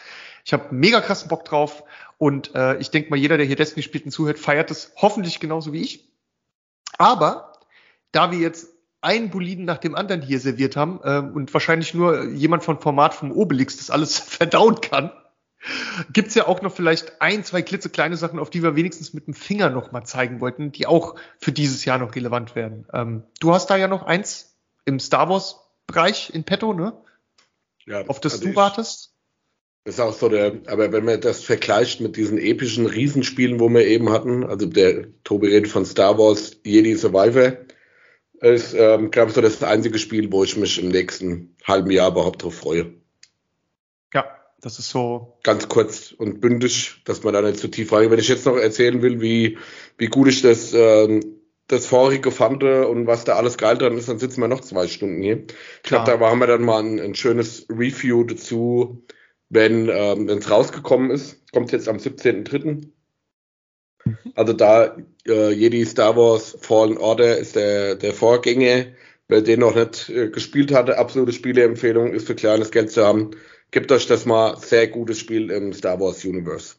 [0.45, 1.83] Ich habe mega krassen Bock drauf
[2.19, 5.41] und äh, ich denke mal, jeder, der hier Destiny spielt und zuhört, feiert es hoffentlich
[5.41, 6.09] genauso wie ich.
[6.99, 7.53] Aber
[8.13, 8.69] da wir jetzt
[9.01, 13.15] einen Boliden nach dem anderen hier serviert haben äh, und wahrscheinlich nur jemand von Format
[13.15, 15.11] vom Obelix das alles verdauen kann,
[16.13, 19.35] Gibt's ja auch noch vielleicht ein, zwei klitzekleine Sachen, auf die wir wenigstens mit dem
[19.35, 22.87] Finger noch mal zeigen wollten, die auch für dieses Jahr noch relevant werden.
[22.93, 26.93] Ähm, du hast da ja noch eins im Star Wars Bereich in petto, ne?
[27.87, 29.13] Ja, auf das also du wartest?
[29.85, 33.87] Ist auch so der, aber wenn man das vergleicht mit diesen epischen Riesenspielen, wo wir
[33.87, 37.53] eben hatten, also der Tobi redet von Star Wars Jedi Survivor,
[38.41, 42.11] ist, ähm, glaube ich, so das einzige Spiel, wo ich mich im nächsten halben Jahr
[42.11, 42.93] überhaupt drauf freue.
[44.67, 45.39] Das ist so.
[45.45, 48.11] Ganz kurz und bündig, dass man da nicht zu tief rein.
[48.11, 49.59] Wenn ich jetzt noch erzählen will, wie,
[49.97, 51.21] wie gut ich das, ähm,
[51.69, 54.89] das vorige fand und was da alles geil dran ist, dann sitzen wir noch zwei
[54.89, 55.45] Stunden hier.
[55.85, 59.05] Ich glaube, da machen wir dann mal ein, ein schönes Review dazu,
[59.51, 61.41] wenn ähm, es rausgekommen ist.
[61.53, 62.89] Kommt jetzt am 17.03.
[64.05, 64.19] Mhm.
[64.35, 64.97] Also da
[65.29, 68.87] äh, Jedi Star Wars Fallen Order ist der, der Vorgänger.
[69.29, 73.31] Wer den noch nicht äh, gespielt hatte, absolute Spieleempfehlung ist für kleines Geld zu haben.
[73.71, 74.57] Gebt euch das mal.
[74.59, 76.77] Sehr gutes Spiel im Star Wars Universe.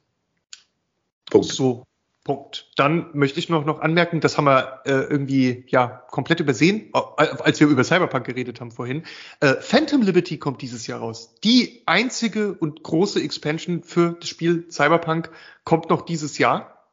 [1.29, 1.47] Punkt.
[1.47, 1.83] So,
[2.27, 2.69] Punkt.
[2.75, 7.59] Dann möchte ich noch, noch anmerken, das haben wir äh, irgendwie ja komplett übersehen, als
[7.59, 9.03] wir über Cyberpunk geredet haben vorhin.
[9.39, 11.35] Äh, Phantom Liberty kommt dieses Jahr raus.
[11.43, 15.31] Die einzige und große Expansion für das Spiel Cyberpunk
[15.63, 16.89] kommt noch dieses Jahr.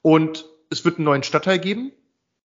[0.00, 1.92] Und es wird einen neuen Stadtteil geben.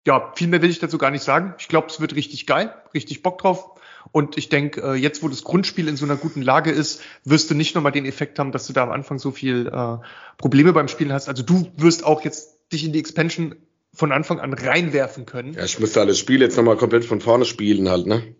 [0.05, 1.55] Ja, viel mehr will ich dazu gar nicht sagen.
[1.57, 3.78] Ich glaube, es wird richtig geil, richtig Bock drauf.
[4.11, 7.49] Und ich denke, äh, jetzt, wo das Grundspiel in so einer guten Lage ist, wirst
[7.51, 9.97] du nicht nochmal den Effekt haben, dass du da am Anfang so viel äh,
[10.37, 11.27] Probleme beim Spielen hast.
[11.27, 13.55] Also du wirst auch jetzt dich in die Expansion
[13.93, 15.53] von Anfang an reinwerfen können.
[15.53, 18.35] Ja, ich müsste alles Spiel jetzt nochmal komplett von vorne spielen halt, ne?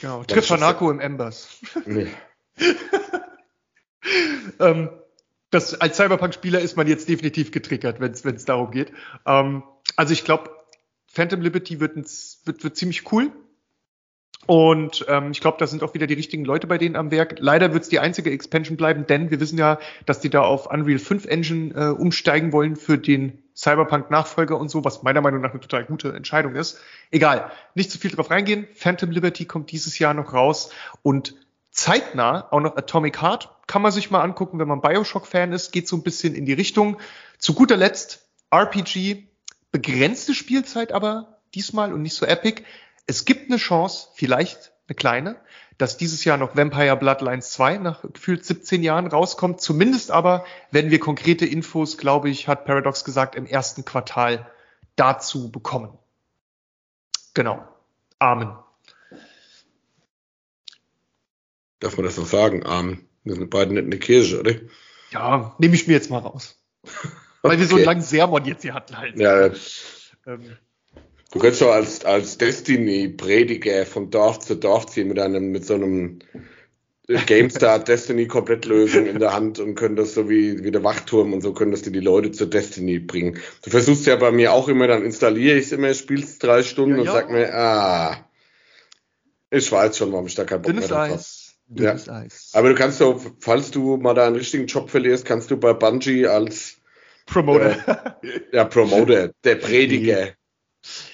[0.00, 0.24] Genau.
[0.24, 1.48] Triff Hanako im Embers.
[1.86, 2.08] Nee.
[4.60, 4.90] ähm,
[5.50, 8.92] das, als Cyberpunk-Spieler ist man jetzt definitiv getriggert, wenn es darum geht.
[9.26, 9.62] Ähm,
[9.96, 10.50] also ich glaube,
[11.06, 13.30] Phantom Liberty wird, wird, wird ziemlich cool.
[14.46, 17.36] Und ähm, ich glaube, da sind auch wieder die richtigen Leute bei denen am Werk.
[17.38, 20.66] Leider wird es die einzige Expansion bleiben, denn wir wissen ja, dass die da auf
[20.66, 25.52] Unreal 5 Engine äh, umsteigen wollen für den Cyberpunk-Nachfolger und so, was meiner Meinung nach
[25.52, 26.80] eine total gute Entscheidung ist.
[27.10, 28.66] Egal, nicht zu viel drauf reingehen.
[28.74, 31.36] Phantom Liberty kommt dieses Jahr noch raus und
[31.70, 35.88] zeitnah auch noch Atomic Heart kann man sich mal angucken, wenn man Bioshock-Fan ist, geht
[35.88, 36.98] so ein bisschen in die Richtung.
[37.38, 39.28] Zu guter Letzt RPG,
[39.70, 42.62] begrenzte Spielzeit aber diesmal und nicht so epic
[43.06, 45.40] es gibt eine Chance, vielleicht eine kleine,
[45.78, 49.60] dass dieses Jahr noch Vampire Bloodlines 2 nach gefühlt 17 Jahren rauskommt.
[49.60, 54.50] Zumindest aber, wenn wir konkrete Infos, glaube ich, hat Paradox gesagt, im ersten Quartal
[54.96, 55.98] dazu bekommen.
[57.34, 57.66] Genau.
[58.18, 58.56] Amen.
[61.80, 62.64] Darf man das noch sagen?
[62.64, 63.08] Amen.
[63.24, 64.54] Wir sind beide nicht in der Kirche, oder?
[65.10, 66.60] Ja, nehme ich mir jetzt mal raus.
[67.42, 69.16] Weil wir so einen langen Sermon jetzt hier hatten halt.
[69.18, 69.50] Ja,
[70.26, 70.56] ähm,
[71.32, 75.74] Du könntest doch als, als Destiny-Prediger von Dorf zu Dorf ziehen mit einem, mit so
[75.74, 76.18] einem
[77.26, 81.54] GameStar Destiny Komplettlösung in der Hand und könntest so wie, wie der Wachturm und so
[81.54, 83.38] könntest du die Leute zu Destiny bringen.
[83.64, 86.96] Du versuchst ja bei mir auch immer, dann installiere ich es immer, spielst drei Stunden
[86.96, 87.12] ja, und ja.
[87.12, 88.30] sag mir, ah,
[89.50, 91.54] ich weiß schon, warum ich da keinen Bock Dünnes mehr drauf Eis.
[91.66, 92.12] Dünnes ja.
[92.12, 92.50] Eis.
[92.52, 95.72] Aber du kannst doch, falls du mal da einen richtigen Job verlierst, kannst du bei
[95.72, 96.76] Bungie als
[97.24, 98.18] Promoter.
[98.22, 100.34] Äh, ja, Promoter, der Prediger.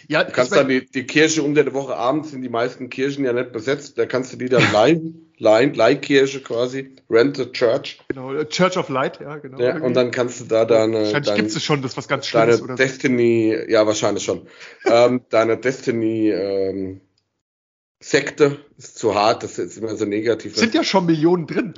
[0.09, 3.27] Ja, du kannst dann die, die Kirche unter der Woche abends sind die meisten Kirchen
[3.27, 3.99] ja nicht besetzt.
[3.99, 7.99] Da kannst du die dann leihen, leihen, Leihkirche quasi, Rent a Church.
[8.09, 9.61] Genau, Church of Light, ja, genau.
[9.61, 11.01] Ja, und dann kannst du da deine.
[11.01, 13.71] Wahrscheinlich gibt es schon, das was ganz Schlimmes, deine Destiny, so.
[13.71, 14.47] ja, wahrscheinlich schon.
[14.87, 17.03] ähm, deine Destiny, ähm,
[18.01, 20.57] Sekte ist zu hart, das ist immer so negativ.
[20.57, 21.75] Sind ja schon Millionen drin.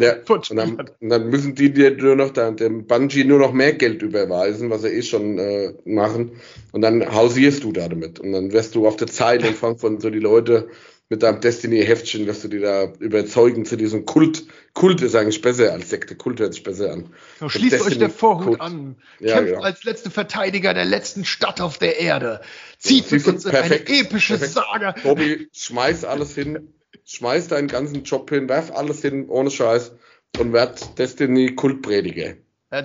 [0.00, 3.52] Ja, und dann, und dann, müssen die dir nur noch da, dem Bungee nur noch
[3.52, 6.32] mehr Geld überweisen, was sie eh schon äh, machen.
[6.72, 8.18] Und dann hausierst du da damit.
[8.18, 10.68] Und dann wirst du auf der Zeit in Frankfurt so die Leute
[11.10, 14.44] mit deinem Destiny-Heftchen, wirst du die da überzeugen zu diesem Kult.
[14.74, 16.14] Kult ist eigentlich besser als Sekte.
[16.16, 17.14] Kult hört sich besser an.
[17.40, 18.60] So, schließt Destiny euch der Vorhut Kult.
[18.60, 18.96] an.
[19.18, 19.64] Ja, Kämpft genau.
[19.64, 22.42] als letzte Verteidiger der letzten Stadt auf der Erde.
[22.78, 24.52] Zieht mit uns in eine epische perfekt.
[24.52, 24.94] Saga.
[25.02, 26.74] Bobby, schmeiß alles hin.
[27.04, 28.48] Schmeiß deinen ganzen Job hin.
[28.48, 29.92] Werf alles hin, ohne Scheiß.
[30.38, 32.34] Und werd Destiny Kultprediger.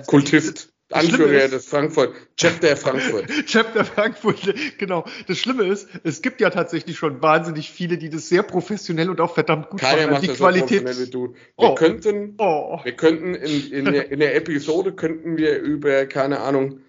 [0.06, 0.73] Kultist.
[0.90, 3.26] Anführer des Frankfurt, Chapter Frankfurt.
[3.46, 5.04] Chapter Frankfurt, genau.
[5.26, 9.20] Das Schlimme ist, es gibt ja tatsächlich schon wahnsinnig viele, die das sehr professionell und
[9.20, 10.10] auch verdammt gut Keiner machen.
[10.12, 10.80] macht die das Qualität.
[10.80, 11.34] So professionell wie du.
[11.58, 11.74] Wir oh.
[11.74, 12.80] könnten, oh.
[12.82, 16.80] wir könnten in, in, der, in der Episode könnten wir über, keine Ahnung,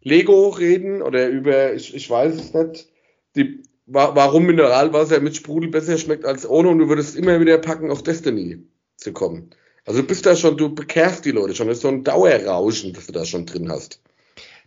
[0.00, 2.88] Lego reden oder über, ich, ich weiß es nicht,
[3.36, 7.90] die, warum Mineralwasser mit Sprudel besser schmeckt als ohne und du würdest immer wieder packen,
[7.90, 8.62] auf Destiny
[8.96, 9.50] zu kommen.
[9.86, 11.68] Also du bist da schon, du bekehrst die Leute schon.
[11.68, 14.00] Das ist so ein Dauerrauschen, das du da schon drin hast.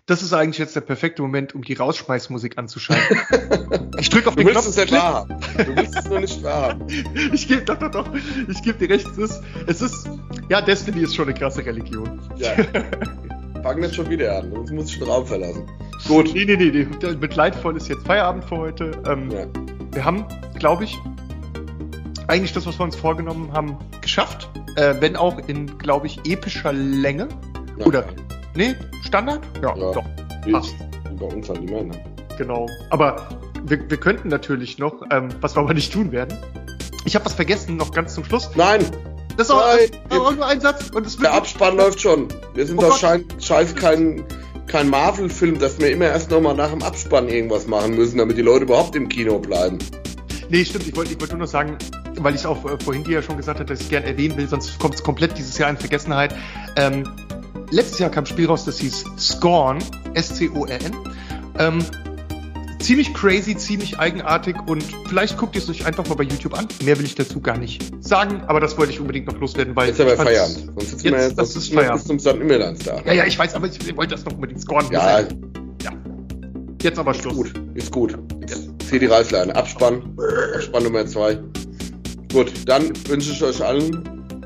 [0.06, 3.18] Das ist eigentlich jetzt der perfekte Moment, um die Rausschmeißmusik anzuschalten.
[4.00, 4.64] ich drücke auf du den Knopf.
[4.64, 5.38] Du willst es nicht wahrhaben.
[5.58, 6.88] Du willst es nur nicht wahrhaben.
[7.34, 8.10] ich gebe doch, doch, doch.
[8.48, 9.06] Ich gebe dir recht.
[9.06, 10.10] Es ist, es ist,
[10.48, 12.22] ja, Destiny ist schon eine krasse Religion.
[12.38, 12.52] Ja.
[13.64, 14.52] Fangen jetzt schon wieder an.
[14.54, 15.68] Sonst muss ich den Raum verlassen.
[16.08, 16.32] Gut.
[16.34, 17.16] Nee, nee, nee, nee.
[17.20, 18.92] Mit Leidvoll ist jetzt Feierabend für heute.
[19.06, 19.46] Ähm, ja.
[19.92, 20.26] Wir haben,
[20.58, 20.98] glaube ich,
[22.28, 24.50] eigentlich das, was wir uns vorgenommen haben, geschafft.
[24.76, 27.28] Äh, wenn auch in, glaube ich, epischer Länge.
[27.78, 28.06] Ja, Oder,
[28.56, 29.42] nee, Standard?
[29.62, 30.06] Ja, ja doch.
[30.52, 30.76] Passt.
[31.20, 31.96] Bei uns halt die Männer.
[32.38, 32.68] Genau.
[32.90, 33.28] Aber
[33.64, 36.38] wir, wir könnten natürlich noch, ähm, was wir aber nicht tun werden.
[37.06, 38.50] Ich habe was vergessen, noch ganz zum Schluss.
[38.56, 38.86] Nein!
[39.38, 40.90] Das ist auch, Nein, das, auch nur ein Satz.
[40.90, 42.28] Und das der Abspann läuft schon.
[42.56, 44.24] Wir sind oh doch schein, scheiß kein,
[44.66, 48.42] kein Marvel-Film, dass wir immer erst nochmal nach dem Abspann irgendwas machen müssen, damit die
[48.42, 49.78] Leute überhaupt im Kino bleiben.
[50.50, 50.88] Nee, stimmt.
[50.88, 51.78] Ich wollte ich wollt nur noch sagen,
[52.20, 54.38] weil ich es auch äh, vorhin dir ja schon gesagt hatte, dass ich gerne erwähnen
[54.38, 56.34] will, sonst kommt es komplett dieses Jahr in Vergessenheit.
[56.76, 57.04] Ähm,
[57.72, 59.80] letztes Jahr kam ein Spiel raus, das hieß Scorn,
[60.14, 60.96] S-C-O-R-N.
[61.60, 61.80] Ähm,
[62.80, 66.68] ziemlich crazy, ziemlich eigenartig und vielleicht guckt ihr es euch einfach mal bei YouTube an.
[66.84, 69.90] Mehr will ich dazu gar nicht sagen, aber das wollte ich unbedingt noch loswerden, weil.
[69.90, 70.72] Jetzt aber Feierabend.
[70.76, 72.08] Sonst sitzen wir jetzt, das ist Feierabend.
[72.08, 72.40] bis zum St.
[72.40, 73.02] Immerlands da.
[73.06, 74.86] Ja, ja, ich weiß, aber ich wollte das noch unbedingt scoren.
[74.92, 75.20] Ja.
[75.20, 75.28] ja.
[76.82, 77.50] Jetzt aber Schluss.
[77.50, 78.18] Ist gut, ist gut.
[78.48, 79.56] Jetzt zieh die Reißleine.
[79.56, 80.18] Abspann.
[80.56, 81.40] Abspann Nummer zwei.
[82.32, 84.04] Gut, dann wünsche ich euch allen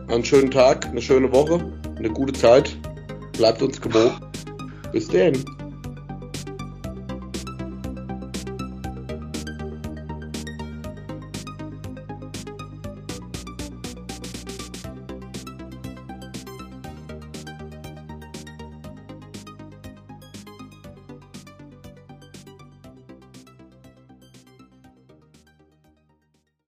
[0.08, 1.60] einen schönen Tag, eine schöne Woche,
[1.98, 2.76] eine gute Zeit.
[3.38, 4.20] Bleibt uns gewogen.
[4.92, 5.34] Bis dann.